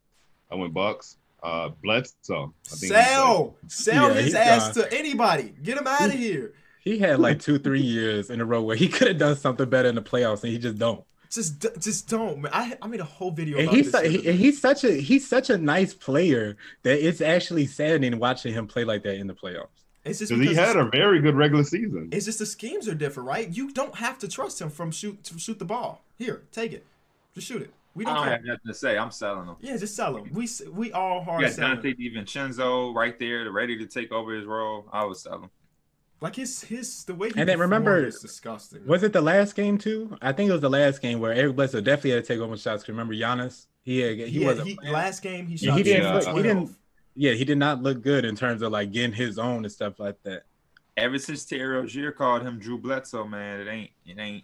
I 0.50 0.56
went 0.56 0.74
Bucks. 0.74 1.18
Uh, 1.44 1.70
Bledsoe. 1.84 2.54
I 2.66 2.70
think 2.70 2.80
he's 2.82 2.90
Sell, 2.92 3.56
sell 3.68 4.16
Yeah, 4.16 4.22
his 4.22 4.36
ass 4.36 4.76
gone. 4.76 4.84
to 4.90 4.98
anybody. 4.98 5.54
Get 5.64 5.78
him 5.78 5.88
out 5.88 6.06
of 6.06 6.12
here. 6.14 6.54
He 6.84 7.00
had 7.00 7.20
like 7.20 7.40
two, 7.40 7.58
three 7.60 7.82
years 7.82 8.30
in 8.30 8.42
a 8.42 8.46
row 8.46 8.62
where 8.62 8.76
he 8.76 8.88
could 8.90 9.08
have 9.08 9.18
done 9.18 9.36
something 9.36 9.70
better 9.70 9.90
in 9.90 9.96
the 9.96 10.02
playoffs, 10.02 10.44
and 10.44 10.52
he 10.52 10.58
just 10.60 10.78
don't. 10.78 11.04
Just, 11.32 11.66
just 11.80 12.10
don't. 12.10 12.42
Man. 12.42 12.52
I, 12.54 12.78
I 12.82 12.88
made 12.88 13.00
a 13.00 13.06
whole 13.06 13.32
video 13.32 13.58
And 13.58 13.68
about 13.68 13.76
he's 13.78 13.92
this. 13.92 14.02
su- 14.02 14.10
he, 14.10 14.30
and 14.30 14.38
he's 14.38 14.60
such 14.60 14.84
a 14.84 14.92
he's 14.92 15.28
such 15.30 15.50
a 15.50 15.58
nice 15.58 15.94
player 15.94 16.58
that 16.84 17.00
it's 17.08 17.22
actually 17.22 17.68
saddening 17.68 18.20
watching 18.20 18.54
him 18.54 18.68
play 18.68 18.84
like 18.84 19.04
that 19.04 19.16
in 19.16 19.28
the 19.28 19.34
playoffs. 19.34 19.68
it's 20.04 20.20
just 20.20 20.32
Because 20.32 20.50
he 20.50 20.54
had 20.56 20.76
a 20.76 20.86
very 20.90 21.22
good 21.22 21.36
regular 21.36 21.64
season. 21.64 22.10
It's 22.12 22.26
just 22.26 22.40
the 22.40 22.46
schemes 22.46 22.88
are 22.90 22.96
different, 22.96 23.28
right? 23.30 23.48
You 23.50 23.72
don't 23.72 23.96
have 23.96 24.20
to 24.20 24.28
trust 24.28 24.60
him 24.60 24.70
from 24.70 24.92
shoot 24.92 25.24
to 25.24 25.40
shoot 25.40 25.58
the 25.58 25.66
ball. 25.66 26.02
Here, 26.18 26.42
take 26.52 26.74
it, 26.74 26.86
just 27.34 27.48
shoot 27.48 27.62
it. 27.62 27.72
We 27.94 28.06
I 28.06 28.10
don't 28.10 28.16
don't 28.16 28.24
care. 28.26 28.32
have 28.34 28.46
nothing 28.46 28.68
to 28.68 28.74
say. 28.74 28.98
I'm 28.98 29.12
selling 29.12 29.48
them. 29.48 29.58
Yeah, 29.60 29.76
just 29.78 29.96
sell 29.96 30.14
them. 30.14 30.30
We 30.34 30.48
we 30.72 30.92
all 30.94 31.22
hard 31.24 31.42
You 31.42 31.48
got 31.48 31.56
selling. 31.56 31.78
Donte 31.80 31.98
DiVincenzo 32.00 32.96
right 32.96 33.18
there, 33.20 33.50
ready 33.52 33.78
to 33.78 33.86
take 33.86 34.12
over 34.12 34.34
his 34.34 34.46
role. 34.46 34.86
I 34.94 35.04
would 35.04 35.18
sell 35.18 35.42
him. 35.44 35.50
Like 36.22 36.36
his 36.36 36.62
his 36.64 37.04
the 37.04 37.16
way 37.16 37.30
he 37.32 37.40
And 37.40 37.50
then 37.50 37.60
remember- 37.60 38.06
is 38.06 38.20
disgusting. 38.20 38.86
Was 38.86 39.04
it 39.04 39.12
the 39.12 39.22
last 39.22 39.56
game 39.56 39.78
too? 39.78 40.16
I 40.22 40.32
think 40.32 40.50
it 40.50 40.54
was 40.54 40.62
the 40.62 40.70
last 40.70 41.02
game 41.02 41.20
where 41.20 41.34
Eric 41.34 41.56
Bledsoe 41.56 41.82
definitely 41.82 42.12
had 42.12 42.24
to 42.24 42.28
take 42.34 42.40
over 42.40 42.56
shots. 42.56 42.84
'cause 42.84 42.90
Remember 42.90 43.14
Giannis? 43.14 43.66
He 43.84 44.00
had, 44.00 44.18
he, 44.20 44.26
he, 44.28 44.46
wasn't 44.46 44.68
he 44.68 44.78
last 44.90 45.22
game 45.24 45.48
he 45.48 45.56
Yeah, 45.56 45.72
shot. 45.72 45.78
he 45.78 45.84
didn't 45.84 46.04
zero 46.04 46.14
look- 46.34 46.36
he 46.38 46.44
didn't- 46.44 46.76
yeah, 47.16 47.34
he 47.34 47.44
did 47.44 47.58
not 47.58 47.82
look 47.82 48.02
good 48.04 48.24
in 48.24 48.36
terms 48.36 48.62
of 48.62 48.72
like 48.72 48.92
getting 48.94 49.14
his 49.14 49.38
own 49.40 49.66
and 49.66 49.72
stuff 49.72 50.00
like 50.00 50.22
that. 50.24 50.44
Ever 50.96 51.18
since 51.18 51.44
Terry 51.44 51.76
Rozier 51.78 52.12
called 52.12 52.44
him 52.44 52.60
Drew 52.60 52.78
Bledsoe, 52.78 53.26
man, 53.26 53.60
it 53.62 53.68
ain't 53.68 53.92
it 54.06 54.18
ain't. 54.20 54.44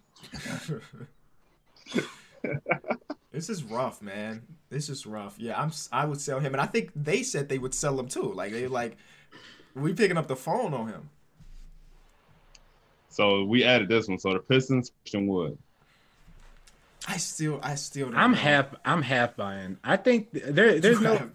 This 3.31 3.49
is 3.49 3.63
rough, 3.63 4.01
man. 4.01 4.43
This 4.69 4.89
is 4.89 5.05
rough. 5.05 5.35
Yeah, 5.37 5.61
I'm. 5.61 5.71
I 5.91 6.05
would 6.05 6.21
sell 6.21 6.39
him, 6.39 6.53
and 6.53 6.61
I 6.61 6.65
think 6.65 6.91
they 6.95 7.23
said 7.23 7.49
they 7.49 7.59
would 7.59 7.73
sell 7.73 7.99
him 7.99 8.07
too. 8.07 8.31
Like 8.33 8.51
they 8.51 8.67
like, 8.67 8.97
we 9.75 9.93
picking 9.93 10.17
up 10.17 10.27
the 10.27 10.35
phone 10.35 10.73
on 10.73 10.87
him. 10.87 11.09
So 13.09 13.43
we 13.43 13.63
added 13.63 13.89
this 13.89 14.07
one. 14.07 14.19
So 14.19 14.33
the 14.33 14.39
Pistons, 14.39 14.91
Christian 15.03 15.27
Wood. 15.27 15.57
I 17.07 17.17
still, 17.17 17.59
I 17.63 17.75
still. 17.75 18.07
Don't 18.07 18.17
I'm 18.17 18.31
know. 18.31 18.37
half 18.37 18.75
I'm 18.83 19.01
half 19.01 19.35
buying. 19.35 19.77
I 19.83 19.97
think 19.97 20.31
there 20.31 20.79
there's 20.79 20.99
no 20.99 21.29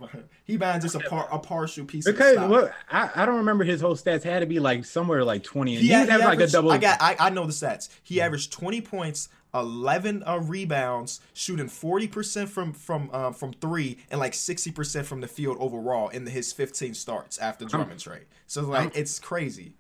he 0.45 0.57
buying 0.57 0.81
just 0.81 0.95
a 0.95 1.01
par, 1.01 1.29
a 1.31 1.39
partial 1.39 1.87
piece 1.87 2.05
because 2.05 2.37
of 2.37 2.45
stock. 2.45 2.51
what 2.51 2.73
I, 2.91 3.11
I 3.23 3.27
don't 3.27 3.37
remember 3.37 3.65
his 3.65 3.81
whole 3.81 3.95
stats 3.95 4.23
had 4.23 4.41
to 4.41 4.47
be 4.47 4.61
like 4.61 4.85
somewhere 4.85 5.25
like 5.25 5.43
20 5.45 5.75
and 5.75 5.81
He, 5.81 5.89
he, 5.89 5.93
had, 5.95 6.07
he 6.07 6.11
having 6.11 6.27
like 6.27 6.41
a 6.41 6.47
double 6.47 6.71
I 6.71 6.79
got. 6.79 7.01
I, 7.01 7.17
I 7.19 7.31
know 7.31 7.47
the 7.47 7.53
stats. 7.53 7.89
He 8.03 8.21
averaged 8.21 8.53
20 8.53 8.81
points, 8.83 9.29
11 9.55 10.23
uh, 10.27 10.39
rebounds, 10.43 11.21
shooting 11.35 11.69
40 11.69 12.09
percent 12.09 12.49
from 12.49 12.73
from 12.73 13.11
um, 13.13 13.35
from 13.35 13.53
three, 13.55 13.99
and 14.11 14.21
like 14.21 14.35
60 14.35 14.71
percent 14.73 15.07
from 15.07 15.21
the 15.21 15.29
field 15.29 15.57
overall 15.61 16.09
in 16.09 16.27
his 16.27 16.53
15 16.53 16.95
starts 16.95 17.39
after 17.39 17.65
Drummond 17.65 18.01
trade. 18.01 18.27
So 18.47 18.63
like, 18.63 18.97
it's 18.97 19.19
crazy. 19.19 19.75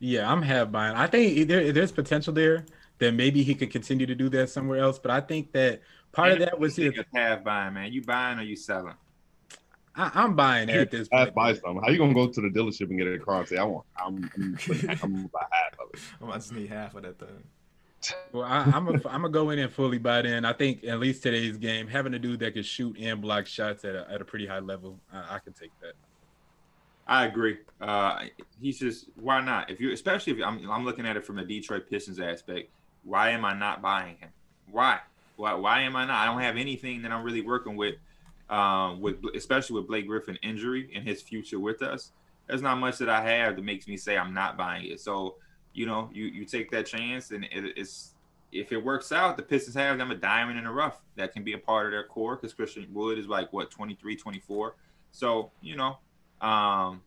Yeah, 0.00 0.30
I'm 0.30 0.42
half 0.42 0.70
buying. 0.70 0.96
I 0.96 1.06
think 1.06 1.48
there, 1.48 1.72
there's 1.72 1.92
potential 1.92 2.32
there 2.32 2.64
that 2.98 3.14
maybe 3.14 3.42
he 3.42 3.54
could 3.54 3.70
continue 3.70 4.06
to 4.06 4.14
do 4.14 4.28
that 4.30 4.50
somewhere 4.50 4.78
else. 4.78 4.98
But 4.98 5.10
I 5.10 5.20
think 5.20 5.52
that 5.52 5.82
part 6.12 6.32
of 6.32 6.38
that 6.38 6.58
was 6.58 6.76
his. 6.76 6.92
Niggas 6.94 7.04
have 7.14 7.44
buying, 7.44 7.74
man. 7.74 7.92
You 7.92 8.02
buying 8.02 8.38
or 8.38 8.42
you 8.42 8.56
selling? 8.56 8.94
I, 9.96 10.10
I'm 10.14 10.36
buying 10.36 10.70
at 10.70 10.90
this 10.90 11.08
Half 11.10 11.26
point. 11.26 11.34
buy 11.34 11.54
some. 11.54 11.80
How 11.82 11.88
you 11.90 11.98
gonna 11.98 12.14
go 12.14 12.28
to 12.28 12.40
the 12.40 12.48
dealership 12.48 12.88
and 12.88 12.98
get 12.98 13.08
a 13.08 13.18
car 13.18 13.40
and 13.40 13.48
say 13.48 13.56
I 13.56 13.64
want? 13.64 13.84
I'm 13.96 14.30
I'm, 14.36 14.58
I'm 14.88 14.96
gonna 15.12 15.28
buy 15.28 15.44
half 15.50 15.72
of 15.80 15.88
it. 15.92 16.00
I 16.22 16.34
just 16.36 16.52
need 16.52 16.68
half 16.68 16.94
of 16.94 17.02
that 17.02 17.18
thing. 17.18 17.42
Well, 18.32 18.44
I, 18.44 18.62
I'm 18.74 18.88
a, 18.88 18.92
I'm 18.92 19.22
gonna 19.22 19.28
go 19.28 19.50
in 19.50 19.58
and 19.58 19.72
fully 19.72 19.98
buy 19.98 20.20
in. 20.20 20.44
I 20.44 20.52
think 20.52 20.84
at 20.84 21.00
least 21.00 21.22
today's 21.22 21.56
game, 21.56 21.88
having 21.88 22.14
a 22.14 22.18
dude 22.18 22.40
that 22.40 22.54
can 22.54 22.62
shoot 22.62 22.96
and 22.98 23.20
block 23.20 23.46
shots 23.46 23.84
at 23.84 23.94
a, 23.94 24.06
at 24.10 24.20
a 24.20 24.24
pretty 24.24 24.46
high 24.46 24.60
level, 24.60 24.98
I, 25.12 25.36
I 25.36 25.38
can 25.40 25.52
take 25.52 25.72
that. 25.80 25.94
I 27.06 27.24
agree. 27.24 27.56
Uh, 27.80 28.26
just 28.62 29.06
why 29.16 29.40
not? 29.40 29.70
If 29.70 29.80
you, 29.80 29.92
especially 29.92 30.34
if 30.34 30.44
I'm, 30.44 30.70
I'm 30.70 30.84
looking 30.84 31.06
at 31.06 31.16
it 31.16 31.24
from 31.24 31.38
a 31.38 31.44
Detroit 31.44 31.88
Pistons 31.88 32.20
aspect. 32.20 32.70
Why 33.02 33.30
am 33.30 33.44
I 33.44 33.54
not 33.54 33.80
buying 33.80 34.16
him? 34.18 34.28
Why? 34.70 34.98
Why? 35.36 35.54
Why 35.54 35.80
am 35.82 35.96
I 35.96 36.04
not? 36.04 36.16
I 36.16 36.26
don't 36.26 36.42
have 36.42 36.56
anything 36.56 37.00
that 37.02 37.12
I'm 37.12 37.24
really 37.24 37.40
working 37.40 37.76
with, 37.76 37.94
um, 38.50 39.00
with 39.00 39.16
especially 39.34 39.80
with 39.80 39.88
Blake 39.88 40.06
Griffin 40.06 40.38
injury 40.42 40.90
and 40.94 41.06
his 41.06 41.22
future 41.22 41.58
with 41.58 41.80
us. 41.80 42.12
There's 42.46 42.60
not 42.60 42.76
much 42.76 42.98
that 42.98 43.08
I 43.08 43.22
have 43.22 43.56
that 43.56 43.64
makes 43.64 43.88
me 43.88 43.96
say 43.96 44.18
I'm 44.18 44.34
not 44.34 44.58
buying 44.58 44.86
it. 44.86 45.00
So, 45.00 45.36
you 45.78 45.86
know, 45.86 46.10
you 46.12 46.24
you 46.26 46.44
take 46.44 46.72
that 46.72 46.86
chance 46.86 47.30
and 47.30 47.44
it, 47.44 47.72
it's 47.76 48.14
if 48.50 48.72
it 48.72 48.82
works 48.82 49.12
out, 49.12 49.36
the 49.36 49.42
Pistons 49.42 49.76
have 49.76 49.96
them 49.96 50.10
a 50.10 50.14
diamond 50.14 50.58
in 50.58 50.64
the 50.64 50.70
rough 50.70 51.00
that 51.16 51.32
can 51.32 51.44
be 51.44 51.52
a 51.52 51.58
part 51.58 51.86
of 51.86 51.92
their 51.92 52.04
core 52.04 52.34
because 52.34 52.52
Christian 52.52 52.86
Wood 52.92 53.18
is 53.18 53.28
like 53.28 53.52
what 53.52 53.70
23, 53.70 54.16
24. 54.16 54.74
So 55.12 55.52
you 55.62 55.76
know, 55.76 55.98
um, 56.40 57.02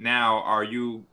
now 0.00 0.38
are 0.38 0.64
you 0.64 1.06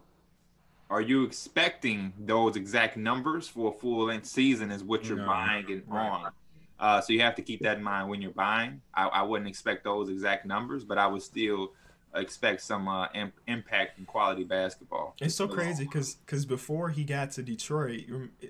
are 0.89 1.01
you 1.01 1.23
expecting 1.23 2.11
those 2.17 2.55
exact 2.55 2.97
numbers 2.97 3.47
for 3.47 3.71
a 3.71 3.77
full 3.79 4.05
length 4.05 4.25
season? 4.25 4.71
Is 4.71 4.83
what 4.83 5.05
you're 5.05 5.17
No. 5.17 5.27
buying 5.27 5.71
and 5.71 5.83
Right. 5.87 6.09
on. 6.09 6.31
Uh, 6.79 7.01
so 7.01 7.13
you 7.13 7.21
have 7.21 7.35
to 7.35 7.41
keep 7.43 7.61
that 7.61 7.77
in 7.77 7.83
mind 7.83 8.09
when 8.09 8.21
you're 8.21 8.31
buying. 8.31 8.81
I, 8.93 9.05
I 9.07 9.21
wouldn't 9.21 9.47
expect 9.47 9.83
those 9.83 10.09
exact 10.09 10.45
numbers, 10.45 10.83
but 10.83 10.97
I 10.97 11.07
would 11.07 11.21
still 11.21 11.71
expect 12.15 12.61
some 12.61 12.87
uh, 12.87 13.07
im- 13.13 13.33
impact 13.47 13.97
and 13.97 14.07
quality 14.07 14.43
basketball. 14.43 15.15
It's 15.19 15.35
so 15.35 15.47
crazy 15.47 15.85
because 15.85 16.15
because 16.15 16.45
before 16.45 16.89
he 16.89 17.03
got 17.03 17.31
to 17.31 17.43
Detroit, 17.43 18.03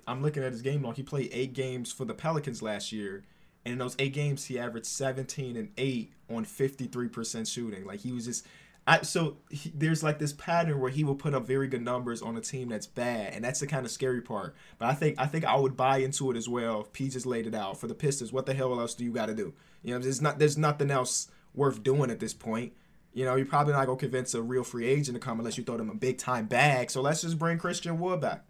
I'm 0.08 0.22
looking 0.22 0.44
at 0.44 0.52
his 0.52 0.62
game 0.62 0.84
log. 0.84 0.96
He 0.96 1.04
played 1.04 1.30
eight 1.32 1.54
games 1.54 1.92
for 1.92 2.06
the 2.06 2.14
Pelicans 2.14 2.62
last 2.62 2.92
year, 2.92 3.24
and 3.66 3.74
in 3.74 3.78
those 3.78 3.96
eight 4.00 4.14
games, 4.14 4.46
he 4.46 4.60
averaged 4.60 4.86
17 4.86 5.58
and 5.58 5.70
eight 5.78 6.12
on 6.30 6.46
53% 6.46 7.52
shooting. 7.52 7.86
Like 7.86 8.00
he 8.00 8.12
was 8.12 8.26
just, 8.26 8.46
I 8.88 9.02
so 9.02 9.38
he, 9.50 9.72
there's 9.74 10.04
like 10.04 10.20
this 10.20 10.34
pattern 10.34 10.80
where 10.80 10.92
he 10.92 11.04
will 11.04 11.16
put 11.16 11.34
up 11.34 11.48
very 11.48 11.68
good 11.68 11.82
numbers 11.82 12.22
on 12.22 12.38
a 12.38 12.42
team 12.42 12.70
that's 12.70 12.88
bad, 12.88 13.34
and 13.34 13.44
that's 13.44 13.60
the 13.60 13.68
kind 13.68 13.86
of 13.86 13.92
scary 13.92 14.22
part. 14.22 14.56
But 14.78 14.90
I 14.90 14.94
think 14.94 15.20
I 15.20 15.26
think 15.26 15.46
I 15.46 15.56
would 15.56 15.76
buy 15.76 15.98
into 15.98 16.30
it 16.32 16.38
as 16.38 16.48
well. 16.48 16.82
If 16.82 16.94
P 16.94 17.10
just 17.10 17.26
laid 17.26 17.48
it 17.48 17.56
out 17.56 17.80
for 17.80 17.88
the 17.88 17.96
Pistons, 17.96 18.32
what 18.32 18.46
the 18.46 18.54
hell 18.54 18.80
else 18.80 18.94
do 18.94 19.04
you 19.04 19.12
got 19.12 19.26
to 19.26 19.36
do? 19.36 19.54
You 19.84 19.96
know, 19.96 20.00
there's 20.00 20.22
not 20.22 20.38
there's 20.38 20.58
nothing 20.58 20.92
else 20.92 21.30
worth 21.56 21.82
doing 21.82 22.12
at 22.12 22.20
this 22.20 22.34
point. 22.34 22.74
You 23.16 23.24
know, 23.24 23.36
you're 23.36 23.46
probably 23.46 23.72
not 23.72 23.86
gonna 23.86 23.98
convince 23.98 24.34
a 24.34 24.42
real 24.42 24.66
free 24.66 24.86
agent 24.86 25.16
to 25.16 25.20
come 25.22 25.40
unless 25.40 25.58
you 25.58 25.64
throw 25.64 25.78
them 25.78 25.90
a 25.90 25.96
big 25.96 26.18
time 26.18 26.48
bag. 26.48 26.92
So 26.92 27.02
let's 27.02 27.22
just 27.22 27.40
bring 27.40 27.58
Christian 27.58 27.98
Wood 27.98 28.20
back. 28.20 28.44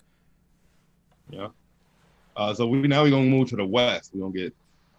Yeah. 1.30 1.50
Uh, 2.36 2.52
so 2.54 2.66
we 2.68 2.80
now 2.88 3.04
we're 3.04 3.12
gonna 3.12 3.26
move 3.30 3.50
to 3.50 3.56
the 3.56 3.66
West. 3.66 4.10
We're 4.14 4.22
gonna 4.22 4.34
get 4.34 4.56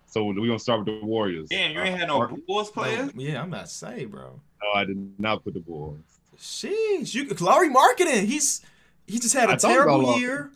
so 0.06 0.24
we're 0.24 0.34
gonna 0.34 0.58
start 0.60 0.86
with 0.86 1.00
the 1.00 1.04
Warriors. 1.04 1.48
Damn, 1.48 1.72
you 1.72 1.80
ain't 1.80 1.96
Uh, 1.96 1.98
had 1.98 2.08
no 2.08 2.38
Bulls 2.46 2.70
players. 2.70 3.10
Yeah, 3.16 3.42
I'm 3.42 3.48
about 3.48 3.66
to 3.66 3.72
say, 3.72 4.04
bro. 4.04 4.40
No, 4.62 4.72
I 4.72 4.84
did 4.84 5.18
not 5.18 5.42
put 5.42 5.54
the 5.54 5.60
Bulls. 5.60 5.98
Sheesh, 6.38 7.12
you 7.12 7.28
Lauri 7.40 7.68
Markkanen. 7.68 8.24
He's 8.24 8.62
he 9.04 9.18
just 9.18 9.34
had 9.34 9.50
a 9.50 9.54
I 9.54 9.56
terrible 9.56 10.16
year. 10.20 10.52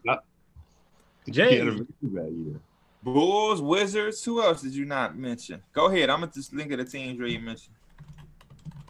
Jay. 1.29 1.51
He 1.51 1.57
had 1.57 1.67
a 1.67 1.73
very 1.73 1.87
bad 2.03 2.33
year. 2.33 2.61
Bulls, 3.03 3.61
Wizards. 3.61 4.25
Who 4.25 4.41
else 4.41 4.63
did 4.63 4.73
you 4.75 4.85
not 4.85 5.19
mention? 5.19 5.63
Go 5.73 5.87
ahead. 5.87 6.11
I'm 6.11 6.21
gonna 6.21 6.33
just 6.33 6.53
link 6.53 6.71
of 6.71 6.79
the 6.79 6.85
teams 6.85 7.19
where 7.19 7.29
you 7.29 7.41
mentioned. 7.41 7.75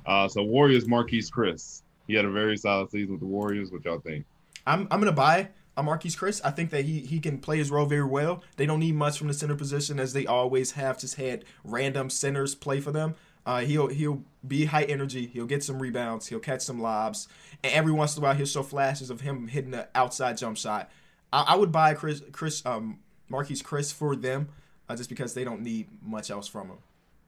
Uh, 0.07 0.29
so 0.29 0.43
Warriors, 0.43 0.85
Marquese 0.87 1.31
Chriss. 1.31 1.83
He 2.07 2.15
had 2.15 2.25
a 2.25 2.31
very 2.31 2.57
solid 2.57 2.91
season 2.91 3.13
with 3.13 3.21
the 3.21 3.27
Warriors. 3.27 3.71
What 3.71 3.85
y'all 3.85 4.01
think? 4.01 4.25
I'm 4.67 4.89
I'm 4.91 5.01
gonna 5.01 5.13
buy 5.13 5.51
a 5.77 5.83
Marquese 5.83 6.17
Chriss. 6.17 6.41
I 6.45 6.51
think 6.51 6.71
that 6.71 6.85
he 6.85 7.01
he 7.01 7.21
can 7.21 7.39
play 7.39 7.59
his 7.59 7.71
role 7.71 7.87
very 7.87 8.05
well. 8.05 8.43
They 8.57 8.67
don't 8.67 8.81
need 8.81 8.95
much 8.95 9.19
from 9.19 9.29
the 9.29 9.35
center 9.35 9.55
position 9.55 10.01
as 10.01 10.13
they 10.13 10.27
always 10.27 10.73
have. 10.73 10.99
Just 10.99 11.17
had 11.17 11.45
random 11.65 12.11
centers 12.11 12.55
play 12.55 12.81
for 12.81 12.93
them. 12.93 13.15
Uh, 13.47 13.61
he'll 13.61 13.89
he'll 13.89 14.23
be 14.47 14.67
high 14.67 14.85
energy. 14.85 15.27
He'll 15.27 15.47
get 15.47 15.65
some 15.65 15.81
rebounds. 15.81 16.27
He'll 16.27 16.41
catch 16.41 16.61
some 16.61 16.81
lobs, 16.81 17.27
and 17.65 17.73
every 17.73 17.93
once 17.93 18.17
in 18.17 18.23
a 18.23 18.27
while 18.27 18.35
he'll 18.35 18.47
show 18.47 18.63
flashes 18.63 19.11
of 19.11 19.23
him 19.23 19.49
hitting 19.49 19.71
the 19.71 19.89
outside 19.95 20.37
jump 20.37 20.57
shot. 20.57 20.91
I, 21.33 21.47
I 21.49 21.57
would 21.57 21.73
buy 21.73 21.95
Chris 21.95 22.23
Chris 22.33 22.65
um 22.67 22.99
Marquese 23.31 23.63
Chriss 23.63 23.93
for 23.93 24.15
them, 24.15 24.49
uh, 24.89 24.97
just 24.97 25.09
because 25.09 25.35
they 25.35 25.45
don't 25.45 25.63
need 25.63 25.89
much 26.03 26.31
else 26.31 26.49
from 26.49 26.69
him. 26.69 26.79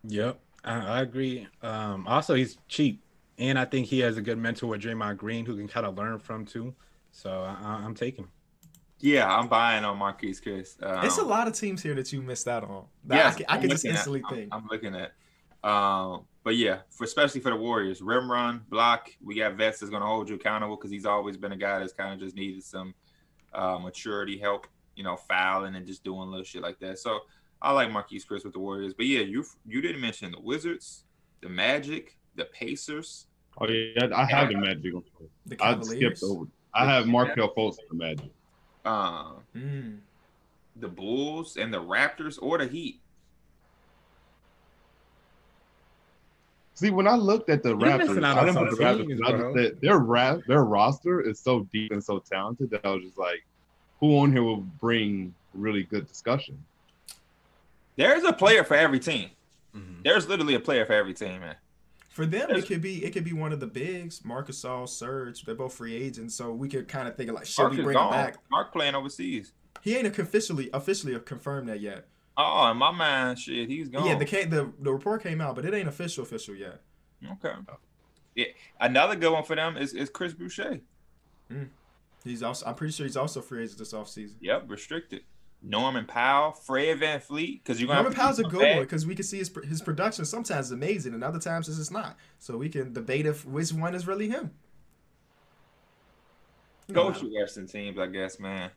Yep, 0.04 0.38
I, 0.64 0.98
I 0.98 1.00
agree. 1.02 1.46
Um, 1.62 2.06
also, 2.06 2.34
he's 2.34 2.56
cheap, 2.68 3.02
and 3.38 3.58
I 3.58 3.64
think 3.64 3.86
he 3.86 4.00
has 4.00 4.16
a 4.16 4.22
good 4.22 4.38
mentor 4.38 4.68
with 4.68 4.82
Draymond 4.82 5.16
Green, 5.16 5.44
who 5.46 5.56
can 5.56 5.68
kind 5.68 5.86
of 5.86 5.96
learn 5.96 6.18
from 6.18 6.44
too. 6.44 6.74
So 7.10 7.30
I, 7.42 7.56
I- 7.62 7.82
I'm 7.84 7.94
taking. 7.94 8.28
Yeah, 9.00 9.34
I'm 9.36 9.48
buying 9.48 9.84
on 9.84 9.98
Marquese 9.98 10.40
Chriss. 10.40 10.80
Um, 10.80 11.04
It's 11.04 11.18
a 11.18 11.24
lot 11.24 11.48
of 11.48 11.54
teams 11.54 11.82
here 11.82 11.94
that 11.96 12.12
you 12.12 12.22
missed 12.22 12.46
out 12.46 12.62
on. 12.62 12.84
That 13.06 13.16
Yes, 13.16 13.34
I 13.34 13.36
can, 13.38 13.46
I 13.48 13.58
can 13.58 13.70
just 13.70 13.82
looking 13.84 13.90
at- 13.90 13.96
instantly 13.98 14.22
I'm- 14.24 14.34
think. 14.34 14.48
I'm, 14.54 14.66
looking 14.70 14.94
at. 14.94 15.12
Um, 15.68 16.24
but 16.44 16.56
yeah, 16.56 16.78
for 16.90 17.04
especially 17.04 17.40
for 17.40 17.50
the 17.50 17.56
Warriors, 17.56 18.00
rim 18.00 18.30
run, 18.30 18.62
block. 18.68 19.10
We 19.20 19.36
got 19.36 19.54
vets 19.54 19.80
that's 19.80 19.90
going 19.90 20.02
to 20.02 20.06
hold 20.06 20.28
you 20.28 20.36
accountable 20.36 20.76
because 20.76 20.90
he's 20.92 21.06
always 21.06 21.36
been 21.36 21.52
a 21.52 21.56
guy 21.56 21.78
that's 21.80 21.92
kind 21.92 22.12
of 22.14 22.20
just 22.20 22.34
needed 22.36 22.62
some 22.64 22.94
uh, 23.52 23.78
maturity 23.78 24.38
help, 24.38 24.66
you 24.96 25.02
know, 25.04 25.16
fouling 25.16 25.74
and 25.74 25.86
just 25.86 26.02
doing 26.04 26.28
little 26.30 26.44
shit 26.44 26.62
like 26.62 26.78
that. 26.80 26.98
So 26.98 27.20
I 27.64 27.70
like 27.72 27.88
Marquese 27.90 28.26
Chriss 28.26 28.44
with 28.44 28.52
the 28.52 28.58
Warriors. 28.58 28.92
But 28.92 29.06
yeah, 29.06 29.20
you 29.20 29.44
you 29.66 29.80
didn't 29.80 30.00
mention 30.00 30.32
the 30.32 30.40
Wizards, 30.40 31.04
the 31.40 31.48
Magic, 31.48 32.16
the 32.34 32.44
Pacers. 32.46 33.26
Oh 33.60 33.68
yeah, 33.68 34.08
I 34.14 34.24
have 34.24 34.48
the 34.48 34.56
Magic. 34.56 34.92
on 34.94 35.02
the 35.46 35.56
I 35.64 35.80
skipped 35.82 36.22
over. 36.24 36.46
I 36.74 36.86
have 36.86 37.06
Markelle 37.06 37.54
Fultz 37.54 37.78
on 37.78 37.84
the 37.90 37.94
Magic. 37.94 38.30
Um, 38.84 39.36
Mm. 39.56 39.98
the 40.74 40.88
Bulls 40.88 41.56
and 41.56 41.72
the 41.72 41.80
Raptors 41.80 42.36
or 42.42 42.58
the 42.58 42.66
Heat. 42.66 42.98
See, 46.74 46.90
when 46.90 47.06
I 47.06 47.14
looked 47.14 47.48
at 47.50 47.62
the 47.62 47.68
You're 47.70 47.78
Raptors, 47.78 48.24
out 48.24 48.38
I 48.38 48.40
didn't 48.44 48.54
some 48.54 48.68
put 48.68 48.78
the 48.78 48.84
Raptors. 48.84 49.06
teams, 49.06 49.20
I 49.24 49.30
just 49.32 49.54
said 49.54 49.80
their 49.80 49.98
ra- 49.98 50.38
their 50.48 50.64
roster 50.64 51.20
is 51.20 51.38
so 51.38 51.68
deep 51.72 51.92
and 51.92 52.02
so 52.02 52.18
talented 52.18 52.70
that 52.70 52.84
I 52.84 52.90
was 52.90 53.04
just 53.04 53.18
like, 53.18 53.44
who 54.00 54.18
on 54.18 54.32
here 54.32 54.42
will 54.42 54.56
bring 54.80 55.32
really 55.54 55.84
good 55.84 56.08
discussion? 56.08 56.58
There's 57.96 58.24
a 58.24 58.32
player 58.32 58.64
for 58.64 58.74
every 58.74 58.98
team. 59.00 59.30
Mhm. 59.74 60.02
There's 60.04 60.28
literally 60.28 60.54
a 60.54 60.60
player 60.60 60.84
for 60.86 60.92
every 60.92 61.14
team, 61.14 61.40
man. 61.40 61.56
For 62.10 62.26
them, 62.26 62.48
There's- 62.48 62.64
it 62.64 62.66
could 62.66 62.82
be 62.82 63.04
it 63.04 63.12
could 63.12 63.24
be 63.24 63.32
one 63.32 63.52
of 63.52 63.60
the 63.60 63.66
bigs, 63.66 64.22
Marc 64.24 64.48
Gasol, 64.48 64.86
Serge. 64.88 65.44
They're 65.44 65.54
both 65.54 65.72
free 65.74 65.94
agents, 65.94 66.34
so 66.34 66.52
we 66.52 66.68
could 66.68 66.86
kind 66.88 67.08
of 67.08 67.16
think 67.16 67.30
of 67.30 67.34
like, 67.36 67.46
should 67.46 67.62
Mark 67.62 67.72
we 67.72 67.82
bring 67.82 67.98
him 67.98 68.10
back? 68.10 68.36
Mark 68.50 68.72
playing 68.72 68.94
overseas. 68.94 69.52
He 69.80 69.96
ain't 69.96 70.06
officially 70.18 70.68
officially 70.74 71.18
confirmed 71.20 71.68
that 71.70 71.80
yet. 71.80 72.06
Oh, 72.36 72.70
in 72.70 72.76
my 72.76 72.90
mind, 72.90 73.38
shit, 73.38 73.68
he's 73.68 73.88
gone. 73.88 74.06
Yeah, 74.06 74.16
the 74.16 74.24
the 74.26 74.72
the 74.80 74.92
report 74.92 75.22
came 75.22 75.40
out, 75.40 75.54
but 75.54 75.64
it 75.64 75.72
ain't 75.74 75.88
official 75.88 76.22
official 76.22 76.54
yet. 76.54 76.82
okay. 77.24 77.54
Yeah, 78.34 78.46
another 78.80 79.16
good 79.16 79.32
one 79.32 79.44
for 79.44 79.54
them 79.56 79.76
is, 79.76 79.92
is 79.94 80.08
Chris 80.10 80.32
Boucher. 80.34 80.80
He's 82.24 82.42
also 82.42 82.66
I'm 82.66 82.74
pretty 82.74 82.92
sure 82.92 83.04
he's 83.06 83.16
also 83.16 83.40
free 83.40 83.62
agent 83.64 83.78
this 83.78 83.92
offseason. 83.92 84.34
Yep, 84.40 84.64
restricted. 84.68 85.22
Norman 85.62 86.04
Powell, 86.06 86.52
Fred 86.52 86.98
VanVleet, 87.00 87.62
because 87.62 87.80
you're 87.80 87.86
gonna 87.86 88.02
Norman 88.02 88.12
have 88.12 88.14
to 88.14 88.20
Powell's 88.20 88.38
a 88.40 88.42
good 88.56 88.66
him 88.68 88.76
one 88.78 88.84
because 88.84 89.06
we 89.06 89.14
can 89.14 89.24
see 89.24 89.38
his 89.38 89.50
his 89.68 89.80
production 89.80 90.24
sometimes 90.24 90.66
is 90.66 90.72
amazing 90.72 91.14
and 91.14 91.22
other 91.22 91.38
times 91.38 91.68
it's 91.68 91.78
just 91.78 91.92
not. 91.92 92.16
So 92.38 92.56
we 92.56 92.68
can 92.68 92.92
debate 92.92 93.26
if 93.26 93.44
which 93.46 93.72
one 93.72 93.94
is 93.94 94.06
really 94.06 94.28
him. 94.28 94.50
You 96.88 96.94
know, 96.94 97.12
Go 97.12 97.18
to 97.18 97.26
Western 97.32 97.66
teams, 97.66 97.98
I 97.98 98.06
guess, 98.06 98.40
man. 98.40 98.70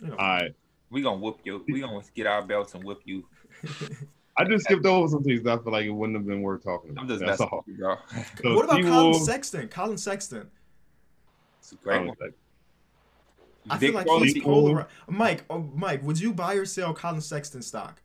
you 0.00 0.08
know. 0.08 0.16
All 0.16 0.26
right, 0.28 0.54
We 0.90 1.02
gonna 1.02 1.18
whoop 1.18 1.40
you. 1.44 1.64
We 1.68 1.80
gonna 1.80 2.00
get 2.14 2.26
our 2.26 2.42
belts 2.42 2.74
and 2.74 2.84
whoop 2.84 3.00
you. 3.04 3.24
I 4.36 4.44
just 4.44 4.64
skipped 4.66 4.86
over 4.86 5.08
some 5.08 5.24
things 5.24 5.42
that 5.42 5.58
I 5.58 5.62
feel 5.62 5.72
like 5.72 5.84
it 5.86 5.90
wouldn't 5.90 6.16
have 6.16 6.26
been 6.26 6.42
worth 6.42 6.62
talking 6.62 6.90
about. 6.90 7.02
I'm 7.02 7.08
just 7.08 7.24
That's 7.26 7.40
all. 7.40 7.64
you, 7.66 7.76
bro. 7.76 7.96
So 8.40 8.54
what 8.54 8.64
about 8.66 8.82
Colin 8.84 9.14
Sexton? 9.14 9.66
Colin 9.66 9.98
Sexton. 9.98 10.48
it's 11.58 11.72
a 11.72 11.74
great 11.74 11.94
Colin 11.94 12.06
one. 12.08 12.16
Sexton. 12.18 12.34
I 13.70 13.76
Vic 13.78 13.88
feel 13.90 13.94
like 13.98 14.06
Rowley- 14.06 14.32
he's 14.32 14.42
polarized. 14.42 14.88
Mike, 15.08 15.44
oh, 15.50 15.68
Mike, 15.74 16.02
would 16.02 16.20
you 16.20 16.32
buy 16.32 16.54
or 16.54 16.64
sell 16.64 16.94
Colin 16.94 17.20
Sexton 17.20 17.62
stock? 17.62 18.00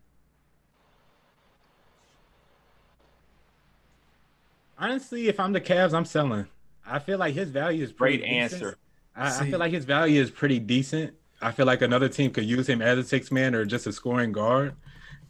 Honestly, 4.77 5.27
if 5.27 5.39
I'm 5.39 5.53
the 5.53 5.61
Cavs, 5.61 5.93
I'm 5.93 6.05
selling. 6.05 6.47
I 6.85 6.99
feel 6.99 7.17
like 7.17 7.33
his 7.35 7.49
value 7.49 7.83
is 7.83 7.91
Great 7.91 8.21
pretty 8.21 8.33
decent. 8.39 8.53
answer. 8.63 8.77
I, 9.15 9.39
I 9.45 9.49
feel 9.49 9.59
like 9.59 9.71
his 9.71 9.85
value 9.85 10.21
is 10.21 10.31
pretty 10.31 10.59
decent. 10.59 11.13
I 11.41 11.51
feel 11.51 11.65
like 11.65 11.81
another 11.81 12.09
team 12.09 12.31
could 12.31 12.45
use 12.45 12.67
him 12.67 12.81
as 12.81 12.97
a 12.97 13.03
six 13.03 13.31
man 13.31 13.53
or 13.55 13.63
just 13.65 13.85
a 13.87 13.91
scoring 13.93 14.31
guard. 14.31 14.75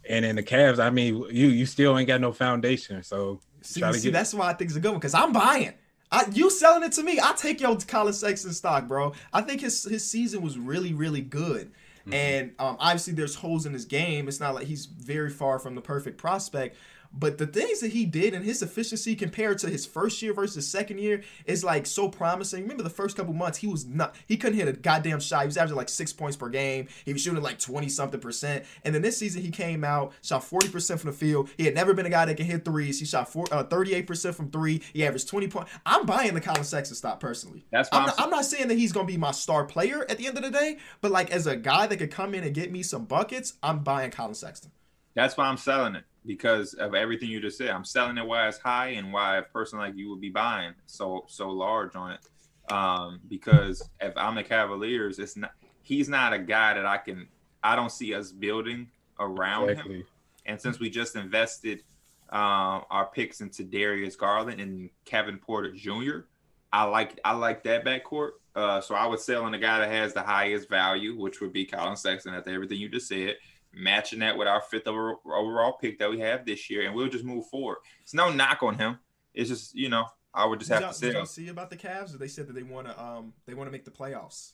And 0.08 0.24
in 0.24 0.36
the 0.36 0.42
Cavs, 0.42 0.78
I 0.78 0.90
mean, 0.90 1.16
you 1.30 1.48
you 1.48 1.66
still 1.66 1.96
ain't 1.98 2.08
got 2.08 2.20
no 2.20 2.32
foundation. 2.32 3.02
So 3.02 3.40
See, 3.62 3.80
Try 3.80 3.92
to 3.92 3.98
see 3.98 4.04
get- 4.08 4.12
that's 4.14 4.34
why 4.34 4.48
I 4.50 4.52
think 4.54 4.68
it's 4.70 4.76
a 4.76 4.80
good 4.80 4.90
one 4.90 4.98
because 5.00 5.14
I'm 5.14 5.32
buying. 5.32 5.72
I, 6.14 6.26
you 6.32 6.48
selling 6.48 6.84
it 6.84 6.92
to 6.92 7.02
me? 7.02 7.18
I 7.20 7.32
take 7.32 7.60
your 7.60 7.76
Colin 7.76 8.12
Sexton 8.12 8.52
stock, 8.52 8.86
bro. 8.86 9.12
I 9.32 9.40
think 9.40 9.60
his 9.60 9.82
his 9.82 10.08
season 10.08 10.42
was 10.42 10.56
really 10.56 10.94
really 10.94 11.22
good, 11.22 11.72
and 12.10 12.52
um, 12.58 12.76
obviously 12.78 13.14
there's 13.14 13.34
holes 13.34 13.66
in 13.66 13.72
his 13.72 13.84
game. 13.84 14.28
It's 14.28 14.38
not 14.38 14.54
like 14.54 14.66
he's 14.66 14.86
very 14.86 15.30
far 15.30 15.58
from 15.58 15.74
the 15.74 15.80
perfect 15.80 16.18
prospect. 16.18 16.76
But 17.16 17.38
the 17.38 17.46
things 17.46 17.80
that 17.80 17.92
he 17.92 18.04
did 18.04 18.34
and 18.34 18.44
his 18.44 18.60
efficiency 18.60 19.14
compared 19.14 19.58
to 19.58 19.68
his 19.68 19.86
first 19.86 20.20
year 20.20 20.32
versus 20.32 20.66
second 20.66 20.98
year 20.98 21.22
is 21.46 21.62
like 21.62 21.86
so 21.86 22.08
promising. 22.08 22.62
Remember 22.62 22.82
the 22.82 22.90
first 22.90 23.16
couple 23.16 23.32
months 23.32 23.58
he 23.58 23.66
was 23.66 23.86
not 23.86 24.16
he 24.26 24.36
couldn't 24.36 24.58
hit 24.58 24.68
a 24.68 24.72
goddamn 24.72 25.20
shot. 25.20 25.42
He 25.42 25.46
was 25.46 25.56
averaging 25.56 25.76
like 25.76 25.88
six 25.88 26.12
points 26.12 26.36
per 26.36 26.48
game. 26.48 26.88
He 27.04 27.12
was 27.12 27.22
shooting 27.22 27.42
like 27.42 27.58
twenty 27.58 27.88
something 27.88 28.20
percent. 28.20 28.64
And 28.84 28.94
then 28.94 29.02
this 29.02 29.16
season 29.16 29.42
he 29.42 29.50
came 29.50 29.84
out 29.84 30.12
shot 30.22 30.44
forty 30.44 30.68
percent 30.68 31.00
from 31.00 31.10
the 31.10 31.16
field. 31.16 31.50
He 31.56 31.64
had 31.64 31.74
never 31.74 31.94
been 31.94 32.06
a 32.06 32.10
guy 32.10 32.24
that 32.24 32.36
could 32.36 32.46
hit 32.46 32.64
threes. 32.64 32.98
He 32.98 33.06
shot 33.06 33.28
four, 33.28 33.46
uh, 33.52 33.64
38% 33.64 34.34
from 34.34 34.50
three. 34.50 34.82
He 34.92 35.04
averaged 35.06 35.28
20 35.28 35.48
points. 35.48 35.70
I'm 35.86 36.06
buying 36.06 36.34
the 36.34 36.40
Colin 36.40 36.64
Sexton 36.64 36.96
stop 36.96 37.20
personally. 37.20 37.64
That's 37.70 37.90
why 37.90 37.98
I'm 37.98 38.02
I'm 38.02 38.06
not, 38.06 38.20
I'm 38.20 38.30
not 38.30 38.44
saying 38.44 38.68
that 38.68 38.78
he's 38.78 38.92
going 38.92 39.06
to 39.06 39.12
be 39.12 39.18
my 39.18 39.30
star 39.30 39.64
player 39.64 40.04
at 40.08 40.18
the 40.18 40.26
end 40.26 40.36
of 40.36 40.42
the 40.42 40.50
day, 40.50 40.78
but 41.00 41.10
like 41.10 41.30
as 41.30 41.46
a 41.46 41.56
guy 41.56 41.86
that 41.86 41.96
could 41.96 42.10
come 42.10 42.34
in 42.34 42.44
and 42.44 42.54
get 42.54 42.72
me 42.72 42.82
some 42.82 43.04
buckets, 43.04 43.54
I'm 43.62 43.80
buying 43.80 44.10
Colin 44.10 44.34
Sexton. 44.34 44.72
That's 45.14 45.36
why 45.36 45.46
I'm 45.46 45.56
selling 45.56 45.94
it 45.94 46.04
because 46.26 46.74
of 46.74 46.94
everything 46.94 47.28
you 47.28 47.40
just 47.40 47.58
said. 47.58 47.70
I'm 47.70 47.84
selling 47.84 48.18
it 48.18 48.26
why 48.26 48.48
it's 48.48 48.58
high 48.58 48.88
and 48.88 49.12
why 49.12 49.38
a 49.38 49.42
person 49.42 49.78
like 49.78 49.96
you 49.96 50.10
would 50.10 50.20
be 50.20 50.30
buying 50.30 50.74
so 50.86 51.24
so 51.28 51.50
large 51.50 51.94
on 51.96 52.12
it. 52.12 52.72
Um, 52.72 53.20
because 53.28 53.88
if 54.00 54.16
I'm 54.16 54.34
the 54.34 54.42
Cavaliers, 54.42 55.18
it's 55.18 55.36
not 55.36 55.52
he's 55.82 56.08
not 56.08 56.32
a 56.32 56.38
guy 56.38 56.74
that 56.74 56.86
I 56.86 56.98
can 56.98 57.28
I 57.62 57.76
don't 57.76 57.92
see 57.92 58.14
us 58.14 58.32
building 58.32 58.88
around 59.18 59.68
him. 59.76 60.04
And 60.46 60.60
since 60.60 60.78
we 60.78 60.90
just 60.90 61.16
invested 61.16 61.82
um, 62.30 62.84
our 62.90 63.08
picks 63.12 63.40
into 63.40 63.64
Darius 63.64 64.16
Garland 64.16 64.60
and 64.60 64.90
Kevin 65.04 65.38
Porter 65.38 65.72
Jr., 65.72 66.26
I 66.72 66.84
like 66.84 67.20
I 67.24 67.34
like 67.34 67.62
that 67.64 67.84
backcourt. 67.84 68.30
Uh, 68.56 68.80
so 68.80 68.94
I 68.94 69.06
would 69.06 69.20
sell 69.20 69.44
on 69.44 69.52
the 69.52 69.58
guy 69.58 69.80
that 69.80 69.90
has 69.90 70.14
the 70.14 70.22
highest 70.22 70.68
value, 70.68 71.18
which 71.18 71.40
would 71.40 71.52
be 71.52 71.64
Colin 71.64 71.96
Sexton. 71.96 72.34
After 72.34 72.50
everything 72.50 72.78
you 72.78 72.88
just 72.88 73.08
said, 73.08 73.36
matching 73.76 74.20
that 74.20 74.36
with 74.36 74.48
our 74.48 74.60
fifth 74.60 74.86
overall 74.86 75.72
pick 75.80 75.98
that 75.98 76.10
we 76.10 76.20
have 76.20 76.46
this 76.46 76.70
year, 76.70 76.86
and 76.86 76.94
we'll 76.94 77.08
just 77.08 77.24
move 77.24 77.46
forward. 77.46 77.78
It's 78.02 78.14
no 78.14 78.30
knock 78.30 78.62
on 78.62 78.76
him. 78.76 78.98
It's 79.34 79.48
just 79.48 79.74
you 79.74 79.88
know 79.88 80.06
I 80.32 80.46
would 80.46 80.58
just 80.58 80.70
Did 80.70 80.74
have 80.74 80.82
y'all, 80.82 80.92
to 80.92 81.00
did 81.00 81.14
y'all 81.14 81.26
see 81.26 81.48
about 81.48 81.70
the 81.70 81.76
Cavs? 81.76 82.14
Or 82.14 82.18
they 82.18 82.28
said 82.28 82.48
that 82.48 82.54
they 82.54 82.62
want 82.62 82.88
to 82.88 83.02
um 83.02 83.32
they 83.46 83.54
want 83.54 83.68
to 83.68 83.72
make 83.72 83.84
the 83.84 83.90
playoffs. 83.90 84.52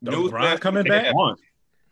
News 0.00 0.30
LeBron 0.30 0.60
coming 0.60 0.84
back. 0.84 1.14
Want. 1.14 1.38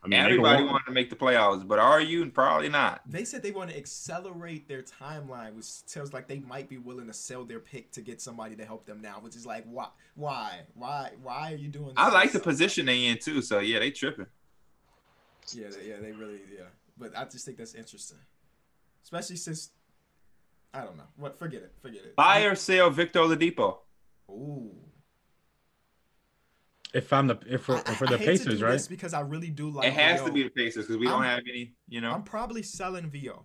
I 0.03 0.09
mean, 0.09 0.19
Everybody 0.19 0.65
wanted 0.65 0.87
to 0.87 0.93
make 0.93 1.11
the 1.11 1.17
playoffs, 1.17 1.67
but 1.67 1.79
are 1.79 2.01
you? 2.01 2.31
Probably 2.31 2.71
not. 2.71 3.03
They 3.07 3.25
said 3.25 3.43
they 3.43 3.51
want 3.51 3.69
to 3.71 3.77
accelerate 3.77 4.67
their 4.67 4.83
timeline, 4.83 5.55
which 5.55 5.85
tells 5.87 6.15
like 6.15 6.27
they 6.27 6.39
might 6.39 6.71
be 6.71 6.79
willing 6.79 7.07
to 7.09 7.13
sell 7.13 7.45
their 7.45 7.61
pick 7.61 7.91
to 7.93 8.01
get 8.01 8.23
somebody 8.23 8.57
to 8.57 8.65
help 8.65 8.87
them 8.87 9.03
now. 9.03 9.19
Which 9.21 9.37
is 9.37 9.45
like, 9.45 9.65
why, 9.67 9.89
why, 10.15 10.61
why, 10.75 11.13
why 11.23 11.53
are 11.53 11.57
you 11.57 11.69
doing? 11.69 11.89
This 11.89 11.95
I 11.99 12.11
like 12.11 12.33
the 12.33 12.41
position 12.41 12.87
they 12.87 13.07
in 13.07 13.19
too. 13.19 13.43
So 13.43 13.59
yeah, 13.59 13.79
they 13.79 13.91
tripping. 13.91 14.27
Yeah, 15.53 15.69
they- 15.69 15.89
yeah, 15.89 15.97
they 16.01 16.13
really, 16.13 16.41
yeah. 16.53 16.65
But 16.97 17.17
I 17.17 17.25
just 17.25 17.45
think 17.47 17.57
that's 17.59 17.75
interesting, 17.75 18.19
especially 19.05 19.37
since 19.37 19.71
I 20.75 20.83
don't 20.85 20.97
know 20.97 21.09
what. 21.17 21.39
Forget 21.39 21.63
it, 21.63 21.73
forget 21.81 22.05
it. 22.05 22.15
Buy 22.17 22.43
or 22.43 22.55
sell 22.55 22.91
Victor 22.91 23.21
Oladipo. 23.21 23.79
Ooh. 24.31 24.71
If 26.93 27.13
I'm 27.13 27.29
the 27.29 27.39
if 27.47 27.63
for, 27.63 27.77
I- 27.77 27.83
I- 27.87 27.95
for 27.95 28.07
I 28.07 28.11
the 28.11 28.19
hate 28.19 28.25
to 28.25 28.45
Pacers, 28.45 28.59
do 28.59 28.65
right? 28.65 28.73
this 28.73 28.89
because 28.89 29.15
I 29.15 29.21
really 29.21 29.51
do 29.51 29.71
like. 29.71 29.87
It 29.89 29.95
has 29.95 30.23
to 30.23 30.33
be 30.33 30.43
the 30.43 30.51
Pacers 30.51 30.87
because 30.87 30.99
we 30.99 31.07
don't 31.07 31.23
have 31.23 31.41
any. 31.49 31.73
You 31.89 32.01
know, 32.01 32.11
I'm 32.13 32.23
probably 32.25 32.63
selling 32.63 33.09
VO. 33.11 33.45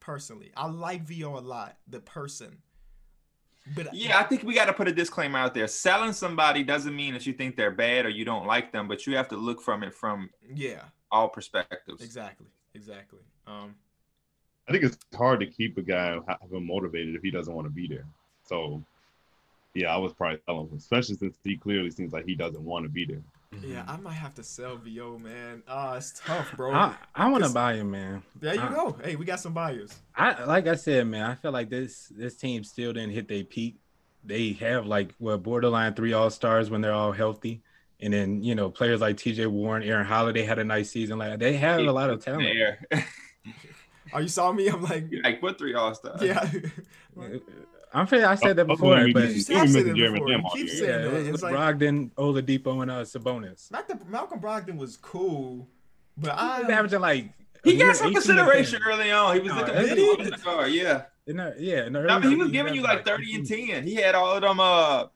Personally, 0.00 0.52
I 0.56 0.66
like 0.68 1.02
VO 1.02 1.36
a 1.38 1.40
lot. 1.40 1.78
The 1.88 2.00
person, 2.00 2.58
but 3.74 3.92
yeah, 3.94 4.18
I 4.18 4.22
think 4.24 4.42
we 4.44 4.54
got 4.54 4.66
to 4.66 4.72
put 4.74 4.86
a 4.88 4.92
disclaimer 4.92 5.38
out 5.38 5.54
there. 5.54 5.66
Selling 5.66 6.12
somebody 6.12 6.62
doesn't 6.62 6.94
mean 6.94 7.14
that 7.14 7.26
you 7.26 7.32
think 7.32 7.56
they're 7.56 7.70
bad 7.72 8.04
or 8.06 8.10
you 8.10 8.24
don't 8.24 8.46
like 8.46 8.72
them, 8.72 8.86
but 8.88 9.06
you 9.06 9.16
have 9.16 9.28
to 9.28 9.36
look 9.36 9.60
from 9.62 9.82
it 9.82 9.92
from 9.94 10.30
yeah, 10.54 10.82
all 11.10 11.28
perspectives. 11.28 12.02
exactly, 12.02 12.46
exactly. 12.74 13.20
Um, 13.46 13.74
I 14.68 14.72
think 14.72 14.84
it's 14.84 14.98
hard 15.14 15.40
to 15.40 15.46
keep 15.46 15.78
a 15.78 15.82
guy 15.82 16.18
have 16.28 16.50
him 16.52 16.66
motivated 16.66 17.14
if 17.14 17.22
he 17.22 17.30
doesn't 17.30 17.54
want 17.54 17.66
to 17.66 17.72
be 17.72 17.86
there. 17.86 18.04
So, 18.44 18.82
yeah, 19.74 19.94
I 19.94 19.96
was 19.98 20.12
probably 20.12 20.38
telling 20.46 20.68
him, 20.68 20.76
especially 20.76 21.16
since 21.16 21.36
he 21.44 21.56
clearly 21.56 21.90
seems 21.90 22.12
like 22.12 22.24
he 22.26 22.34
doesn't 22.34 22.64
want 22.64 22.84
to 22.84 22.88
be 22.88 23.04
there. 23.04 23.22
yeah, 23.62 23.84
I 23.86 23.96
might 23.96 24.14
have 24.14 24.34
to 24.34 24.42
sell 24.42 24.76
VO, 24.76 25.18
man. 25.18 25.62
Ah, 25.68 25.94
it's 25.96 26.20
tough, 26.24 26.52
bro. 26.56 26.72
I, 26.74 26.96
I 27.14 27.28
want 27.30 27.44
to 27.44 27.50
buy 27.50 27.74
him, 27.74 27.92
man. 27.92 28.22
there 28.40 28.54
you 28.54 28.60
I- 28.60 28.68
go. 28.74 28.96
Hey, 29.04 29.14
we 29.16 29.24
got 29.24 29.38
some 29.40 29.52
buyers. 29.54 29.94
I 30.16 30.44
like 30.44 30.66
I 30.66 30.74
said, 30.74 31.06
man. 31.06 31.30
I 31.30 31.34
feel 31.36 31.52
like 31.52 31.70
this 31.70 32.10
this 32.16 32.36
team 32.36 32.64
still 32.64 32.92
didn't 32.92 33.12
hit 33.12 33.28
their 33.28 33.44
peak. 33.44 33.76
They 34.24 34.52
have 34.54 34.86
like 34.86 35.14
what 35.18 35.44
borderline 35.44 35.94
three 35.94 36.12
all 36.12 36.30
stars 36.30 36.68
when 36.70 36.80
they're 36.80 36.92
all 36.92 37.12
healthy, 37.12 37.62
and 38.00 38.12
then 38.12 38.42
you 38.42 38.54
know 38.54 38.70
players 38.70 39.00
like 39.00 39.16
T.J. 39.16 39.46
Warren, 39.46 39.82
Aaron 39.82 40.06
Holiday 40.06 40.42
had 40.42 40.58
a 40.58 40.64
nice 40.64 40.90
season. 40.90 41.18
Like 41.18 41.38
they 41.38 41.56
have 41.56 41.80
a 41.80 41.92
lot 41.92 42.10
of 42.10 42.24
talent. 42.24 42.54
Yeah. 42.54 43.02
Oh, 44.12 44.20
you 44.20 44.28
saw 44.28 44.52
me? 44.52 44.68
I'm 44.68 44.82
like, 44.84 45.04
like 45.24 45.42
what 45.42 45.58
three 45.58 45.74
All 45.74 45.92
Stars? 45.92 46.22
yeah. 46.22 46.48
I'm 47.92 48.06
fair. 48.06 48.26
I 48.28 48.34
said 48.36 48.56
that 48.56 48.62
Oh, 48.64 48.66
before, 48.76 48.96
oh, 48.98 49.12
but 49.12 49.24
you 49.24 49.34
You 49.34 49.40
still 49.40 49.58
have 49.58 49.68
said 49.70 49.78
missing 49.86 49.96
it 49.96 49.96
Jeremy 49.98 50.18
before. 50.20 50.28
Lamb 50.28 50.40
You 50.40 50.46
on 50.46 50.56
keep 50.56 50.68
here. 50.68 50.76
saying 50.78 50.90
yeah, 51.04 51.10
that. 51.10 51.16
it 51.20 51.22
It's 51.26 51.32
was 51.32 51.42
like 51.42 51.54
Brogdon, 51.54 52.10
Oladipo, 52.12 52.82
and 52.82 52.90
uh, 52.90 53.02
Sabonis. 53.02 53.70
Malcolm, 53.72 54.00
Malcolm 54.08 54.40
Brogdon 54.40 54.76
was 54.76 54.96
cool, 54.96 55.68
but 56.16 56.30
He 56.38 56.62
was 56.62 56.68
I 56.68 56.72
averaging 56.72 57.00
like 57.00 57.30
He 57.64 57.76
got 57.76 57.96
some 57.96 58.12
consideration 58.12 58.80
early 58.86 59.10
on. 59.10 59.34
He 59.34 59.40
was 59.40 59.52
No, 59.52 59.58
looking 59.58 59.74
did 59.74 59.88
good 59.88 59.98
he? 59.98 60.10
on 60.24 60.30
the 60.30 60.36
card. 60.38 60.72
Yeah. 60.72 61.02
In 61.26 61.36
the- 61.38 61.56
yeah, 61.58 61.86
in 61.86 61.92
the 61.92 62.00
No, 62.02 62.08
early 62.14 62.22
but 62.22 62.28
he 62.30 62.36
was 62.36 62.50
giving 62.52 62.74
you 62.74 62.82
like 62.82 63.04
30 63.04 63.34
and 63.34 63.46
10. 63.48 63.86
He 63.86 63.94
had 63.96 64.14
all 64.14 64.36
of 64.36 64.42
them 64.42 64.60
uh 64.60 65.06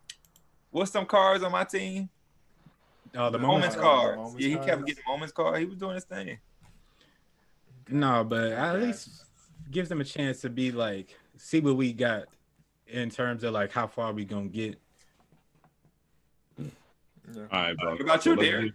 what's 0.70 0.90
some 0.90 1.06
cards 1.06 1.44
on 1.44 1.52
my 1.52 1.64
team? 1.64 2.08
Oh, 3.16 3.24
the 3.30 3.38
The 3.38 3.38
Moments 3.38 3.76
moments 3.76 3.76
cards. 3.76 4.16
moments 4.16 4.40
yeah, 4.40 4.48
he 4.48 4.54
cards. 4.54 4.70
kept 4.70 4.86
getting 4.86 5.04
moments 5.06 5.32
card. 5.32 5.58
He 5.58 5.64
was 5.66 5.76
doing 5.78 5.94
his 5.94 6.04
thing. 6.04 6.38
No, 7.88 8.22
but 8.24 8.52
at 8.52 8.74
Yes. 8.80 8.82
least 8.86 9.24
gives 9.70 9.88
them 9.88 10.00
a 10.00 10.04
chance 10.04 10.40
to 10.42 10.48
be 10.50 10.70
like 10.72 11.16
see 11.36 11.60
what 11.60 11.76
we 11.76 11.92
got 11.92 12.24
in 12.86 13.10
terms 13.10 13.42
of 13.44 13.52
like 13.52 13.72
how 13.72 13.86
far 13.86 14.12
we 14.12 14.24
gonna 14.24 14.46
get. 14.48 14.78
Yeah. 16.58 16.66
All 17.36 17.46
right, 17.62 17.76
bro. 17.76 17.92
What 17.92 18.00
about 18.00 18.26
you, 18.26 18.34
let's 18.36 18.48
Derek? 18.48 18.72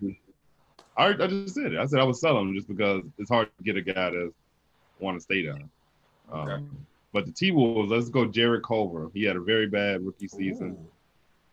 I, 0.97 1.07
I 1.07 1.27
just 1.27 1.55
said 1.55 1.73
it. 1.73 1.79
I 1.79 1.85
said 1.85 1.99
I 1.99 2.03
would 2.03 2.15
sell 2.15 2.37
him 2.39 2.53
just 2.53 2.67
because 2.67 3.03
it's 3.17 3.29
hard 3.29 3.49
to 3.57 3.63
get 3.63 3.75
a 3.77 3.81
guy 3.81 4.09
to 4.11 4.33
want 4.99 5.17
to 5.17 5.21
stay 5.21 5.43
down. 5.43 5.69
Um, 6.31 6.39
Okay. 6.49 6.63
But 7.13 7.25
the 7.25 7.31
T 7.31 7.51
Wolves, 7.51 7.89
let's 7.91 8.09
go. 8.09 8.25
Jarrett 8.25 8.63
Culver. 8.65 9.09
He 9.13 9.23
had 9.23 9.37
a 9.37 9.41
very 9.41 9.67
bad 9.67 10.05
rookie 10.05 10.27
season. 10.27 10.77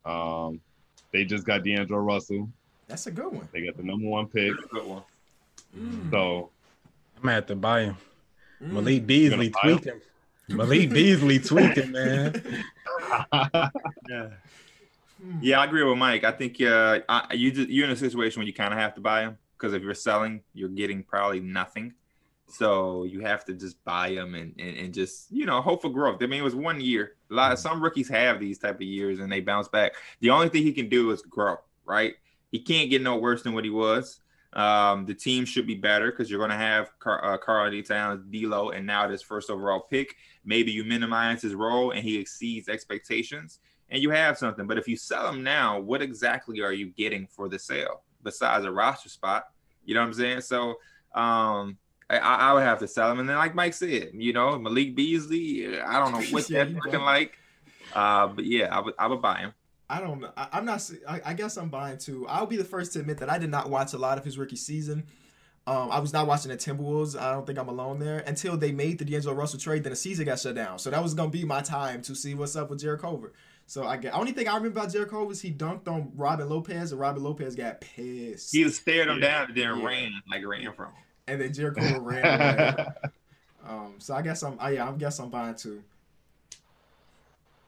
Ooh, 0.07 0.11
Um, 0.11 0.61
they 1.13 1.25
just 1.25 1.45
got 1.45 1.63
D'Angelo 1.63 2.01
Russell. 2.01 2.49
That's 2.93 3.07
a 3.07 3.11
good 3.11 3.33
one. 3.33 3.49
They 3.53 3.65
got 3.65 3.79
the 3.79 3.83
number 3.83 4.07
one 4.07 4.27
pick. 4.27 4.53
Good 4.71 4.87
one. 4.87 5.03
Mm. 5.75 6.11
So 6.11 6.51
I'm 7.17 7.23
gonna 7.23 7.35
have 7.37 7.47
to 7.47 7.57
buy 7.57 7.85
him. 7.85 7.97
Mm. 8.63 8.73
Malik 8.73 9.07
Beasley 9.07 9.49
buy 9.49 9.61
him? 9.63 9.79
tweaking. 9.79 10.01
Malik 10.49 10.91
Beasley 10.91 11.39
tweaking, 11.39 11.93
man. 11.93 12.43
Yeah. 14.09 14.29
Mm. 15.25 15.39
Yeah, 15.41 15.61
I 15.61 15.65
agree 15.65 15.85
with 15.85 15.99
Mike. 15.99 16.25
I 16.25 16.33
think 16.33 16.61
uh, 16.61 17.01
I, 17.09 17.35
you 17.35 17.51
you're 17.51 17.87
in 17.87 17.93
a 17.93 17.97
situation 17.97 18.41
where 18.41 18.47
you 18.47 18.53
kind 18.53 18.73
of 18.73 18.81
have 18.81 18.95
to 18.95 19.01
buy 19.01 19.23
them 19.23 19.39
because 19.57 19.73
if 19.75 19.83
you're 19.83 19.95
selling, 19.95 20.43
you're 20.55 20.69
getting 20.69 21.03
probably 21.03 21.41
nothing. 21.41 21.95
So 22.49 23.05
you 23.05 23.21
have 23.21 23.45
to 23.47 23.55
just 23.55 23.83
buy 23.85 24.15
them 24.15 24.35
and, 24.35 24.55
and, 24.59 24.77
and 24.77 24.95
just 24.95 25.31
you 25.31 25.47
know 25.47 25.61
hope 25.61 25.83
for 25.83 25.91
growth. 25.91 26.23
I 26.23 26.27
mean, 26.27 26.41
it 26.41 26.45
was 26.45 26.55
one 26.55 26.81
year. 26.81 27.15
A 27.31 27.35
lot 27.35 27.53
of 27.53 27.59
some 27.59 27.83
rookies 27.83 28.09
have 28.09 28.41
these 28.41 28.59
type 28.59 28.77
of 28.77 28.83
years 28.83 29.21
and 29.21 29.31
they 29.31 29.41
bounce 29.41 29.69
back. 29.69 29.93
The 30.21 30.31
only 30.31 30.49
thing 30.49 30.63
he 30.63 30.73
can 30.73 30.89
do 30.89 31.11
is 31.11 31.23
grow. 31.23 31.57
Right? 31.85 32.15
He 32.53 32.61
can't 32.61 32.91
get 32.91 33.03
no 33.03 33.17
worse 33.17 33.43
than 33.43 33.55
what 33.55 33.65
he 33.65 33.71
was. 33.71 34.21
Um, 34.53 35.07
the 35.07 35.15
team 35.15 35.47
should 35.47 35.67
be 35.67 35.75
better 35.75 36.11
because 36.11 36.31
you're 36.31 36.39
going 36.39 36.51
to 36.51 36.57
have 36.57 36.97
Car- 36.99 37.25
uh, 37.25 37.39
Carl 37.39 37.71
D. 37.71 37.83
Towns, 37.83 38.23
D'Lo, 38.31 38.71
and 38.71 38.87
now 38.87 39.09
this 39.09 39.23
first 39.23 39.51
overall 39.51 39.81
pick. 39.81 40.15
Maybe 40.45 40.71
you 40.71 40.85
minimize 40.85 41.41
his 41.41 41.55
role 41.55 41.93
and 41.93 42.03
he 42.03 42.19
exceeds 42.19 42.69
expectations 42.69 43.61
and 43.89 44.03
you 44.03 44.11
have 44.11 44.37
something. 44.37 44.67
But 44.67 44.79
if 44.79 44.87
you 44.87 44.97
sell 44.97 45.25
them 45.25 45.43
now, 45.43 45.81
what 45.81 46.03
exactly 46.03 46.61
are 46.61 46.73
you 46.73 46.91
getting 46.91 47.27
for 47.27 47.49
the 47.49 47.59
sale 47.59 48.03
besides 48.23 48.65
a 48.67 48.71
roster 48.71 49.09
spot? 49.09 49.45
You 49.85 49.95
know 49.95 50.01
what 50.01 50.09
I'm 50.09 50.15
saying? 50.15 50.41
So 50.43 50.77
um, 51.15 51.79
I, 52.11 52.19
I 52.19 52.53
would 52.53 52.63
have 52.63 52.79
to 52.81 52.89
sell 52.89 53.09
them. 53.09 53.21
And 53.21 53.29
then, 53.29 53.37
like 53.37 53.55
Mike 53.55 53.75
said, 53.75 54.11
you 54.13 54.33
know, 54.33 54.59
Malik 54.59 54.95
Beasley, 54.95 55.79
I 55.81 55.99
don't 55.99 56.13
know 56.13 56.21
what 56.31 56.47
that's 56.47 56.73
looking 56.73 57.01
like. 57.01 57.39
Uh, 57.95 58.27
but 58.29 58.45
yeah, 58.45 58.75
I 58.75 58.81
would 58.81 58.95
I 58.99 59.07
would 59.07 59.23
buy 59.23 59.41
him. 59.41 59.55
I 59.95 60.01
don't 60.01 60.21
know. 60.21 60.31
I, 60.37 60.49
I'm 60.53 60.65
not. 60.65 60.89
I 61.07 61.35
guess 61.35 61.57
I'm 61.57 61.69
buying 61.69 61.99
too. 61.99 62.27
I'll 62.29 62.47
be 62.47 62.57
the 62.57 62.65
first 62.65 62.93
to 62.95 63.01
admit 63.01 63.19
that 63.19 63.29
I 63.31 63.39
did 63.39 63.51
not 63.51 63.69
watch 63.69 63.93
a 63.93 63.99
lot 63.99 64.17
of 64.19 64.25
his 64.25 64.39
rookie 64.39 64.57
season. 64.57 65.05
Um, 65.67 65.91
I 65.93 66.01
was 66.01 66.13
not 66.13 66.27
watching 66.27 66.51
the 66.51 66.57
Timberwolves. 66.57 67.17
I 67.21 67.31
don't 67.33 67.47
think 67.47 67.59
I'm 67.59 67.69
alone 67.69 67.99
there 68.01 68.19
until 68.27 68.57
they 68.57 68.73
made 68.73 68.99
the 68.99 69.05
D'Angelo 69.05 69.35
Russell 69.35 69.61
trade. 69.61 69.85
Then 69.85 69.91
the 69.91 69.97
season 69.97 70.25
got 70.25 70.39
shut 70.41 70.55
down. 70.57 70.79
So 70.79 70.91
that 70.91 71.03
was 71.03 71.15
gonna 71.15 71.31
be 71.31 71.45
my 71.45 71.61
time 71.61 72.03
to 72.03 72.15
see 72.17 72.35
what's 72.35 72.57
up 72.57 72.71
with 72.71 72.81
Jarrett 72.81 73.01
Culver. 73.03 73.33
So 73.67 73.85
I 73.87 73.97
get. 73.97 74.13
Only 74.15 74.33
thing 74.33 74.49
I 74.49 74.57
remember 74.57 74.81
about 74.81 74.93
Jarrett 74.93 75.11
Culver 75.11 75.31
is 75.33 75.41
he 75.41 75.53
dunked 75.53 75.87
on 75.89 76.11
Robin 76.17 76.49
Lopez, 76.49 76.91
and 76.93 77.01
Robin 77.01 77.23
Lopez 77.23 77.55
got 77.55 77.81
pissed. 77.81 78.53
He 78.53 78.69
stared 78.71 79.09
him 79.09 79.21
Yeah. 79.21 79.29
down 79.29 79.49
and 79.49 79.57
then 79.57 79.79
Yeah. 79.79 79.85
ran 79.87 80.13
like 80.31 80.45
ran 80.45 80.73
from 80.73 80.87
him. 80.87 80.95
and 81.29 81.41
then 81.41 81.53
Jarrett 81.53 81.77
Culver 81.77 82.01
ran. 82.01 82.95
Um, 83.65 83.95
so 83.99 84.15
I 84.15 84.23
guess 84.23 84.43
I'm. 84.43 84.57
I, 84.59 84.71
yeah, 84.71 84.89
I 84.89 84.93
guess 84.93 85.21
I'm 85.21 85.31
buying 85.31 85.55
too. 85.55 85.85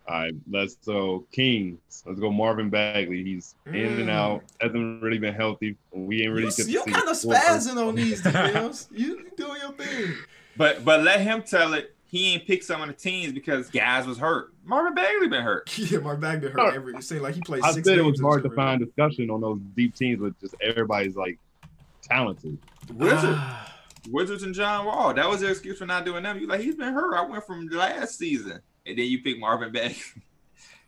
All 0.06 0.14
right, 0.20 0.34
let's 0.50 0.76
so 0.82 1.26
Kings. 1.32 2.02
Let's 2.06 2.20
go 2.20 2.30
Marvin 2.30 2.68
Bagley. 2.68 3.24
He's 3.24 3.54
in 3.66 3.74
and 3.74 4.08
Mm. 4.08 4.10
out. 4.10 4.42
Hasn't 4.60 5.02
really 5.02 5.18
been 5.18 5.32
healthy. 5.34 5.76
We 5.92 6.22
ain't 6.22 6.32
really 6.32 6.46
You, 6.48 6.52
get 6.56 6.68
you 6.68 6.82
see 6.84 6.90
kind 6.92 7.08
of 7.08 7.16
spazzing 7.16 7.76
on 7.88 7.94
these 7.94 8.20
deals. 8.22 8.88
you 8.92 9.18
you 9.18 9.30
doing 9.36 9.60
your 9.62 9.72
thing. 9.72 10.14
But 10.58 10.84
but 10.84 11.02
let 11.02 11.20
him 11.20 11.42
tell 11.42 11.72
it. 11.74 11.90
He 12.06 12.34
ain't 12.34 12.46
picked 12.46 12.64
some 12.64 12.80
of 12.82 12.86
the 12.88 12.92
teams 12.94 13.32
because 13.32 13.70
guys 13.70 14.06
was 14.06 14.18
hurt. 14.18 14.52
Marvin 14.64 14.94
Bagley 14.94 15.26
been 15.28 15.42
hurt. 15.42 15.76
Yeah, 15.78 15.98
Marvin 16.00 16.20
Bagley 16.20 16.50
hurt 16.50 16.74
every. 16.74 16.94
It 16.94 17.02
seemed 17.02 17.22
like 17.22 17.34
he 17.34 17.40
played. 17.40 17.62
I 17.64 17.72
six 17.72 17.88
said 17.88 17.96
it 17.98 18.02
was 18.02 18.20
hard 18.20 18.42
to 18.42 18.50
his 18.50 18.56
find 18.56 18.80
discussion 18.84 19.30
on 19.30 19.40
those 19.40 19.58
deep 19.74 19.96
teams 19.96 20.20
with 20.20 20.38
just 20.38 20.54
everybody's 20.60 21.16
like 21.16 21.38
talented. 22.02 22.58
Wizards, 22.92 23.24
Ah, 23.38 23.74
Wizards 24.10 24.42
and 24.42 24.54
John 24.54 24.84
Wall. 24.84 25.14
That 25.14 25.28
was 25.28 25.40
their 25.40 25.50
excuse 25.50 25.78
for 25.78 25.86
not 25.86 26.04
doing 26.04 26.22
them. 26.22 26.38
You 26.38 26.46
like 26.46 26.60
he's 26.60 26.76
been 26.76 26.92
hurt. 26.92 27.14
I 27.14 27.22
went 27.22 27.44
from 27.46 27.66
last 27.68 28.18
season, 28.18 28.60
and 28.86 28.98
then 28.98 29.06
you 29.06 29.22
pick 29.22 29.38
Marvin 29.38 29.72
Bagley. 29.72 29.96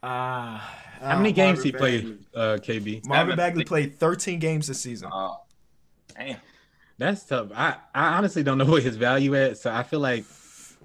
ah, 0.03 0.79
How 1.01 1.17
many 1.19 1.33
games 1.33 1.59
Marvin 1.59 1.73
he 1.73 1.79
played, 1.79 2.03
Bagley. 2.03 2.19
uh, 2.35 2.59
KB? 3.03 3.07
Marvin 3.07 3.37
Bagley 3.37 3.65
played 3.65 3.99
13 3.99 4.39
games 4.39 4.67
this 4.69 4.81
season. 4.81 5.09
Oh, 5.13 5.39
damn. 6.17 6.39
That's 6.99 7.25
tough. 7.25 7.49
I, 7.55 7.77
I 7.95 8.17
honestly 8.17 8.43
don't 8.43 8.59
know 8.59 8.65
what 8.71 8.83
his 8.83 8.97
value 8.97 9.35
is, 9.35 9.61
so 9.61 9.71
I 9.71 9.83
feel 9.83 10.01
like 10.01 10.25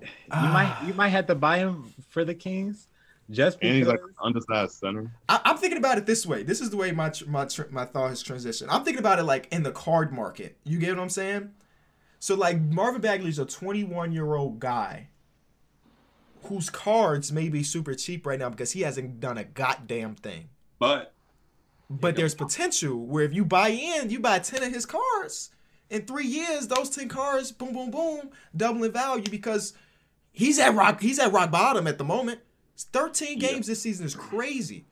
you 0.01 0.07
Ah. 0.31 0.51
might 0.81 0.87
you 0.87 0.93
might 0.95 1.09
have 1.09 1.27
to 1.27 1.35
buy 1.35 1.59
him 1.59 1.93
for 2.09 2.25
the 2.25 2.33
Kings, 2.33 2.87
Just 3.29 3.59
And 3.61 3.75
he's 3.75 3.87
like 3.87 4.01
undersized 4.21 4.73
center. 4.73 5.11
I, 5.29 5.39
I'm 5.45 5.57
thinking 5.57 5.77
about 5.77 5.97
it 5.99 6.05
this 6.05 6.25
way. 6.25 6.43
This 6.43 6.59
is 6.59 6.69
the 6.69 6.77
way 6.77 6.91
my 6.91 7.11
my 7.27 7.47
my 7.69 7.85
thought 7.85 8.09
has 8.09 8.23
transitioned. 8.23 8.67
I'm 8.69 8.83
thinking 8.83 8.99
about 8.99 9.19
it 9.19 9.23
like 9.23 9.47
in 9.53 9.63
the 9.63 9.71
card 9.71 10.11
market. 10.11 10.57
You 10.63 10.79
get 10.79 10.95
what 10.95 11.01
I'm 11.03 11.09
saying? 11.09 11.51
So 12.19 12.35
like 12.35 12.59
Marvin 12.59 12.99
Bagley's 13.01 13.39
a 13.39 13.45
21 13.45 14.11
year 14.11 14.33
old 14.35 14.59
guy 14.59 15.07
whose 16.43 16.69
cards 16.69 17.31
may 17.31 17.49
be 17.49 17.63
super 17.63 17.93
cheap 17.93 18.25
right 18.25 18.39
now 18.39 18.49
because 18.49 18.71
he 18.71 18.81
hasn't 18.81 19.19
done 19.19 19.37
a 19.37 19.43
goddamn 19.43 20.15
thing. 20.15 20.49
But 20.79 21.13
But 21.89 22.15
there's 22.15 22.35
potential 22.35 22.97
where 23.05 23.23
if 23.23 23.33
you 23.33 23.45
buy 23.45 23.69
in, 23.69 24.09
you 24.09 24.19
buy 24.19 24.39
10 24.39 24.63
of 24.63 24.73
his 24.73 24.85
cards. 24.85 25.51
In 25.89 26.05
three 26.05 26.27
years, 26.27 26.67
those 26.67 26.89
10 26.89 27.09
cards, 27.09 27.51
boom, 27.51 27.73
boom, 27.73 27.91
boom, 27.91 28.29
doubling 28.55 28.93
value 28.93 29.29
because 29.29 29.73
he's 30.31 30.57
at 30.57 30.73
rock, 30.73 31.01
he's 31.01 31.19
at 31.19 31.33
rock 31.33 31.51
bottom 31.51 31.85
at 31.85 31.97
the 31.97 32.05
moment. 32.05 32.39
It's 32.73 32.85
13 32.85 33.37
games 33.39 33.67
this 33.67 33.81
season 33.81 34.05
is 34.05 34.15
crazy. 34.15 34.85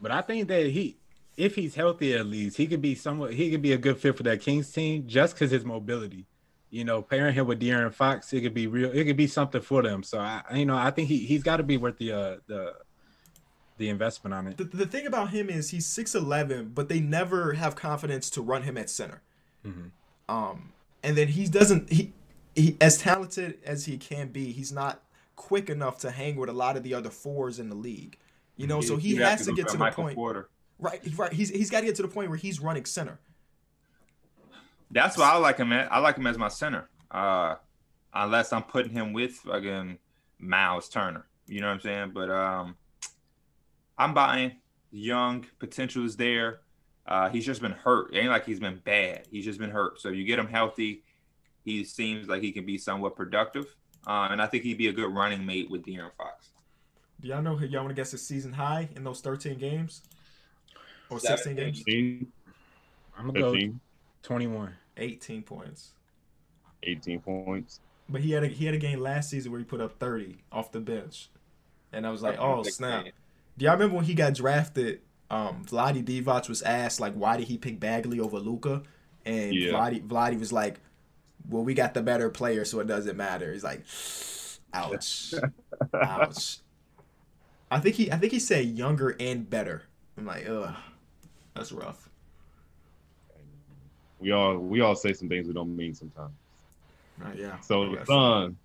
But 0.00 0.12
I 0.12 0.20
think 0.20 0.48
that 0.48 0.66
he, 0.66 0.98
if 1.36 1.54
he's 1.54 1.74
healthy 1.74 2.14
at 2.14 2.26
least, 2.26 2.56
he 2.58 2.66
could 2.66 2.82
be 2.82 2.94
somewhat. 2.94 3.34
He 3.34 3.50
could 3.50 3.62
be 3.62 3.72
a 3.72 3.78
good 3.78 3.98
fit 3.98 4.16
for 4.16 4.22
that 4.24 4.40
Kings 4.42 4.70
team 4.70 5.06
just 5.06 5.34
because 5.34 5.50
his 5.50 5.64
mobility. 5.64 6.26
You 6.70 6.84
know, 6.84 7.00
pairing 7.00 7.34
him 7.34 7.46
with 7.46 7.60
De'Aaron 7.60 7.94
Fox, 7.94 8.32
it 8.32 8.40
could 8.40 8.54
be 8.54 8.66
real. 8.66 8.90
It 8.90 9.04
could 9.04 9.16
be 9.16 9.28
something 9.28 9.60
for 9.60 9.82
them. 9.82 10.02
So 10.02 10.18
I, 10.18 10.42
you 10.52 10.66
know, 10.66 10.76
I 10.76 10.90
think 10.90 11.08
he 11.08 11.18
he's 11.18 11.42
got 11.42 11.58
to 11.58 11.62
be 11.62 11.76
worth 11.76 11.98
the 11.98 12.12
uh, 12.12 12.36
the 12.46 12.74
the 13.78 13.88
investment 13.88 14.34
on 14.34 14.46
it. 14.46 14.56
The, 14.56 14.64
the 14.64 14.86
thing 14.86 15.06
about 15.06 15.30
him 15.30 15.50
is 15.50 15.70
he's 15.70 15.86
6'11, 15.86 16.74
but 16.74 16.88
they 16.88 17.00
never 17.00 17.52
have 17.54 17.76
confidence 17.76 18.30
to 18.30 18.42
run 18.42 18.62
him 18.62 18.76
at 18.76 18.88
center. 18.88 19.22
Mhm. 19.64 19.90
Um, 20.28 20.72
and 21.02 21.16
then 21.16 21.28
he 21.28 21.46
doesn't, 21.46 21.92
he, 21.92 22.12
he, 22.54 22.76
as 22.80 22.98
talented 22.98 23.58
as 23.64 23.84
he 23.84 23.98
can 23.98 24.28
be, 24.28 24.52
he's 24.52 24.72
not 24.72 25.02
quick 25.36 25.68
enough 25.68 25.98
to 25.98 26.10
hang 26.10 26.36
with 26.36 26.48
a 26.48 26.52
lot 26.52 26.76
of 26.76 26.82
the 26.82 26.94
other 26.94 27.10
fours 27.10 27.58
in 27.58 27.68
the 27.68 27.76
league. 27.76 28.18
You 28.56 28.66
know, 28.66 28.80
so 28.80 28.96
he 28.96 29.16
have 29.16 29.38
has 29.38 29.46
to 29.46 29.52
go 29.52 29.56
get 29.56 29.66
to 29.68 29.72
the 29.74 29.78
Michael 29.78 30.04
point. 30.04 30.16
Porter. 30.16 30.48
Right, 30.78 31.02
right. 31.16 31.32
He's 31.32 31.50
he's 31.50 31.70
got 31.70 31.80
to 31.80 31.86
get 31.86 31.94
to 31.96 32.02
the 32.02 32.08
point 32.08 32.30
where 32.30 32.38
he's 32.38 32.58
running 32.58 32.86
center. 32.86 33.18
That's 34.90 35.16
why 35.16 35.30
I 35.30 35.36
like 35.36 35.58
him. 35.58 35.72
At. 35.72 35.92
I 35.92 35.98
like 35.98 36.16
him 36.16 36.26
as 36.26 36.38
my 36.38 36.48
center. 36.48 36.88
Uh, 37.10 37.56
unless 38.12 38.52
I'm 38.52 38.62
putting 38.62 38.92
him 38.92 39.12
with 39.12 39.38
again 39.50 39.98
Miles 40.38 40.88
Turner. 40.88 41.26
You 41.46 41.60
know 41.60 41.68
what 41.68 41.74
I'm 41.74 41.80
saying? 41.80 42.10
But 42.14 42.30
um, 42.30 42.76
I'm 43.98 44.14
buying. 44.14 44.52
Young 44.92 45.44
potential 45.58 46.04
is 46.04 46.16
there. 46.16 46.60
Uh, 47.06 47.28
he's 47.28 47.44
just 47.44 47.60
been 47.60 47.72
hurt. 47.72 48.14
It 48.14 48.18
ain't 48.18 48.30
like 48.30 48.46
he's 48.46 48.60
been 48.60 48.80
bad. 48.84 49.26
He's 49.30 49.44
just 49.44 49.58
been 49.58 49.70
hurt. 49.70 50.00
So 50.00 50.08
if 50.08 50.16
you 50.16 50.24
get 50.24 50.38
him 50.38 50.48
healthy, 50.48 51.02
he 51.64 51.84
seems 51.84 52.28
like 52.28 52.42
he 52.42 52.52
can 52.52 52.64
be 52.64 52.78
somewhat 52.78 53.14
productive. 53.16 53.66
Uh, 54.06 54.28
and 54.30 54.40
I 54.40 54.46
think 54.46 54.64
he'd 54.64 54.78
be 54.78 54.88
a 54.88 54.92
good 54.92 55.12
running 55.12 55.44
mate 55.44 55.70
with 55.70 55.84
De'Aaron 55.84 56.12
Fox. 56.16 56.50
Do 57.20 57.28
y'all 57.28 57.42
know 57.42 57.56
who 57.56 57.66
y'all 57.66 57.82
want 57.82 57.90
to 57.90 57.94
guess 57.94 58.10
his 58.10 58.26
season 58.26 58.52
high 58.52 58.88
in 58.94 59.04
those 59.04 59.20
13 59.20 59.58
games 59.58 60.02
or 61.10 61.18
16 61.18 61.56
games? 61.56 61.78
15, 61.78 62.26
I'm 63.18 63.26
gonna 63.26 63.40
go 63.40 63.52
15, 63.52 63.80
21. 64.26 64.74
18 64.96 65.42
points. 65.42 65.92
18 66.82 67.20
points. 67.20 67.78
But 68.08 68.22
he 68.22 68.32
had 68.32 68.42
a, 68.42 68.48
he 68.48 68.66
had 68.66 68.74
a 68.74 68.78
game 68.78 68.98
last 68.98 69.30
season 69.30 69.52
where 69.52 69.58
he 69.60 69.64
put 69.64 69.80
up 69.80 70.00
30 70.00 70.38
off 70.50 70.72
the 70.72 70.80
bench, 70.80 71.28
and 71.92 72.04
I 72.04 72.10
was 72.10 72.22
like, 72.22 72.36
oh 72.38 72.62
snap. 72.64 73.06
Do 73.56 73.64
y'all 73.64 73.74
remember 73.74 73.96
when 73.96 74.04
he 74.04 74.14
got 74.14 74.34
drafted? 74.34 75.00
Um, 75.30 75.64
Vlade 75.64 76.04
Divac 76.04 76.48
was 76.48 76.62
asked 76.62 77.00
like, 77.00 77.14
why 77.14 77.36
did 77.36 77.48
he 77.48 77.56
pick 77.56 77.80
Bagley 77.80 78.20
over 78.20 78.38
Luka? 78.38 78.82
And 79.24 79.54
Yeah. 79.54 79.72
Vlade 79.72 80.06
Vlade 80.06 80.38
was 80.38 80.52
like, 80.52 80.80
well, 81.48 81.62
we 81.62 81.74
got 81.74 81.94
the 81.94 82.02
better 82.02 82.28
player, 82.28 82.64
so 82.64 82.80
it 82.80 82.88
doesn't 82.88 83.16
matter. 83.16 83.52
He's 83.52 83.64
like, 83.64 83.84
ouch, 84.72 85.34
ouch. 85.94 86.58
I 87.70 87.80
think 87.80 87.94
he 87.94 88.10
I 88.10 88.16
think 88.16 88.32
he 88.32 88.40
said 88.40 88.66
younger 88.66 89.16
and 89.20 89.48
better. 89.48 89.82
I'm 90.18 90.26
like, 90.26 90.48
ugh, 90.48 90.74
that's 91.54 91.70
rough. 91.70 92.05
We 94.26 94.32
all 94.32 94.58
we 94.58 94.80
all 94.80 94.96
say 94.96 95.12
some 95.12 95.28
things 95.28 95.46
we 95.46 95.54
don't 95.54 95.76
mean 95.76 95.94
sometimes. 95.94 96.32
Right, 97.16 97.38
yeah. 97.38 97.60
So 97.60 97.84
I 97.84 97.94
the 97.94 98.06
son, 98.06 98.56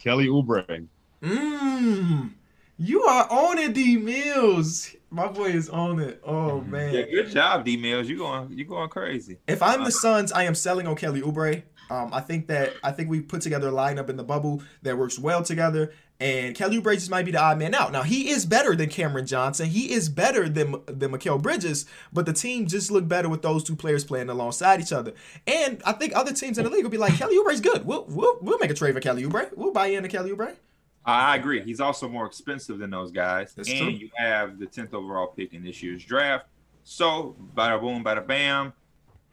Kelly 0.00 0.26
Oubre. 0.26 0.88
Mmm. 1.22 2.32
You 2.78 3.02
are 3.04 3.30
on 3.30 3.58
it, 3.58 3.74
D 3.74 3.96
Mills. 3.96 4.96
My 5.10 5.28
boy 5.28 5.50
is 5.50 5.68
on 5.68 6.00
it. 6.00 6.20
Oh 6.24 6.32
mm-hmm. 6.32 6.70
man. 6.72 6.94
Yeah, 6.94 7.02
good 7.02 7.30
job, 7.30 7.64
D 7.64 7.76
Mills. 7.76 8.08
You 8.08 8.18
going 8.18 8.58
you 8.58 8.64
going 8.64 8.88
crazy. 8.88 9.38
If 9.46 9.62
I'm 9.62 9.82
the 9.82 9.86
uh, 9.86 9.90
Suns, 9.90 10.32
I 10.32 10.42
am 10.42 10.56
selling 10.56 10.88
on 10.88 10.96
Kelly 10.96 11.22
Oubre. 11.22 11.62
Um, 11.90 12.12
I 12.12 12.20
think 12.20 12.48
that 12.48 12.72
I 12.82 12.90
think 12.90 13.08
we 13.08 13.20
put 13.20 13.40
together 13.40 13.68
a 13.68 13.72
lineup 13.72 14.10
in 14.10 14.16
the 14.16 14.24
bubble 14.24 14.64
that 14.82 14.98
works 14.98 15.16
well 15.16 15.44
together. 15.44 15.92
And 16.20 16.56
Kelly 16.56 16.80
Oubre 16.80 16.94
just 16.94 17.10
might 17.10 17.24
be 17.24 17.30
the 17.30 17.40
odd 17.40 17.58
man 17.58 17.74
out. 17.74 17.92
Now 17.92 18.02
he 18.02 18.30
is 18.30 18.44
better 18.44 18.74
than 18.74 18.88
Cameron 18.88 19.26
Johnson. 19.26 19.66
He 19.66 19.92
is 19.92 20.08
better 20.08 20.48
than 20.48 20.72
than 20.86 21.12
Mikal 21.12 21.40
Bridges. 21.40 21.86
But 22.12 22.26
the 22.26 22.32
team 22.32 22.66
just 22.66 22.90
looked 22.90 23.08
better 23.08 23.28
with 23.28 23.42
those 23.42 23.62
two 23.62 23.76
players 23.76 24.04
playing 24.04 24.28
alongside 24.28 24.80
each 24.80 24.92
other. 24.92 25.12
And 25.46 25.80
I 25.86 25.92
think 25.92 26.16
other 26.16 26.32
teams 26.32 26.58
in 26.58 26.64
the 26.64 26.70
league 26.70 26.82
will 26.82 26.90
be 26.90 26.98
like, 26.98 27.14
Kelly 27.14 27.36
Oubre's 27.36 27.60
good. 27.60 27.86
We'll 27.86 28.04
we'll, 28.08 28.38
we'll 28.40 28.58
make 28.58 28.70
a 28.70 28.74
trade 28.74 28.94
for 28.94 29.00
Kelly 29.00 29.22
Oubre. 29.22 29.56
We'll 29.56 29.72
buy 29.72 29.86
into 29.86 30.08
Kelly 30.08 30.32
Oubre. 30.32 30.56
I 31.04 31.36
agree. 31.36 31.62
He's 31.62 31.80
also 31.80 32.08
more 32.08 32.26
expensive 32.26 32.78
than 32.78 32.90
those 32.90 33.10
guys. 33.10 33.54
That's 33.54 33.70
and 33.70 33.78
true. 33.78 33.88
you 33.88 34.10
have 34.16 34.58
the 34.58 34.66
10th 34.66 34.92
overall 34.92 35.28
pick 35.28 35.54
in 35.54 35.64
this 35.64 35.82
year's 35.82 36.04
draft. 36.04 36.46
So, 36.84 37.34
bada 37.54 37.80
boom, 37.80 38.04
bada 38.04 38.26
bam. 38.26 38.74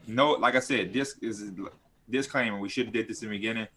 No, 0.07 0.31
like 0.33 0.55
I 0.55 0.59
said, 0.59 0.93
this 0.93 1.17
is 1.21 1.51
disclaimer. 2.09 2.59
We 2.59 2.69
should 2.69 2.85
have 2.85 2.93
did 2.93 3.09
this 3.09 3.23
in 3.23 3.29
the 3.29 3.35
beginning. 3.35 3.67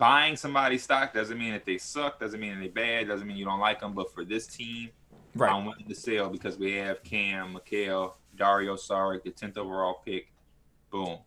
Buying 0.00 0.34
somebody's 0.34 0.82
stock 0.82 1.12
doesn't 1.12 1.36
mean 1.38 1.52
that 1.52 1.66
they 1.66 1.76
suck, 1.76 2.18
doesn't 2.18 2.40
mean 2.40 2.54
that 2.54 2.60
they 2.60 2.68
bad, 2.68 3.06
doesn't 3.06 3.26
mean 3.26 3.36
you 3.36 3.44
don't 3.44 3.60
like 3.60 3.80
them. 3.80 3.92
But 3.92 4.12
for 4.12 4.24
this 4.24 4.46
team, 4.46 4.90
Right. 5.34 5.52
I'm 5.52 5.64
willing 5.66 5.86
to 5.86 5.94
sell 5.94 6.28
because 6.28 6.56
we 6.58 6.72
have 6.72 7.04
Cam, 7.04 7.54
Mikal, 7.54 8.14
Dario 8.34 8.74
Saric, 8.74 9.22
the 9.22 9.30
10th 9.30 9.56
overall 9.58 10.02
pick. 10.04 10.32
Boom. 10.90 11.18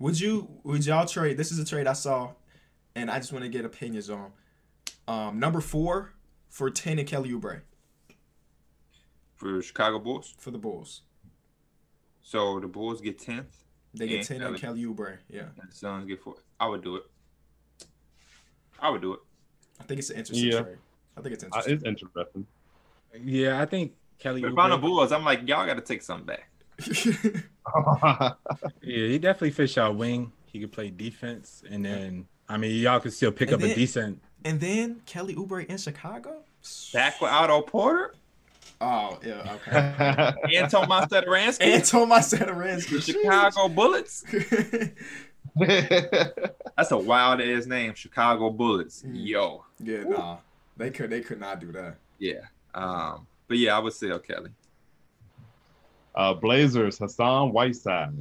Would 0.00 0.20
you 0.20 0.50
would 0.64 0.84
y'all 0.84 1.06
trade? 1.06 1.36
This 1.38 1.50
is 1.52 1.58
a 1.60 1.64
trade 1.64 1.86
I 1.86 1.92
saw, 1.94 2.32
and 2.96 3.10
I 3.10 3.18
just 3.20 3.32
want 3.32 3.44
to 3.44 3.48
get 3.48 3.64
opinions 3.64 4.10
on. 4.10 4.32
Um, 5.06 5.38
number 5.38 5.60
four 5.60 6.12
for 6.48 6.68
ten 6.68 6.98
and 6.98 7.06
Kelly 7.08 7.30
Oubre 7.30 7.60
For 9.36 9.62
Chicago 9.62 9.98
Bulls. 10.00 10.34
for 10.38 10.50
the 10.50 10.58
Bulls. 10.58 11.02
So 12.22 12.58
the 12.60 12.66
Bulls 12.66 13.00
get 13.00 13.18
10th 13.18 13.44
They 13.94 14.08
get 14.08 14.26
ten 14.26 14.42
and 14.42 14.58
Kelly 14.58 14.84
Oubre. 14.84 15.18
Yeah, 15.28 15.46
and 15.60 15.70
the 15.70 15.74
Suns 15.74 16.06
get 16.06 16.22
4th. 16.22 16.40
I 16.58 16.66
would 16.68 16.82
do 16.82 16.96
it. 16.96 17.04
I 18.84 18.90
would 18.90 19.00
do 19.02 19.14
it. 19.14 19.20
I 19.80 19.84
think 19.84 19.98
it's 19.98 20.10
an 20.10 20.16
interesting 20.18 20.50
Yeah. 20.52 20.60
trade. 20.62 20.76
I 21.16 21.20
think 21.22 21.34
it's 21.34 21.42
Uh, 21.44 21.46
interesting. 21.46 21.74
it's 21.74 21.84
interesting. 21.84 22.46
Yeah, 23.24 23.60
I 23.60 23.66
think 23.66 23.92
Kelly. 24.18 24.42
But 24.42 24.52
if 24.52 24.58
I'm 24.58 24.70
the 24.70 24.76
Oubre- 24.78 24.80
Bulls, 24.82 25.10
I'm 25.12 25.24
like, 25.24 25.40
y'all 25.48 25.64
got 25.66 25.74
to 25.74 25.80
take 25.80 26.02
something 26.02 26.26
back. 26.26 26.50
Yeah, 28.82 29.08
he 29.08 29.18
definitely 29.18 29.52
fish 29.52 29.78
out 29.78 29.96
wing. 29.96 30.30
He 30.46 30.60
could 30.60 30.70
play 30.72 30.90
defense, 30.90 31.62
and 31.70 31.84
then 31.84 32.26
I 32.48 32.58
mean, 32.58 32.78
y'all 32.80 33.00
could 33.00 33.12
still 33.14 33.32
pick 33.32 33.48
And 33.48 33.54
up 33.54 33.60
then- 33.62 33.70
a 33.70 33.74
decent. 33.74 34.22
and 34.44 34.60
then 34.60 35.00
Kelly 35.06 35.34
Oubre 35.34 35.64
in 35.66 35.78
Chicago. 35.78 36.42
Back 36.92 37.20
with 37.20 37.30
Otto 37.30 37.62
Porter, 37.62 38.14
Oh 38.80 39.18
yeah, 39.24 39.56
okay. 39.68 40.34
Anton 40.58 40.88
Monstedaransky, 40.88 41.62
and 41.62 41.84
Tomas 41.84 42.30
the 42.30 43.00
Chicago 43.00 43.68
Bullets. 43.68 44.24
yeah, 45.56 46.28
That's 46.76 46.90
a 46.90 46.96
wild 46.98 47.40
ass 47.40 47.66
name, 47.66 47.94
Chicago 47.94 48.50
Bullets. 48.50 49.02
Mm. 49.06 49.26
Yo, 49.26 49.64
yeah, 49.78 50.02
nah, 50.04 50.36
they 50.76 50.90
could 50.90 51.10
they 51.10 51.20
could 51.20 51.40
not 51.40 51.60
do 51.60 51.70
that. 51.72 51.96
yeah. 52.18 52.40
Um, 52.74 53.26
but 53.46 53.58
yeah, 53.58 53.76
I 53.76 53.78
would 53.78 53.92
sell 53.92 54.18
Kelly. 54.18 54.50
uh, 56.14 56.34
Blazers, 56.34 56.98
Hassan 56.98 57.52
Whiteside 57.52 58.12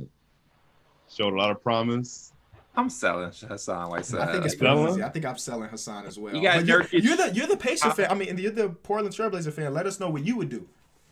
showed 1.10 1.34
a 1.34 1.38
lot 1.38 1.52
of 1.52 1.64
promise. 1.64 2.32
I'm 2.76 2.90
selling 2.90 3.32
Hassan 3.32 3.90
Whiteside. 3.90 4.20
I 4.30 4.32
think 4.34 4.46
it's 4.46 4.54
Like, 4.56 4.60
pretty 4.60 4.76
Selling? 4.76 4.90
easy. 4.94 5.04
I 5.04 5.10
think 5.10 5.26
I'm 5.26 5.38
selling 5.38 5.70
Hassan 5.70 6.06
as 6.06 6.18
well. 6.18 6.36
You 6.36 6.42
got 6.42 6.66
you're, 6.66 6.82
Nurkic. 6.84 7.04
you're 7.04 7.18
the 7.18 7.32
you're 7.34 7.46
the 7.48 7.58
Pacer 7.58 7.92
fan. 7.92 8.08
I 8.10 8.16
mean, 8.16 8.38
you're 8.38 8.52
the 8.52 8.70
Portland 8.70 9.16
Trailblazer 9.16 9.54
fan. 9.54 9.74
Let 9.74 9.86
us 9.86 10.00
know 10.00 10.10
what 10.10 10.26
you 10.26 10.38
would 10.38 10.50
do. 10.50 10.68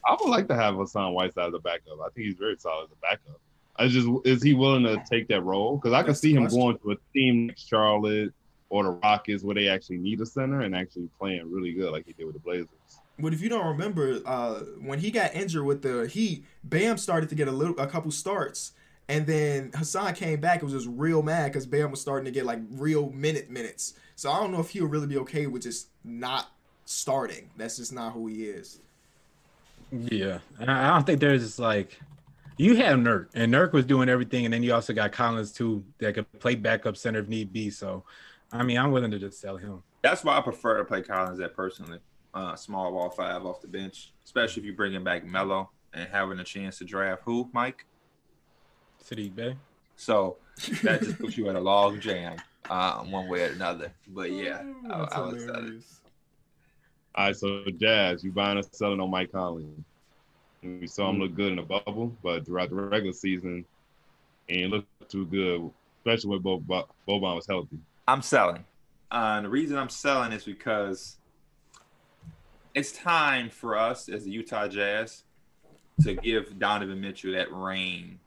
I 0.07 0.15
would 0.19 0.29
like 0.29 0.47
to 0.47 0.55
have 0.55 0.75
Hassan 0.75 1.13
Whiteside 1.13 1.49
as 1.49 1.53
a 1.53 1.59
backup. 1.59 1.99
I 2.03 2.09
think 2.15 2.25
he's 2.27 2.35
very 2.35 2.55
solid 2.57 2.85
as 2.85 2.91
a 2.91 2.95
backup. 3.01 3.39
I 3.81 3.87
just 3.87 4.07
is 4.25 4.43
he 4.43 4.53
willing 4.53 4.83
to 4.83 5.03
take 5.09 5.27
that 5.29 5.41
role? 5.41 5.77
Because 5.77 5.93
I 5.93 6.03
can 6.03 6.13
see 6.13 6.33
him 6.33 6.43
question. 6.43 6.59
going 6.59 6.77
to 6.79 6.91
a 6.91 6.95
team 7.13 7.47
like 7.47 7.57
Charlotte 7.57 8.33
or 8.69 8.83
the 8.83 8.91
Rockets 8.91 9.43
where 9.43 9.55
they 9.55 9.67
actually 9.67 9.97
need 9.97 10.21
a 10.21 10.25
center 10.25 10.61
and 10.61 10.75
actually 10.75 11.09
playing 11.19 11.51
really 11.51 11.73
good 11.73 11.91
like 11.91 12.05
he 12.05 12.13
did 12.13 12.25
with 12.25 12.35
the 12.35 12.39
Blazers. 12.39 12.69
But 13.19 13.33
if 13.33 13.41
you 13.41 13.49
don't 13.49 13.65
remember, 13.65 14.21
uh, 14.25 14.59
when 14.79 14.99
he 14.99 15.11
got 15.11 15.35
injured 15.35 15.65
with 15.65 15.81
the 15.81 16.07
Heat, 16.07 16.45
Bam 16.63 16.97
started 16.97 17.29
to 17.29 17.35
get 17.35 17.47
a 17.47 17.51
little, 17.51 17.77
a 17.79 17.87
couple 17.87 18.11
starts, 18.11 18.71
and 19.09 19.25
then 19.25 19.71
Hassan 19.75 20.13
came 20.13 20.39
back. 20.39 20.61
and 20.61 20.71
was 20.71 20.83
just 20.83 20.95
real 20.97 21.21
mad 21.21 21.51
because 21.51 21.65
Bam 21.65 21.91
was 21.91 22.01
starting 22.01 22.25
to 22.25 22.31
get 22.31 22.45
like 22.45 22.59
real 22.71 23.09
minute 23.09 23.49
minutes. 23.49 23.95
So 24.15 24.31
I 24.31 24.39
don't 24.39 24.51
know 24.51 24.59
if 24.59 24.69
he'll 24.69 24.87
really 24.87 25.07
be 25.07 25.17
okay 25.17 25.47
with 25.47 25.63
just 25.63 25.87
not 26.03 26.51
starting. 26.85 27.49
That's 27.57 27.77
just 27.77 27.91
not 27.91 28.13
who 28.13 28.27
he 28.27 28.45
is. 28.45 28.79
Yeah, 29.91 30.39
and 30.59 30.71
I 30.71 30.87
I 30.87 30.93
don't 30.93 31.05
think 31.05 31.19
there's 31.19 31.59
like 31.59 31.99
you 32.61 32.75
have 32.75 32.99
Nurk, 32.99 33.27
and 33.33 33.51
Nurk 33.51 33.73
was 33.73 33.85
doing 33.85 34.07
everything, 34.07 34.45
and 34.45 34.53
then 34.53 34.61
you 34.61 34.71
also 34.73 34.93
got 34.93 35.11
Collins 35.11 35.51
too 35.51 35.83
that 35.97 36.13
could 36.13 36.31
play 36.39 36.53
backup 36.53 36.95
center 36.95 37.19
if 37.19 37.27
need 37.27 37.51
be. 37.51 37.71
So, 37.71 38.03
I 38.51 38.61
mean, 38.61 38.77
I'm 38.77 38.91
willing 38.91 39.09
to 39.09 39.17
just 39.17 39.41
sell 39.41 39.57
him. 39.57 39.81
That's 40.03 40.23
why 40.23 40.37
I 40.37 40.41
prefer 40.41 40.77
to 40.77 40.85
play 40.85 41.01
Collins 41.01 41.39
at 41.39 41.55
personally. 41.55 41.99
Uh, 42.33 42.55
small 42.55 42.91
ball 42.91 43.09
five 43.09 43.45
off 43.45 43.61
the 43.61 43.67
bench, 43.67 44.13
especially 44.23 44.61
if 44.61 44.65
you 44.67 44.73
bring 44.73 44.93
him 44.93 45.03
back 45.03 45.25
Melo 45.25 45.71
and 45.93 46.07
having 46.09 46.39
a 46.39 46.43
chance 46.43 46.77
to 46.77 46.85
draft 46.85 47.23
who, 47.25 47.49
Mike. 47.51 47.85
Saddiq 49.03 49.35
Bey. 49.35 49.57
So 49.95 50.37
that 50.83 51.01
just 51.01 51.19
puts 51.19 51.37
you 51.37 51.49
at 51.49 51.55
a 51.55 51.59
log 51.59 51.99
jam, 51.99 52.37
uh, 52.69 52.99
one 52.99 53.27
way 53.27 53.41
or 53.41 53.53
another. 53.53 53.91
But 54.07 54.31
yeah, 54.31 54.61
I, 54.89 54.97
That's 54.99 55.15
I 55.15 55.19
was. 55.19 55.99
All 57.13 57.25
right, 57.25 57.35
so 57.35 57.63
Jazz, 57.77 58.23
you 58.23 58.31
buying 58.31 58.59
or 58.59 58.63
selling 58.71 59.01
on 59.01 59.09
Mike 59.09 59.31
Conley? 59.31 59.65
We 60.63 60.87
saw 60.87 61.09
him 61.09 61.19
look 61.19 61.33
good 61.33 61.51
in 61.51 61.55
the 61.55 61.63
bubble, 61.63 62.15
but 62.21 62.45
throughout 62.45 62.69
the 62.69 62.75
regular 62.75 63.13
season, 63.13 63.65
he 64.47 64.61
ain't 64.61 64.71
look 64.71 64.85
too 65.07 65.25
good, 65.25 65.71
especially 65.99 66.31
when 66.31 66.41
Bo- 66.41 66.59
Bo- 66.59 66.87
Boban 67.07 67.35
was 67.35 67.47
healthy. 67.47 67.79
I'm 68.07 68.21
selling. 68.21 68.63
Uh, 69.11 69.35
and 69.37 69.45
the 69.45 69.49
reason 69.49 69.77
I'm 69.77 69.89
selling 69.89 70.31
is 70.31 70.43
because 70.43 71.17
it's 72.75 72.91
time 72.91 73.49
for 73.49 73.77
us 73.77 74.07
as 74.07 74.25
the 74.25 74.31
Utah 74.31 74.67
Jazz 74.67 75.23
to 76.03 76.13
give 76.13 76.57
Donovan 76.59 77.01
Mitchell 77.01 77.33
that 77.33 77.51
reign 77.51 78.19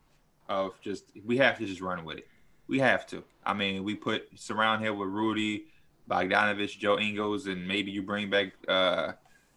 of 0.48 0.78
just 0.82 1.04
we 1.24 1.36
have 1.38 1.58
to 1.58 1.66
just 1.66 1.80
run 1.80 2.04
with 2.04 2.18
it. 2.18 2.26
We 2.66 2.78
have 2.80 3.06
to. 3.08 3.22
I 3.46 3.54
mean, 3.54 3.84
we 3.84 3.94
put 3.94 4.28
surround 4.34 4.84
him 4.84 4.98
with 4.98 5.08
Rudy, 5.08 5.66
Bogdanovich, 6.10 6.78
Joe 6.78 6.98
Ingles, 6.98 7.46
and 7.46 7.66
maybe 7.66 7.90
you 7.90 8.02
bring 8.02 8.28
back 8.28 8.52
uh, 8.68 9.12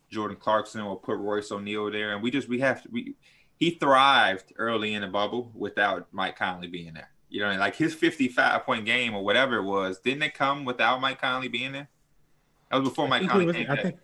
Jordan 0.10 0.38
Clarkson 0.38 0.82
or 0.82 0.98
put 1.00 1.18
Royce 1.18 1.52
O'Neale 1.52 1.92
there, 1.92 2.14
and 2.14 2.22
we 2.24 2.32
just 2.32 2.48
we 2.48 2.60
have 2.60 2.84
to. 2.84 2.90
We 2.92 3.16
he 3.60 3.72
thrived 3.72 4.54
early 4.58 4.94
in 4.94 5.02
the 5.02 5.08
bubble 5.08 5.52
without 5.56 6.08
Mike 6.12 6.38
Conley 6.38 6.68
being 6.68 6.94
there. 6.94 7.10
You 7.30 7.42
know, 7.42 7.52
like 7.56 7.76
his 7.76 7.94
55 7.96 8.64
point 8.64 8.86
game 8.86 9.16
or 9.16 9.24
whatever 9.26 9.58
it 9.58 9.64
was, 9.64 10.00
didn't 10.00 10.22
it 10.24 10.34
come 10.36 10.64
without 10.64 11.02
Mike 11.02 11.20
Conley 11.20 11.48
being 11.48 11.72
there? 11.72 11.90
That 12.70 12.78
was 12.82 12.90
before 12.90 13.06
I 13.06 13.10
Mike 13.10 13.28
Conley 13.30 13.46
was- 13.48 13.56
came 13.56 13.70
I 13.72 13.82
think 13.82 13.98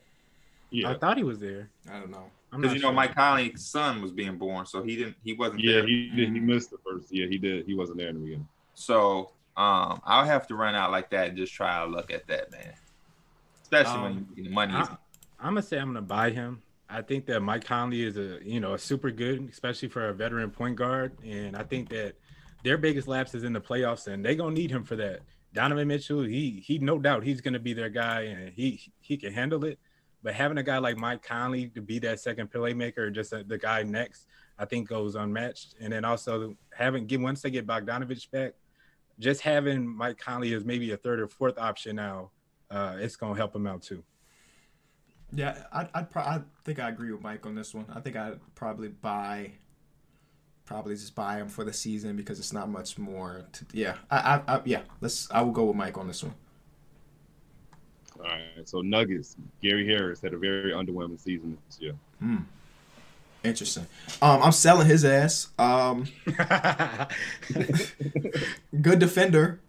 Yeah, 0.71 0.89
I 0.89 0.95
thought 0.97 1.17
he 1.17 1.23
was 1.23 1.39
there. 1.39 1.69
I 1.89 1.99
don't 1.99 2.09
know. 2.09 2.25
Because 2.51 2.73
you 2.73 2.79
know 2.81 2.87
sure. 2.87 2.93
Mike 2.93 3.15
Conley's 3.15 3.63
son 3.65 4.01
was 4.01 4.11
being 4.11 4.37
born, 4.37 4.65
so 4.65 4.83
he 4.83 4.95
didn't 4.95 5.15
he 5.23 5.33
wasn't 5.33 5.61
yeah, 5.61 5.73
there. 5.77 5.87
he 5.87 6.09
did. 6.09 6.33
He 6.33 6.39
missed 6.39 6.71
the 6.71 6.77
first. 6.79 7.07
Yeah, 7.11 7.27
he 7.27 7.37
did. 7.37 7.65
He 7.65 7.73
wasn't 7.75 7.97
there 7.99 8.09
in 8.09 8.15
the 8.15 8.21
beginning. 8.21 8.47
So 8.73 9.31
um 9.55 10.01
I'll 10.03 10.25
have 10.25 10.47
to 10.47 10.55
run 10.55 10.73
out 10.75 10.89
like 10.91 11.11
that 11.11 11.29
and 11.29 11.37
just 11.37 11.53
try 11.53 11.83
to 11.85 11.89
look 11.89 12.11
at 12.11 12.25
that, 12.27 12.51
man. 12.51 12.73
Especially 13.61 13.91
Um, 14.01 14.27
when 14.35 14.43
the 14.45 14.49
money 14.51 14.73
is 14.73 14.87
I, 14.89 14.97
I'm 15.43 15.49
gonna 15.49 15.61
say 15.61 15.77
I'm 15.77 15.87
gonna 15.87 16.01
buy 16.01 16.29
him. 16.29 16.61
I 16.89 17.01
think 17.01 17.25
that 17.25 17.41
Mike 17.41 17.65
Conley 17.65 18.03
is 18.03 18.15
a 18.15 18.39
you 18.43 18.61
know 18.61 18.75
a 18.75 18.79
super 18.79 19.11
good, 19.11 19.49
especially 19.49 19.89
for 19.89 20.07
a 20.07 20.13
veteran 20.13 20.49
point 20.49 20.77
guard, 20.77 21.17
and 21.21 21.57
I 21.57 21.63
think 21.63 21.89
that 21.89 22.13
their 22.63 22.77
biggest 22.77 23.09
lapse 23.09 23.35
is 23.35 23.43
in 23.43 23.51
the 23.51 23.59
playoffs, 23.59 24.07
and 24.07 24.23
they're 24.23 24.35
gonna 24.35 24.55
need 24.55 24.71
him 24.71 24.85
for 24.85 24.95
that. 24.95 25.19
Donovan 25.53 25.89
Mitchell, 25.89 26.23
he 26.23 26.63
he 26.65 26.79
no 26.79 26.97
doubt 26.97 27.23
he's 27.23 27.41
gonna 27.41 27.59
be 27.59 27.73
their 27.73 27.89
guy, 27.89 28.21
and 28.21 28.53
he 28.53 28.79
he 29.01 29.17
can 29.17 29.33
handle 29.33 29.65
it. 29.65 29.79
But 30.23 30.33
having 30.33 30.57
a 30.57 30.63
guy 30.63 30.77
like 30.77 30.97
Mike 30.97 31.21
Conley 31.21 31.67
to 31.75 31.81
be 31.81 31.99
that 31.99 32.21
second 32.21 32.49
playmaker, 32.49 33.13
just 33.13 33.31
the 33.31 33.57
guy 33.57 33.83
next, 33.83 34.27
I 34.57 34.63
think 34.63 34.87
goes 34.87 35.15
unmatched. 35.15 35.75
And 35.81 35.91
then 35.91 36.05
also 36.05 36.55
having 36.73 37.05
get 37.05 37.19
once 37.19 37.41
they 37.41 37.51
get 37.51 37.67
Bogdanovich 37.67 38.31
back, 38.31 38.53
just 39.19 39.41
having 39.41 39.85
Mike 39.85 40.17
Conley 40.17 40.53
as 40.53 40.63
maybe 40.63 40.91
a 40.91 40.97
third 40.97 41.19
or 41.19 41.27
fourth 41.27 41.57
option 41.57 41.97
now, 41.97 42.31
uh, 42.71 42.95
it's 42.97 43.17
gonna 43.17 43.35
help 43.35 43.53
him 43.53 43.67
out 43.67 43.81
too. 43.81 44.05
Yeah, 45.35 45.63
I 45.71 45.87
I 45.93 46.03
pro- 46.03 46.23
I 46.23 46.41
think 46.63 46.79
I 46.79 46.89
agree 46.89 47.11
with 47.11 47.21
Mike 47.21 47.45
on 47.45 47.55
this 47.55 47.73
one. 47.73 47.85
I 47.93 47.99
think 47.99 48.15
I'd 48.15 48.39
probably 48.55 48.89
buy, 48.89 49.51
probably 50.65 50.95
just 50.95 51.15
buy 51.15 51.37
him 51.37 51.47
for 51.49 51.63
the 51.63 51.73
season 51.73 52.15
because 52.15 52.39
it's 52.39 52.53
not 52.53 52.69
much 52.69 52.97
more. 52.97 53.45
To, 53.51 53.65
yeah, 53.73 53.95
I, 54.11 54.41
I, 54.47 54.55
I 54.55 54.61
yeah. 54.65 54.81
Let's. 55.01 55.29
I 55.31 55.41
will 55.41 55.51
go 55.51 55.65
with 55.65 55.75
Mike 55.75 55.97
on 55.97 56.07
this 56.07 56.23
one. 56.23 56.35
All 58.19 58.25
right, 58.25 58.69
so 58.69 58.81
Nuggets. 58.81 59.35
Gary 59.61 59.87
Harris 59.87 60.21
had 60.21 60.33
a 60.33 60.37
very 60.37 60.71
underwhelming 60.71 61.19
season 61.19 61.57
this 61.67 61.81
year. 61.81 61.95
Hmm. 62.19 62.37
Interesting. 63.43 63.87
Um, 64.21 64.41
I'm 64.41 64.51
selling 64.53 64.87
his 64.87 65.03
ass. 65.03 65.49
Um, 65.59 66.05
good 68.81 68.99
defender, 68.99 69.59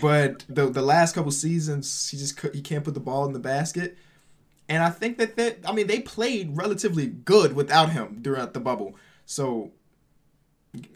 but 0.00 0.44
the 0.48 0.70
the 0.70 0.80
last 0.80 1.14
couple 1.14 1.30
seasons 1.30 2.08
he 2.08 2.16
just 2.16 2.40
he 2.54 2.62
can't 2.62 2.84
put 2.84 2.94
the 2.94 3.00
ball 3.00 3.26
in 3.26 3.32
the 3.32 3.38
basket. 3.38 3.98
And 4.68 4.82
I 4.82 4.90
think 4.90 5.18
that 5.18 5.36
that 5.36 5.58
I 5.66 5.72
mean 5.72 5.86
they 5.86 6.00
played 6.00 6.56
relatively 6.56 7.06
good 7.06 7.54
without 7.54 7.90
him 7.90 8.20
throughout 8.22 8.54
the 8.54 8.60
bubble. 8.60 8.96
So 9.26 9.72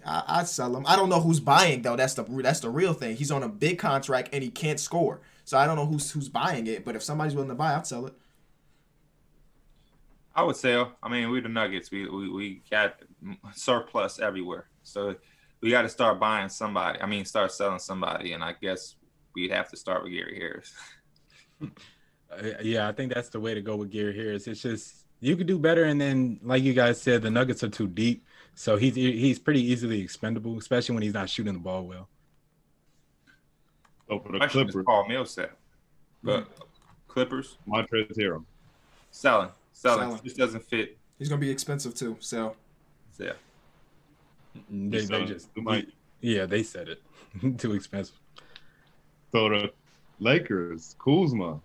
I, 0.05 0.23
I'd 0.27 0.49
sell 0.49 0.77
him. 0.77 0.85
I 0.87 0.97
don't 0.97 1.09
know 1.09 1.21
who's 1.21 1.41
buying 1.41 1.83
though. 1.83 1.97
That's 1.97 2.15
the 2.15 2.25
that's 2.25 2.61
the 2.61 2.71
real 2.71 2.93
thing. 2.93 3.17
He's 3.17 3.31
on 3.31 3.43
a 3.43 3.49
big 3.49 3.79
contract 3.79 4.31
and 4.33 4.43
he 4.43 4.51
can't 4.51 4.81
score. 4.81 5.21
So 5.45 5.59
I 5.59 5.67
don't 5.67 5.77
know 5.77 5.87
who's 5.87 6.11
who's 6.11 6.29
buying 6.29 6.67
it. 6.67 6.85
But 6.85 6.97
if 6.97 7.03
somebody's 7.03 7.35
willing 7.35 7.51
to 7.51 7.55
buy, 7.55 7.75
I'd 7.75 7.87
sell 7.87 8.07
it. 8.07 8.15
I 10.35 10.43
would 10.43 10.57
sell. 10.57 10.93
I 11.03 11.09
mean, 11.09 11.31
we're 11.31 11.41
the 11.41 11.49
Nuggets. 11.49 11.91
We 11.91 12.09
we, 12.09 12.29
we 12.29 12.63
got 12.71 12.97
surplus 13.55 14.19
everywhere. 14.19 14.69
So 14.83 15.17
we 15.61 15.71
got 15.71 15.83
to 15.83 15.89
start 15.89 16.21
buying 16.21 16.49
somebody. 16.49 17.01
I 17.01 17.07
mean, 17.07 17.25
start 17.25 17.53
selling 17.53 17.79
somebody. 17.79 18.33
And 18.33 18.45
I 18.45 18.55
guess 18.61 18.97
we'd 19.35 19.51
have 19.51 19.69
to 19.71 19.77
start 19.77 20.03
with 20.03 20.13
Gary 20.13 20.37
Harris. 20.39 20.73
Uh, 22.37 22.63
yeah, 22.63 22.89
I 22.89 22.93
think 22.93 23.13
that's 23.15 23.29
the 23.29 23.41
way 23.41 23.55
to 23.55 23.63
go 23.63 23.77
with 23.77 23.91
Gary 23.91 24.17
Harris. 24.17 24.47
It's 24.47 24.63
just 24.63 25.07
you 25.21 25.37
could 25.37 25.47
do 25.47 25.59
better, 25.59 25.85
and 25.85 26.01
then 26.01 26.39
like 26.43 26.63
you 26.63 26.75
guys 26.75 27.01
said, 27.01 27.23
the 27.23 27.31
Nuggets 27.31 27.63
are 27.65 27.69
too 27.69 27.89
deep, 27.89 28.25
so 28.55 28.77
he's 28.77 28.95
he's 28.95 29.39
pretty 29.39 29.63
easily 29.63 30.01
expendable, 30.01 30.59
especially 30.59 30.95
when 30.95 31.03
he's 31.03 31.15
not 31.15 31.31
shooting 31.31 31.55
the 31.55 31.59
ball 31.61 31.85
well. 31.85 32.09
So 34.09 34.21
for 34.21 34.33
the 34.33 34.39
Question 34.39 34.69
is 34.69 34.73
Clippers, 34.73 34.85
Paul 34.87 35.09
Millsap. 35.09 35.57
But 36.23 36.49
Clippers 37.09 37.57
Montrezl 37.69 38.17
Harrell. 38.17 38.45
selling, 39.11 39.51
selling. 39.73 40.01
Selling. 40.01 40.21
This 40.23 40.35
doesn't 40.35 40.65
fit. 40.65 40.97
He's 41.19 41.29
gonna 41.29 41.41
be 41.41 41.51
expensive 41.51 41.95
too. 41.95 42.17
So 42.21 42.55
Yeah. 43.19 43.33
They, 44.71 44.99
they 44.99 45.07
selling 45.07 45.27
just 45.27 45.55
too 45.55 45.63
much. 45.63 45.87
yeah, 46.21 46.47
they 46.47 46.63
said 46.63 46.89
it 46.89 47.03
too 47.59 47.73
expensive. 47.73 48.19
So 49.33 49.49
the 49.49 49.71
Lakers, 50.19 50.95
Kuzma. 50.99 51.61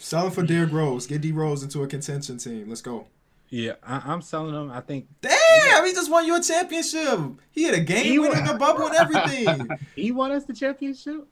Selling 0.00 0.30
for 0.30 0.42
Derrick 0.42 0.72
Rose. 0.72 1.06
Get 1.06 1.20
D 1.20 1.32
Rose 1.32 1.62
into 1.62 1.82
a 1.82 1.86
contention 1.86 2.38
team. 2.38 2.68
Let's 2.68 2.82
go. 2.82 3.06
Yeah, 3.50 3.74
I, 3.82 4.02
I'm 4.04 4.20
selling 4.20 4.52
them. 4.52 4.70
I 4.70 4.80
think 4.82 5.08
Damn, 5.22 5.86
he 5.86 5.92
just 5.92 6.10
won 6.10 6.26
you 6.26 6.36
a 6.36 6.42
championship. 6.42 7.18
He 7.50 7.62
had 7.62 7.74
a 7.74 7.80
game 7.80 8.04
He 8.04 8.18
winning 8.18 8.44
won- 8.44 8.46
the 8.46 8.58
bubble 8.58 8.86
and 8.88 8.94
everything. 8.96 9.68
he 9.96 10.12
won 10.12 10.32
us 10.32 10.44
the 10.44 10.52
championship. 10.52 11.26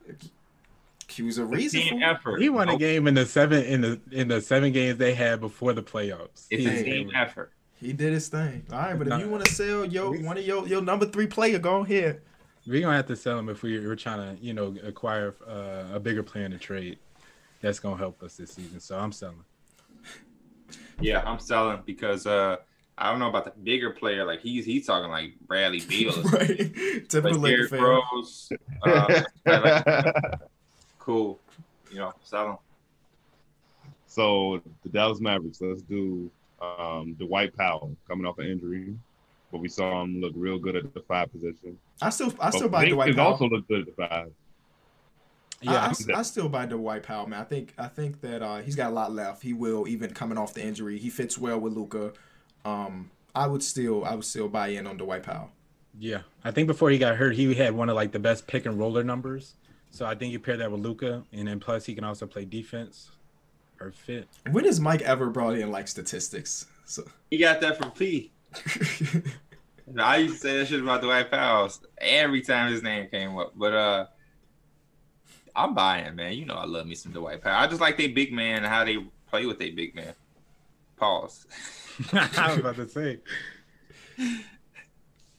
he 1.09 1.23
was 1.23 1.37
a 1.39 1.45
reason 1.45 1.81
Team 1.83 2.03
effort. 2.03 2.41
He 2.41 2.49
won 2.49 2.69
a 2.71 2.79
game 2.79 3.07
in 3.07 3.15
the 3.15 3.27
seven 3.27 3.63
in 3.65 3.81
the 3.83 4.01
in 4.13 4.29
the 4.29 4.41
seven 4.41 4.73
games 4.73 4.99
they 4.99 5.15
had 5.15 5.41
before 5.41 5.73
the 5.75 5.83
playoffs. 5.83 6.47
It's 6.51 6.65
He- 6.65 6.67
a 6.67 6.83
team 6.83 7.11
effort. 7.15 7.53
He 7.79 7.93
did 7.93 8.15
his 8.15 8.29
thing. 8.29 8.65
All 8.73 8.79
right, 8.79 8.95
but 8.97 9.07
if 9.07 9.11
Nah. 9.11 9.19
you 9.19 9.29
want 9.29 9.45
to 9.45 9.53
sell 9.53 9.85
yo 9.85 10.11
one 10.11 10.39
of 10.39 10.47
your 10.47 10.67
your 10.67 10.81
number 10.81 11.05
three 11.05 11.27
player, 11.27 11.59
go 11.59 11.85
ahead. 11.85 12.23
We're 12.67 12.81
gonna 12.81 12.97
have 12.97 13.07
to 13.09 13.17
sell 13.17 13.39
him 13.39 13.51
if 13.51 13.63
we, 13.63 13.79
we're 13.79 13.95
trying 13.95 14.37
to, 14.39 14.43
you 14.43 14.55
know, 14.55 14.75
acquire 14.83 15.35
uh, 15.47 15.95
a 15.95 16.01
bigger 16.01 16.23
player 16.23 16.47
in 16.47 16.53
the 16.53 16.59
trade. 16.59 16.99
That's 17.67 17.81
gonna 17.81 17.97
help 17.97 18.23
us 18.23 18.37
this 18.37 18.53
season. 18.53 18.79
So 18.79 18.97
I'm 18.97 19.11
selling. 19.13 19.43
Yeah, 21.01 21.23
I'm 21.27 21.39
selling 21.41 21.83
because 21.85 22.27
uh 22.27 22.57
I 22.97 23.11
don't 23.11 23.19
know 23.19 23.29
about 23.29 23.45
the 23.45 23.53
bigger 23.63 23.91
player. 23.91 24.25
Like 24.25 24.41
he's 24.41 24.65
he's 24.65 24.87
talking 24.87 25.11
like 25.11 25.33
Bradley 25.49 25.81
Beal. 25.81 26.11
or 26.11 26.13
something. 26.23 26.39
right, 26.39 27.09
typical 27.09 27.33
But 27.33 27.41
Laker 27.41 27.57
Derrick 27.57 27.71
fan. 27.71 27.83
Rose, 27.83 28.53
uh, 28.85 29.23
like- 29.47 30.41
cool. 31.01 31.41
You 31.91 31.99
know, 31.99 32.13
selling. 32.23 32.57
so 34.07 34.63
the 34.83 34.89
Dallas 34.89 35.21
Mavericks. 35.21 35.61
Let's 35.61 35.83
do 35.83 36.31
um, 36.63 37.15
Dwight 37.19 37.55
Powell 37.57 37.97
coming 38.09 38.27
off 38.27 38.39
an 38.39 38.47
injury, 38.47 38.95
but 39.53 39.61
we 39.61 39.69
saw 39.69 40.03
him 40.03 40.21
look 40.21 40.33
real 40.37 40.59
good 40.59 40.77
at 40.77 40.95
the 40.95 41.01
five 41.01 41.31
position. 41.33 41.77
I 42.01 42.11
still 42.11 42.33
I 42.41 42.51
still 42.51 42.63
But 42.69 42.71
buy 42.73 42.89
Dwight 42.89 43.07
Jenkins 43.09 43.17
Powell. 43.17 43.33
also 43.33 43.49
looked 43.49 43.69
good 43.69 43.81
at 43.81 43.87
the 43.97 44.07
five. 44.09 44.33
Yeah, 45.63 45.73
I, 45.73 46.13
I, 46.15 46.19
I 46.19 46.23
still 46.23 46.49
buy 46.49 46.67
Dwight 46.67 47.03
Powell, 47.03 47.27
man. 47.27 47.41
I 47.41 47.45
think 47.45 47.73
I 47.79 47.89
think 47.89 48.21
that 48.21 48.43
uh, 48.43 48.59
he's 48.59 48.77
got 48.77 48.91
a 48.91 48.95
lot 48.95 49.13
left. 49.13 49.43
He 49.43 49.53
will 49.53 49.89
even 49.89 50.13
coming 50.13 50.39
off 50.39 50.55
the 50.55 50.65
injury. 50.65 50.99
He 50.99 51.11
fits 51.11 51.39
well 51.39 51.59
with 51.59 51.73
Luka. 51.73 52.13
Um, 52.65 53.11
I 53.35 53.47
would 53.47 53.63
still 53.63 54.05
I 54.05 54.15
would 54.15 54.25
still 54.25 54.49
buy 54.49 54.69
in 54.69 54.87
on 54.87 54.97
Dwight 54.97 55.23
Powell. 55.23 55.51
Yeah, 55.99 56.21
I 56.45 56.51
think 56.51 56.67
before 56.67 56.91
he 56.91 56.99
got 56.99 57.17
hurt, 57.17 57.35
he 57.35 57.55
had 57.55 57.75
one 57.75 57.89
of 57.89 57.97
like 57.97 58.13
the 58.13 58.19
best 58.19 58.47
pick 58.47 58.67
and 58.67 58.79
roller 58.79 59.03
numbers. 59.03 59.55
So 59.91 60.05
I 60.05 60.15
think 60.15 60.33
you 60.33 60.39
pair 60.39 60.59
that 60.59 60.71
with 60.71 60.81
Luka, 60.81 61.25
and 61.33 61.49
then 61.49 61.59
plus 61.59 61.87
he 61.87 61.95
can 61.95 62.05
also 62.05 62.27
play 62.27 62.45
defense 62.45 63.11
or 63.81 63.93
fit. 63.93 64.29
When 64.51 64.65
has 64.65 64.79
Mike 64.79 65.03
ever 65.03 65.31
brought 65.31 65.57
in 65.57 65.71
like 65.71 65.89
statistics? 65.89 66.67
So 66.85 67.05
He 67.31 67.39
got 67.39 67.61
that 67.63 67.79
from 67.79 67.93
P. 67.93 68.31
I 69.99 70.17
used 70.19 70.35
to 70.35 70.41
say 70.41 70.59
that 70.59 70.67
shit 70.67 70.81
about 70.81 71.01
Dwight 71.01 71.31
Powell 71.31 71.71
every 71.99 72.43
time 72.43 72.71
his 72.71 72.83
name 72.83 73.09
came 73.09 73.39
up. 73.39 73.53
But 73.57 73.73
uh 73.73 74.07
I'm 75.57 75.75
buying, 75.75 76.15
man. 76.17 76.35
You 76.35 76.45
know 76.45 76.55
I 76.55 76.67
love 76.67 76.87
me 76.87 76.95
some 76.95 77.13
Dwight 77.13 77.43
Powell. 77.43 77.57
I 77.57 77.67
just 77.67 77.81
like 77.81 77.97
they 77.97 78.09
big 78.09 78.33
man 78.33 78.59
and 78.59 78.67
how 78.67 78.85
they 78.85 78.99
play 79.31 79.47
with 79.47 79.59
they 79.59 79.71
big 79.71 79.95
man. 79.95 80.13
Pause. 80.97 81.47
I 82.13 82.49
was 82.51 82.59
about 82.59 82.77
to 82.77 82.89
say. 82.89 83.19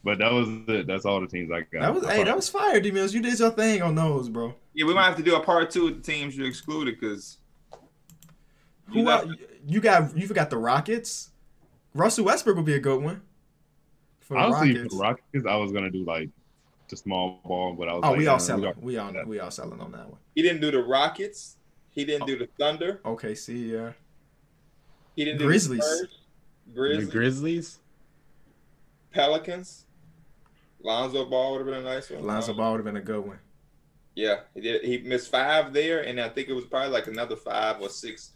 But 0.04 0.20
that 0.20 0.32
was 0.32 0.48
it. 0.68 0.88
That's 0.88 1.06
all 1.06 1.20
the 1.20 1.28
teams 1.28 1.52
I 1.52 1.62
got. 1.62 1.82
that 1.82 1.94
was 1.94 2.06
hey, 2.06 2.24
that 2.24 2.36
was 2.36 2.50
fire, 2.50 2.80
D 2.80 2.92
Mills. 2.92 3.14
You 3.14 3.22
did 3.22 3.38
your 3.40 3.52
thing 3.52 3.82
on 3.82 3.96
those, 3.96 4.30
bro. 4.30 4.54
Yeah, 4.74 4.86
we 4.86 4.94
might 4.94 5.06
have 5.06 5.18
to 5.18 5.24
do 5.24 5.36
a 5.36 5.40
part 5.40 5.70
two 5.70 5.88
of 5.88 5.96
the 5.98 6.02
teams 6.02 6.38
you 6.38 6.46
excluded 6.46 7.00
because 7.00 7.38
Who 8.88 9.00
You 9.02 9.10
el- 9.10 9.34
you 9.68 9.82
got? 9.82 10.16
You 10.18 10.28
forgot 10.28 10.50
the 10.50 10.58
Rockets. 10.58 11.32
Russell 11.94 12.26
Westbrook 12.26 12.56
would 12.56 12.66
be 12.66 12.76
a 12.76 12.80
good 12.80 13.02
one. 13.02 13.22
For 14.22 14.36
the 14.36 14.40
Honestly, 14.40 14.74
for 14.74 14.78
Rockets. 14.80 14.94
the 14.96 15.02
Rockets, 15.02 15.46
I 15.48 15.56
was 15.58 15.72
gonna 15.72 15.90
do 15.92 16.04
like 16.06 16.30
the 16.90 16.98
small 16.98 17.40
ball, 17.44 17.74
but 17.74 17.90
I 17.90 17.94
was 17.94 18.02
Oh, 18.04 18.10
like, 18.12 18.18
we 18.20 18.28
all 18.28 18.40
selling. 18.40 18.64
got- 18.64 18.82
We 18.82 18.98
all 18.98 19.14
we 19.26 19.40
all 19.40 19.52
selling 19.52 19.80
on 19.80 19.92
that 19.92 20.10
one. 20.10 20.20
he 20.36 20.42
didn't 20.42 20.62
do 20.62 20.72
the 20.72 20.84
Rockets. 20.84 21.58
He 21.92 22.06
didn't 22.06 22.24
oh. 22.24 22.28
do 22.28 22.38
the 22.38 22.48
Thunder. 22.60 23.02
Okay, 23.06 23.34
see, 23.36 23.74
yeah. 23.74 23.94
He 25.16 25.26
didn't 25.26 25.42
Grizzlies. 25.42 25.80
do 25.80 25.86
the 25.86 25.98
Spurs, 25.98 26.10
The 26.68 26.74
Grizzlies, 26.74 27.10
Grizzlies. 27.10 27.80
Pelicans. 29.12 29.86
Lonzo 30.84 31.26
Ball 31.26 31.54
would 31.54 31.58
have 31.60 31.68
been 31.68 31.86
a 31.86 31.96
nice 31.96 32.10
one. 32.10 32.24
Lonzo 32.26 32.54
Ball 32.54 32.72
would 32.72 32.78
have 32.78 32.86
been 32.86 32.98
a 32.98 33.02
good 33.02 33.26
one. 33.26 33.40
Yeah, 34.16 34.42
he 34.54 34.62
did. 34.62 34.84
He 34.84 35.00
missed 35.00 35.30
five 35.32 35.74
there, 35.74 36.02
and 36.02 36.20
I 36.20 36.30
think 36.30 36.50
it 36.50 36.54
was 36.54 36.66
probably 36.66 36.90
like 36.90 37.08
another 37.08 37.36
five 37.36 37.82
or 37.82 37.90
six. 37.90 38.32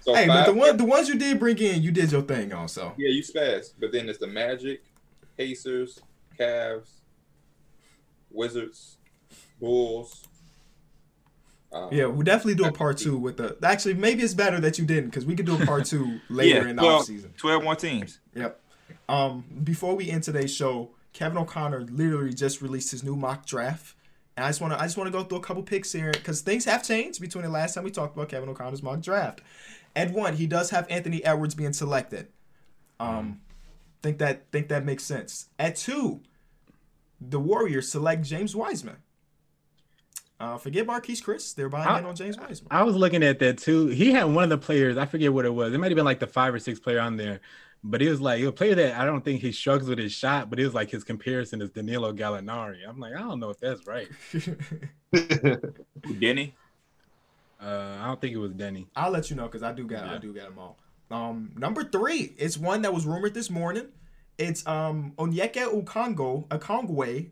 So 0.00 0.14
Hey, 0.14 0.26
but 0.26 0.46
the 0.46 0.54
one 0.54 0.76
the 0.76 0.84
ones 0.84 1.08
you 1.08 1.16
did 1.16 1.38
bring 1.38 1.58
in, 1.58 1.82
you 1.82 1.90
did 1.90 2.10
your 2.12 2.22
thing 2.22 2.52
on. 2.52 2.68
So 2.68 2.92
Yeah, 2.96 3.08
you 3.10 3.22
spazzed. 3.22 3.74
But 3.78 3.92
then 3.92 4.08
it's 4.08 4.18
the 4.18 4.26
Magic, 4.26 4.82
Pacers, 5.36 6.00
Cavs, 6.38 6.88
Wizards, 8.30 8.96
Bulls. 9.60 10.26
Um, 11.70 11.88
yeah, 11.92 12.06
we'll 12.06 12.22
definitely 12.22 12.54
do 12.54 12.64
a 12.64 12.72
part 12.72 12.96
two 12.96 13.18
with 13.18 13.36
the. 13.36 13.56
Actually, 13.62 13.94
maybe 13.94 14.22
it's 14.22 14.34
better 14.34 14.58
that 14.60 14.78
you 14.78 14.86
didn't 14.86 15.10
because 15.10 15.26
we 15.26 15.36
could 15.36 15.46
do 15.46 15.60
a 15.60 15.66
part 15.66 15.84
two 15.84 16.20
later 16.30 16.66
in 16.66 16.76
the 16.76 16.82
12 16.82 17.00
off 17.00 17.06
season. 17.06 17.34
12 17.36 17.62
more 17.62 17.76
teams. 17.76 18.20
Yep. 18.34 18.60
Um, 19.08 19.44
before 19.64 19.94
we 19.94 20.10
end 20.10 20.22
today's 20.22 20.54
show, 20.54 20.90
Kevin 21.12 21.36
O'Connor 21.36 21.80
literally 21.90 22.32
just 22.32 22.62
released 22.62 22.90
his 22.90 23.02
new 23.02 23.16
mock 23.16 23.44
draft, 23.44 23.94
and 24.36 24.46
I 24.46 24.48
just 24.48 24.60
want 24.60 24.72
to 24.72 24.80
I 24.80 24.84
just 24.84 24.96
want 24.96 25.08
to 25.08 25.12
go 25.12 25.24
through 25.24 25.38
a 25.38 25.42
couple 25.42 25.62
picks 25.62 25.92
here 25.92 26.12
because 26.12 26.40
things 26.40 26.64
have 26.64 26.82
changed 26.82 27.20
between 27.20 27.44
the 27.44 27.50
last 27.50 27.74
time 27.74 27.84
we 27.84 27.90
talked 27.90 28.16
about 28.16 28.28
Kevin 28.30 28.48
O'Connor's 28.48 28.82
mock 28.82 29.00
draft. 29.00 29.42
At 29.94 30.12
one, 30.12 30.36
he 30.36 30.46
does 30.46 30.70
have 30.70 30.86
Anthony 30.88 31.24
Edwards 31.24 31.54
being 31.54 31.72
selected. 31.72 32.28
Um, 33.00 33.40
think 34.02 34.18
that 34.18 34.50
think 34.52 34.68
that 34.68 34.84
makes 34.84 35.04
sense. 35.04 35.48
At 35.58 35.76
two, 35.76 36.20
the 37.20 37.40
Warriors 37.40 37.90
select 37.90 38.22
James 38.24 38.54
Wiseman. 38.54 38.96
Uh, 40.40 40.56
forget 40.56 40.86
Marquese 40.86 41.22
Chriss. 41.22 41.54
They're 41.54 41.68
buying 41.68 41.88
I- 41.88 41.98
in 41.98 42.04
on 42.06 42.14
James 42.14 42.38
Wiseman. 42.38 42.68
I 42.70 42.82
was 42.84 42.94
looking 42.94 43.22
at 43.24 43.40
that 43.40 43.58
too. 43.58 43.88
He 43.88 44.12
had 44.12 44.24
one 44.24 44.44
of 44.44 44.50
the 44.50 44.58
players. 44.58 44.96
I 44.96 45.04
forget 45.06 45.32
what 45.32 45.44
it 45.44 45.52
was. 45.52 45.72
It 45.74 45.78
might 45.78 45.90
have 45.90 45.96
been 45.96 46.04
like 46.04 46.20
the 46.20 46.28
five 46.28 46.54
or 46.54 46.60
six 46.60 46.78
player 46.78 47.00
on 47.00 47.16
there, 47.16 47.40
but 47.82 48.00
it 48.00 48.08
was 48.08 48.20
like 48.20 48.42
a 48.44 48.52
player 48.52 48.76
that 48.76 49.00
I 49.00 49.04
don't 49.04 49.24
think 49.24 49.40
he 49.40 49.50
struggles 49.50 49.88
with 49.88 49.98
his 49.98 50.12
shot. 50.12 50.48
But 50.48 50.60
it 50.60 50.64
was 50.64 50.74
like 50.74 50.90
his 50.90 51.02
comparison 51.02 51.60
is 51.60 51.70
Danilo 51.70 52.12
Gallinari. 52.12 52.88
I'm 52.88 53.00
like, 53.00 53.14
I 53.16 53.18
don't 53.18 53.40
know 53.40 53.50
if 53.50 53.58
that's 53.58 53.84
right. 53.88 54.08
Deni. 55.12 56.52
Uh, 57.60 57.96
I 58.00 58.06
don't 58.06 58.20
think 58.20 58.34
it 58.34 58.38
was 58.38 58.52
Deni. 58.52 58.86
I'll 58.94 59.10
let 59.10 59.30
you 59.30 59.36
know 59.36 59.46
because 59.46 59.64
I 59.64 59.72
do 59.72 59.84
got 59.84 60.04
I 60.08 60.18
do 60.18 60.32
got 60.32 60.50
them 60.50 60.58
all. 60.60 60.76
Um, 61.10 61.50
number 61.56 61.82
three, 61.82 62.34
it's 62.38 62.56
one 62.56 62.82
that 62.82 62.94
was 62.94 63.06
rumored 63.06 63.34
this 63.34 63.50
morning. 63.50 63.88
It's 64.38 64.66
um 64.66 65.12
Onyeka 65.18 65.72
Okongo 65.84 66.46
Okongwu 66.48 67.30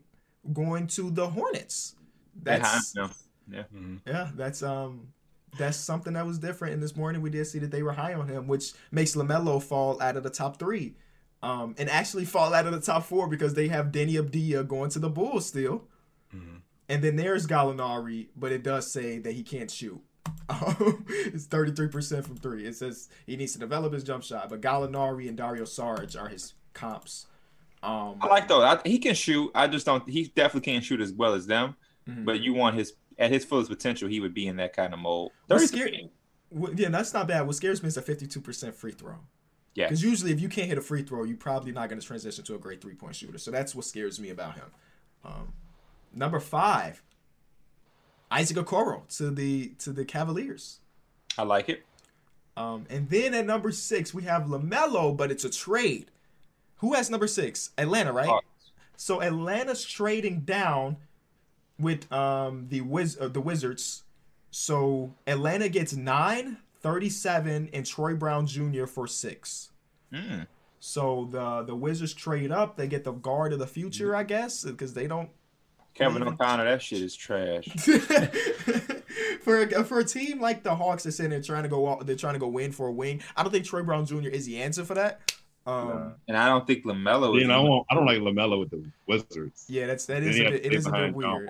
going 0.53 0.87
to 0.87 1.09
the 1.09 1.29
Hornets. 1.29 1.95
That's 2.41 2.93
Behind 2.93 3.13
Mhm. 3.49 4.01
yeah, 4.05 4.29
that's 4.35 4.61
um 4.61 5.13
that's 5.57 5.77
something 5.77 6.13
that 6.13 6.25
was 6.25 6.37
different. 6.37 6.73
And 6.73 6.83
this 6.83 6.95
morning 6.95 7.21
we 7.21 7.29
did 7.29 7.45
see 7.47 7.59
that 7.59 7.71
they 7.71 7.81
were 7.81 7.93
high 7.93 8.13
on 8.13 8.27
him, 8.27 8.47
which 8.47 8.73
makes 8.91 9.15
Lamelo 9.15 9.63
fall 9.63 9.99
out 10.01 10.17
of 10.17 10.23
the 10.23 10.29
top 10.29 10.59
three, 10.59 10.95
um, 11.41 11.73
and 11.77 11.89
actually 11.89 12.25
fall 12.25 12.53
out 12.53 12.67
of 12.67 12.73
the 12.73 12.81
top 12.81 13.03
four 13.05 13.27
because 13.27 13.53
they 13.53 13.69
have 13.69 13.87
Deni 13.87 14.21
Avdija 14.21 14.67
going 14.67 14.89
to 14.91 14.99
the 14.99 15.09
Bulls 15.09 15.45
still. 15.47 15.87
Mhm. 16.35 16.61
And 16.89 17.03
then 17.03 17.15
there's 17.15 17.47
Gallinari, 17.47 18.27
but 18.35 18.51
it 18.51 18.63
does 18.63 18.91
say 18.91 19.17
that 19.19 19.31
he 19.31 19.43
can't 19.43 19.71
shoot. 19.71 20.01
It's 21.09 21.47
33% 21.47 22.25
from 22.25 22.37
three. 22.37 22.65
It 22.65 22.75
says 22.75 23.09
he 23.25 23.35
needs 23.37 23.53
to 23.53 23.59
develop 23.59 23.93
his 23.93 24.03
jump 24.03 24.23
shot, 24.23 24.49
but 24.49 24.61
Gallinari 24.61 25.27
and 25.27 25.37
Dario 25.37 25.65
Sarge 25.65 26.15
are 26.15 26.27
his 26.27 26.53
comps. 26.77 27.25
Um, 27.83 28.17
I 28.21 28.27
like 28.27 28.47
though. 28.47 28.61
I, 28.63 28.79
he 28.85 28.97
can 28.99 29.15
shoot. 29.15 29.51
I 29.53 29.67
just 29.67 29.85
don't. 29.85 30.07
He 30.09 30.25
definitely 30.35 30.71
can't 30.71 30.83
shoot 30.83 30.99
as 31.01 31.11
well 31.13 31.33
as 31.33 31.45
them. 31.47 31.75
mhm. 32.07 32.25
But 32.25 32.39
you 32.41 32.53
want 32.53 32.75
his 32.75 32.93
at 33.19 33.31
his 33.31 33.43
fullest 33.45 33.69
potential, 33.69 34.07
he 34.07 34.19
would 34.19 34.33
be 34.33 34.47
in 34.47 34.57
that 34.57 34.73
kind 34.75 34.93
of 34.93 34.99
mold. 34.99 35.31
What 35.47 35.59
33 35.59 35.79
scared- 35.91 36.09
What- 36.49 36.77
yeah, 36.79 36.89
that's 36.89 37.13
not 37.13 37.27
bad. 37.27 37.41
What 37.47 37.55
scares 37.55 37.81
me 37.81 37.87
is 37.87 37.97
a 37.97 38.01
52% 38.01 38.73
free 38.75 38.91
throw. 38.91 39.15
Yeah. 39.73 39.85
Because 39.87 40.03
usually, 40.03 40.31
if 40.31 40.39
you 40.39 40.49
can't 40.49 40.67
hit 40.67 40.77
a 40.77 40.81
free 40.81 41.03
throw, 41.03 41.23
you're 41.23 41.37
probably 41.37 41.71
not 41.71 41.89
going 41.89 41.99
to 41.99 42.05
transition 42.05 42.43
to 42.45 42.55
a 42.55 42.57
great 42.59 42.79
three 42.81 42.95
point 42.95 43.15
shooter. 43.15 43.37
So 43.37 43.51
that's 43.51 43.73
what 43.75 43.85
scares 43.85 44.19
me 44.19 44.29
about 44.29 44.55
him. 44.55 44.65
Um, 45.25 45.53
number 46.13 46.39
five, 46.39 47.03
Isaac 48.31 48.57
Okoro 48.57 49.07
to 49.17 49.29
the 49.31 49.69
to 49.79 49.91
the 49.91 50.03
Cavaliers. 50.05 50.79
I 51.37 51.43
like 51.43 51.69
it. 51.69 51.83
Um, 52.55 52.85
and 52.89 53.07
then 53.09 53.33
at 53.35 53.45
number 53.45 53.71
six, 53.71 54.13
we 54.15 54.23
have 54.23 54.43
Lamelo, 54.45 55.15
but 55.15 55.29
it's 55.31 55.45
a 55.45 55.49
trade. 55.49 56.09
Who 56.77 56.93
has 56.93 57.09
number 57.09 57.27
six? 57.27 57.71
Atlanta, 57.77 58.11
right? 58.11 58.27
Hawks. 58.27 58.45
So 58.95 59.21
Atlanta's 59.21 59.85
trading 59.85 60.41
down 60.41 60.97
with 61.79 62.11
um 62.11 62.67
the 62.69 62.81
Wiz 62.81 63.17
uh, 63.19 63.27
the 63.27 63.41
Wizards. 63.41 64.03
So 64.49 65.13
Atlanta 65.27 65.69
gets 65.69 65.93
9, 65.93 66.57
37, 66.81 67.69
and 67.73 67.85
Troy 67.85 68.15
Brown 68.15 68.47
Jr. 68.47 68.85
for 68.85 69.05
six. 69.05 69.69
Mm. 70.11 70.47
So 70.79 71.27
the 71.29 71.63
the 71.63 71.75
Wizards 71.75 72.13
trade 72.13 72.51
up. 72.51 72.77
They 72.77 72.87
get 72.87 73.03
the 73.03 73.11
guard 73.11 73.53
of 73.53 73.59
the 73.59 73.67
future, 73.67 74.15
I 74.15 74.23
guess, 74.23 74.63
because 74.63 74.93
they 74.93 75.07
don't. 75.07 75.29
Kevin 75.93 76.21
Even- 76.21 76.33
O'Connor, 76.33 76.65
that 76.65 76.81
shit 76.81 77.01
is 77.01 77.15
trash. 77.15 77.65
for 79.41 79.63
a, 79.63 79.83
for 79.83 79.99
a 79.99 80.03
team 80.05 80.39
like 80.39 80.61
the 80.61 80.75
Hawks 80.75 81.03
that's 81.03 81.19
in 81.19 81.31
there 81.31 81.41
trying 81.41 81.63
to 81.63 81.69
go 81.69 81.89
out, 81.89 82.05
they're 82.05 82.15
trying 82.15 82.35
to 82.35 82.39
go 82.39 82.47
win 82.47 82.71
for 82.71 82.87
a 82.87 82.91
wing. 82.91 83.21
I 83.35 83.41
don't 83.41 83.51
think 83.51 83.65
Troy 83.65 83.81
Brown 83.81 84.05
Jr. 84.05 84.27
is 84.27 84.45
the 84.45 84.61
answer 84.61 84.85
for 84.85 84.93
that. 84.93 85.33
Um, 85.67 86.13
And 86.27 86.37
I 86.37 86.47
don't 86.47 86.65
think 86.65 86.85
Lamelo. 86.85 87.39
Then 87.39 87.51
I 87.51 87.59
won't. 87.59 87.85
I 87.89 87.95
don't 87.95 88.05
like 88.05 88.19
Lamelo 88.19 88.59
with 88.59 88.69
the 88.71 88.83
Wizards. 89.05 89.65
yeah, 89.67 89.85
that's 89.87 90.05
that 90.05 90.21
Then 90.21 90.29
is 90.29 90.35
he 90.37 90.45
a 90.45 90.49
bit, 90.51 90.63
to 90.63 90.67
it 90.67 90.69
stay 90.69 90.77
is 90.77 90.87
a 90.87 90.91
bit 90.91 91.13
weird. 91.13 91.49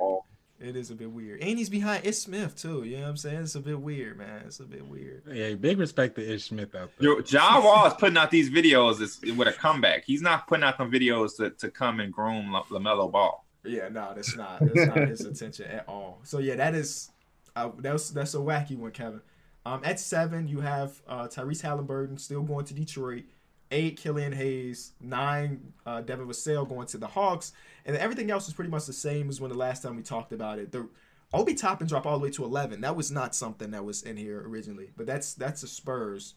It 0.60 0.76
is 0.76 0.90
a 0.90 0.96
bit 0.96 1.12
weird. 1.12 1.40
And 1.42 1.60
he's 1.60 1.70
behind 1.70 2.04
Ish 2.04 2.18
Smith 2.18 2.56
too. 2.60 2.82
You 2.84 2.96
know 2.98 3.04
what 3.04 3.10
I'm 3.10 3.18
saying? 3.18 3.42
It's 3.44 3.54
a 3.54 3.60
bit 3.60 3.80
weird, 3.80 4.18
man. 4.18 4.42
It's 4.48 4.60
a 4.60 4.64
bit 4.64 4.84
weird. 4.88 5.22
Yeah, 5.32 5.54
big 5.54 5.78
respect 5.78 6.16
to 6.16 6.34
Ish 6.34 6.46
Smith 6.46 6.74
out 6.74 6.90
there. 6.98 7.10
Yo, 7.10 7.22
John 7.22 7.64
Wall 7.64 7.86
is 7.86 7.94
putting 7.94 8.18
out 8.18 8.32
these 8.32 8.50
videos 8.50 9.00
is- 9.00 9.22
with 9.36 9.48
a 9.48 9.54
comeback. 9.54 10.04
He's 10.06 10.24
not 10.24 10.48
putting 10.48 10.64
out 10.64 10.80
them 10.80 10.92
videos 10.92 11.38
to, 11.38 11.52
to 11.52 11.70
come 11.70 12.00
and 12.00 12.12
groom 12.12 12.52
La- 12.52 12.64
Lamelo 12.64 13.12
Ball. 13.12 13.46
Yeah, 13.64 13.90
no, 13.90 14.14
that's 14.16 14.36
not 14.36 14.60
that's 14.62 14.88
not 14.88 14.98
his 15.10 15.22
intention 15.26 15.66
at 15.68 15.88
all. 15.88 16.22
So 16.24 16.40
yeah, 16.40 16.56
that 16.56 16.74
is 16.74 17.12
uh, 17.56 17.70
that's 17.78 18.10
that's 18.10 18.34
a 18.34 18.38
wacky 18.40 18.76
one, 18.78 18.90
Kevin. 18.92 19.22
Um, 19.64 19.82
at 19.84 20.00
seven, 20.00 20.48
you 20.48 20.62
have 20.62 21.00
uh, 21.08 21.28
Tyrese 21.28 21.62
Haliburton 21.62 22.20
still 22.20 22.42
going 22.42 22.66
to 22.66 22.74
Detroit. 22.74 23.26
Eight, 23.72 23.98
Killian 23.98 24.32
Hayes. 24.32 24.94
Nine, 25.02 25.74
uh, 25.86 26.02
Devin 26.02 26.28
Vassell 26.28 26.68
going 26.68 26.88
to 26.88 26.98
the 26.98 27.08
Hawks, 27.08 27.52
and 27.86 27.96
everything 27.98 28.32
else 28.32 28.48
is 28.48 28.54
pretty 28.54 28.72
much 28.72 28.86
the 28.86 28.94
same 28.94 29.30
as 29.30 29.42
when 29.42 29.52
the 29.52 29.58
last 29.58 29.84
time 29.84 29.96
we 29.96 30.04
talked 30.04 30.32
about 30.32 30.60
it. 30.60 30.72
The 30.72 30.88
Obi 31.34 31.54
Toppin 31.54 31.88
dropped 31.88 32.06
all 32.06 32.18
the 32.18 32.24
way 32.24 32.32
to 32.32 32.46
eleven. 32.46 32.82
That 32.82 32.96
was 32.96 33.12
not 33.12 33.36
something 33.36 33.72
that 33.72 33.84
was 33.84 34.04
in 34.04 34.16
here 34.16 34.42
originally, 34.48 34.92
but 34.96 35.06
that's 35.06 35.34
that's 35.34 35.62
the 35.62 35.68
Spurs. 35.68 36.36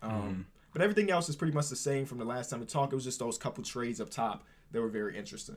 Um, 0.00 0.46
but 0.72 0.82
everything 0.82 1.10
else 1.10 1.28
is 1.28 1.36
pretty 1.36 1.52
much 1.52 1.68
the 1.68 1.76
same 1.76 2.06
from 2.06 2.18
the 2.18 2.24
last 2.24 2.50
time 2.50 2.60
we 2.60 2.66
talked. 2.66 2.92
It 2.92 2.96
was 2.96 3.04
just 3.04 3.18
those 3.18 3.38
couple 3.38 3.64
trades 3.64 4.00
up 4.00 4.10
top 4.10 4.44
that 4.70 4.80
were 4.80 4.88
very 4.88 5.16
interesting. 5.16 5.56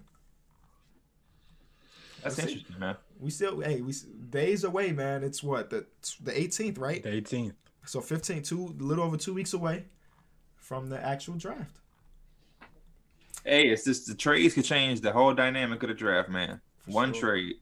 That's 2.24 2.38
Let's 2.38 2.50
see. 2.50 2.58
interesting, 2.58 2.80
man. 2.80 2.96
We 3.20 3.30
still, 3.30 3.62
hey, 3.62 3.82
we 3.82 3.94
days 4.30 4.64
away, 4.64 4.92
man. 4.92 5.24
It's 5.24 5.44
what 5.44 5.70
the 5.70 5.86
the 6.22 6.32
18th, 6.32 6.80
right? 6.80 7.04
The 7.04 7.10
18th. 7.22 7.54
So 7.86 8.02
15, 8.02 8.42
two, 8.42 8.76
a 8.80 8.84
little 8.84 9.04
over 9.04 9.16
two 9.16 9.34
weeks 9.34 9.54
away 9.54 9.86
from 10.66 10.90
the 10.90 11.00
actual 11.04 11.36
draft. 11.36 11.78
Hey, 13.46 13.68
it's 13.70 13.84
just 13.84 14.08
the 14.08 14.16
trades 14.16 14.56
could 14.56 14.66
change 14.66 15.02
the 15.02 15.12
whole 15.12 15.34
dynamic 15.34 15.84
of 15.84 15.90
the 15.90 15.94
draft, 15.96 16.30
man. 16.30 16.60
For 16.80 16.92
One 16.92 17.14
sure. 17.14 17.34
trade. 17.36 17.56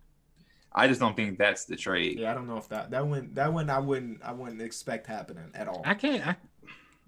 I 0.71 0.87
just 0.87 0.99
don't 1.01 1.15
think 1.15 1.37
that's 1.37 1.65
the 1.65 1.75
trade. 1.75 2.17
Yeah, 2.17 2.31
I 2.31 2.33
don't 2.33 2.47
know 2.47 2.57
if 2.57 2.69
that 2.69 2.89
that 2.91 3.05
one 3.05 3.31
that 3.33 3.51
one 3.53 3.69
I 3.69 3.79
wouldn't 3.79 4.23
I 4.23 4.31
wouldn't 4.31 4.61
expect 4.61 5.05
happening 5.05 5.51
at 5.53 5.67
all. 5.67 5.81
I 5.85 5.93
can't. 5.93 6.25
I, 6.25 6.35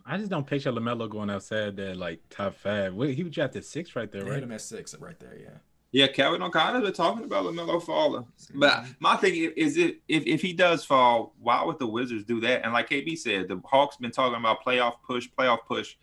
I 0.05 0.17
just 0.17 0.29
don't 0.29 0.45
picture 0.45 0.71
Lamelo 0.71 1.09
going 1.09 1.29
outside 1.31 1.77
that 1.77 1.95
like 1.97 2.19
top 2.29 2.55
five. 2.55 2.93
Wait, 2.93 3.15
he 3.15 3.23
was 3.23 3.31
drafted 3.33 3.65
six 3.65 3.95
right 3.95 4.11
there, 4.11 4.21
They 4.21 4.27
hit 4.27 4.33
right? 4.35 4.43
him 4.43 4.51
at 4.51 4.61
six 4.61 4.93
right 4.99 5.19
there. 5.19 5.37
Yeah. 5.41 5.57
Yeah, 5.95 6.07
Kevin 6.07 6.41
O'Connor 6.41 6.81
been 6.81 6.91
talking 6.91 7.23
about 7.23 7.45
Lamelo 7.45 7.81
falling. 7.81 8.25
But 8.53 8.83
my 8.99 9.15
thing 9.15 9.53
is, 9.55 9.77
it 9.77 10.01
if, 10.09 10.25
if 10.25 10.41
he 10.41 10.51
does 10.51 10.83
fall, 10.83 11.33
why 11.39 11.63
would 11.63 11.79
the 11.79 11.87
Wizards 11.87 12.25
do 12.25 12.41
that? 12.41 12.65
And 12.65 12.73
like 12.73 12.89
KB 12.89 13.17
said, 13.17 13.47
the 13.47 13.61
Hawks 13.63 13.95
been 13.95 14.11
talking 14.11 14.37
about 14.37 14.61
playoff 14.61 14.95
push, 15.07 15.29
playoff 15.39 15.59
push. 15.65 15.95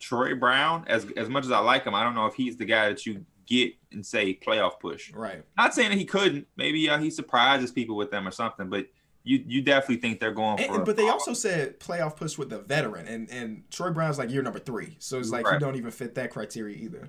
Troy 0.00 0.34
Brown, 0.34 0.84
as 0.86 1.06
as 1.16 1.30
much 1.30 1.46
as 1.46 1.50
I 1.50 1.60
like 1.60 1.84
him, 1.84 1.94
I 1.94 2.04
don't 2.04 2.14
know 2.14 2.26
if 2.26 2.34
he's 2.34 2.58
the 2.58 2.66
guy 2.66 2.90
that 2.90 3.06
you 3.06 3.24
get 3.46 3.72
and 3.90 4.04
say 4.04 4.34
playoff 4.34 4.80
push. 4.80 5.14
Right. 5.14 5.42
Not 5.56 5.72
saying 5.74 5.88
that 5.88 5.98
he 5.98 6.04
couldn't. 6.04 6.46
Maybe 6.58 6.90
uh, 6.90 6.98
he 6.98 7.08
surprises 7.08 7.72
people 7.72 7.96
with 7.96 8.10
them 8.10 8.28
or 8.28 8.32
something. 8.32 8.68
But 8.68 8.88
you 9.24 9.42
you 9.46 9.62
definitely 9.62 9.96
think 9.96 10.20
they're 10.20 10.30
going 10.30 10.60
And, 10.60 10.74
for. 10.74 10.84
but 10.84 10.98
they 10.98 11.08
also 11.08 11.32
said 11.32 11.80
playoff 11.80 12.16
push 12.16 12.36
with 12.36 12.50
the 12.50 12.58
veteran, 12.58 13.08
and 13.08 13.30
and 13.30 13.62
Troy 13.70 13.92
Brown's 13.92 14.18
like 14.18 14.30
year 14.30 14.42
number 14.42 14.58
three, 14.58 14.96
so 14.98 15.18
it's 15.18 15.30
like 15.30 15.46
he 15.46 15.52
Right. 15.52 15.58
don't 15.60 15.76
even 15.76 15.90
fit 15.90 16.14
that 16.16 16.30
criteria 16.30 16.76
either. 16.76 17.08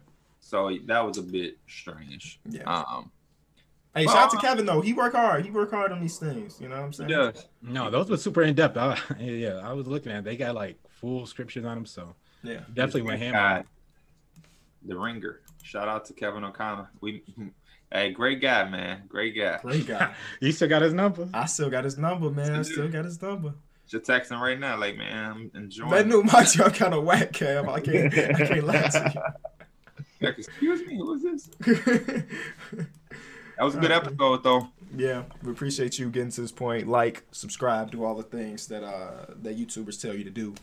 So 0.49 0.75
that 0.85 1.05
was 1.05 1.17
a 1.19 1.21
bit 1.21 1.57
strange. 1.67 2.39
Yeah. 2.49 2.63
Um, 2.63 3.11
Hey, 3.95 4.05
shout 4.05 4.17
out 4.17 4.29
to 4.31 4.37
Kevin 4.37 4.67
though. 4.67 4.81
He 4.81 4.93
work 4.93 5.13
hard. 5.13 5.43
He 5.43 5.49
work 5.51 5.71
hard 5.71 5.91
on 5.91 5.99
these 5.99 6.17
things. 6.19 6.61
You 6.61 6.69
know 6.69 6.75
what 6.77 6.85
I'm 6.85 6.93
saying? 6.93 7.09
Yeah. 7.09 7.31
No, 7.63 7.89
those 7.89 8.07
were 8.07 8.17
super 8.17 8.43
in 8.43 8.53
depth. 8.53 8.77
I, 8.77 8.97
yeah, 9.19 9.59
I 9.63 9.73
was 9.73 9.87
looking 9.87 10.11
at. 10.11 10.19
It. 10.19 10.25
They 10.25 10.37
got 10.37 10.53
like 10.53 10.77
full 10.89 11.25
scriptures 11.25 11.65
on 11.65 11.75
them, 11.75 11.85
so 11.87 12.13
Yeah. 12.43 12.59
definitely 12.73 13.01
went 13.01 13.19
ham. 13.19 13.33
on 13.33 13.39
guy, 13.41 13.57
it. 13.59 13.65
the 14.85 14.95
ringer. 14.97 15.41
Shout 15.63 15.87
out 15.87 16.05
to 16.05 16.13
Kevin 16.13 16.43
O'Connor. 16.43 16.87
We, 17.01 17.23
hey, 17.91 18.11
great 18.11 18.41
guy, 18.41 18.69
man. 18.69 19.03
Great 19.07 19.35
guy. 19.35 19.57
Great 19.63 19.87
guy. 19.87 20.13
You 20.39 20.51
still 20.51 20.69
got 20.69 20.83
his 20.83 20.93
number. 20.93 21.27
I 21.33 21.45
still 21.47 21.71
got 21.71 21.83
his 21.83 21.97
number, 21.97 22.29
man. 22.29 22.53
I 22.55 22.61
still 22.61 22.87
got 22.89 23.05
his 23.05 23.19
number. 23.21 23.55
Just 23.87 24.05
texting 24.05 24.39
right 24.39 24.59
now, 24.59 24.77
like, 24.79 24.97
man, 24.97 25.31
I'm 25.31 25.51
enjoying. 25.55 25.89
That 25.89 26.01
it. 26.01 26.07
new 26.07 26.21
Montreal 26.21 26.69
kind 26.69 26.93
of 26.93 27.03
whack, 27.05 27.33
Cam. 27.33 27.67
I 27.67 27.79
can't. 27.79 28.13
I 28.13 28.33
can't 28.45 28.63
lie 28.67 28.81
to 28.83 29.33
Like, 30.21 30.37
Excuse 30.37 30.85
me, 30.85 30.97
who 30.97 31.13
is 31.15 31.23
this? 31.23 31.49
That 33.57 33.65
was 33.65 33.75
a 33.75 33.79
good 33.79 33.91
episode, 33.91 34.43
though. 34.43 34.69
yeah, 34.95 35.23
we 35.43 35.51
appreciate 35.51 35.99
you 35.99 36.09
getting 36.09 36.31
to 36.31 36.41
this 36.41 36.51
point. 36.51 36.87
Like, 36.87 37.23
subscribe, 37.31 37.91
do 37.91 38.03
all 38.05 38.15
the 38.15 38.23
things 38.23 38.67
that 38.67 38.83
uh 38.83 39.25
that 39.41 39.57
YouTubers 39.57 40.01
tell 40.01 40.13
you 40.15 40.23
to 40.23 40.29
do. 40.29 40.55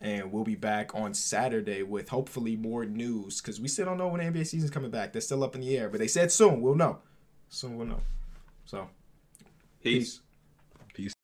And 0.00 0.30
we'll 0.32 0.44
be 0.44 0.54
back 0.54 0.94
on 0.94 1.12
Saturday 1.12 1.82
with 1.82 2.08
hopefully 2.08 2.54
more 2.56 2.84
news 2.86 3.40
because 3.40 3.60
we 3.60 3.66
still 3.68 3.84
don't 3.84 3.98
know 3.98 4.08
when 4.08 4.20
the 4.20 4.38
NBA 4.40 4.46
season's 4.46 4.70
coming 4.70 4.90
back. 4.90 5.12
They're 5.12 5.20
still 5.20 5.42
up 5.44 5.54
in 5.56 5.60
the 5.60 5.76
air, 5.76 5.88
but 5.88 5.98
they 5.98 6.06
said 6.06 6.30
soon. 6.32 6.60
We'll 6.62 6.76
know. 6.76 6.98
Soon 7.48 7.76
we'll 7.76 7.86
know. 7.88 8.00
So, 8.64 8.88
Peace. 9.82 10.20
peace. 10.94 11.14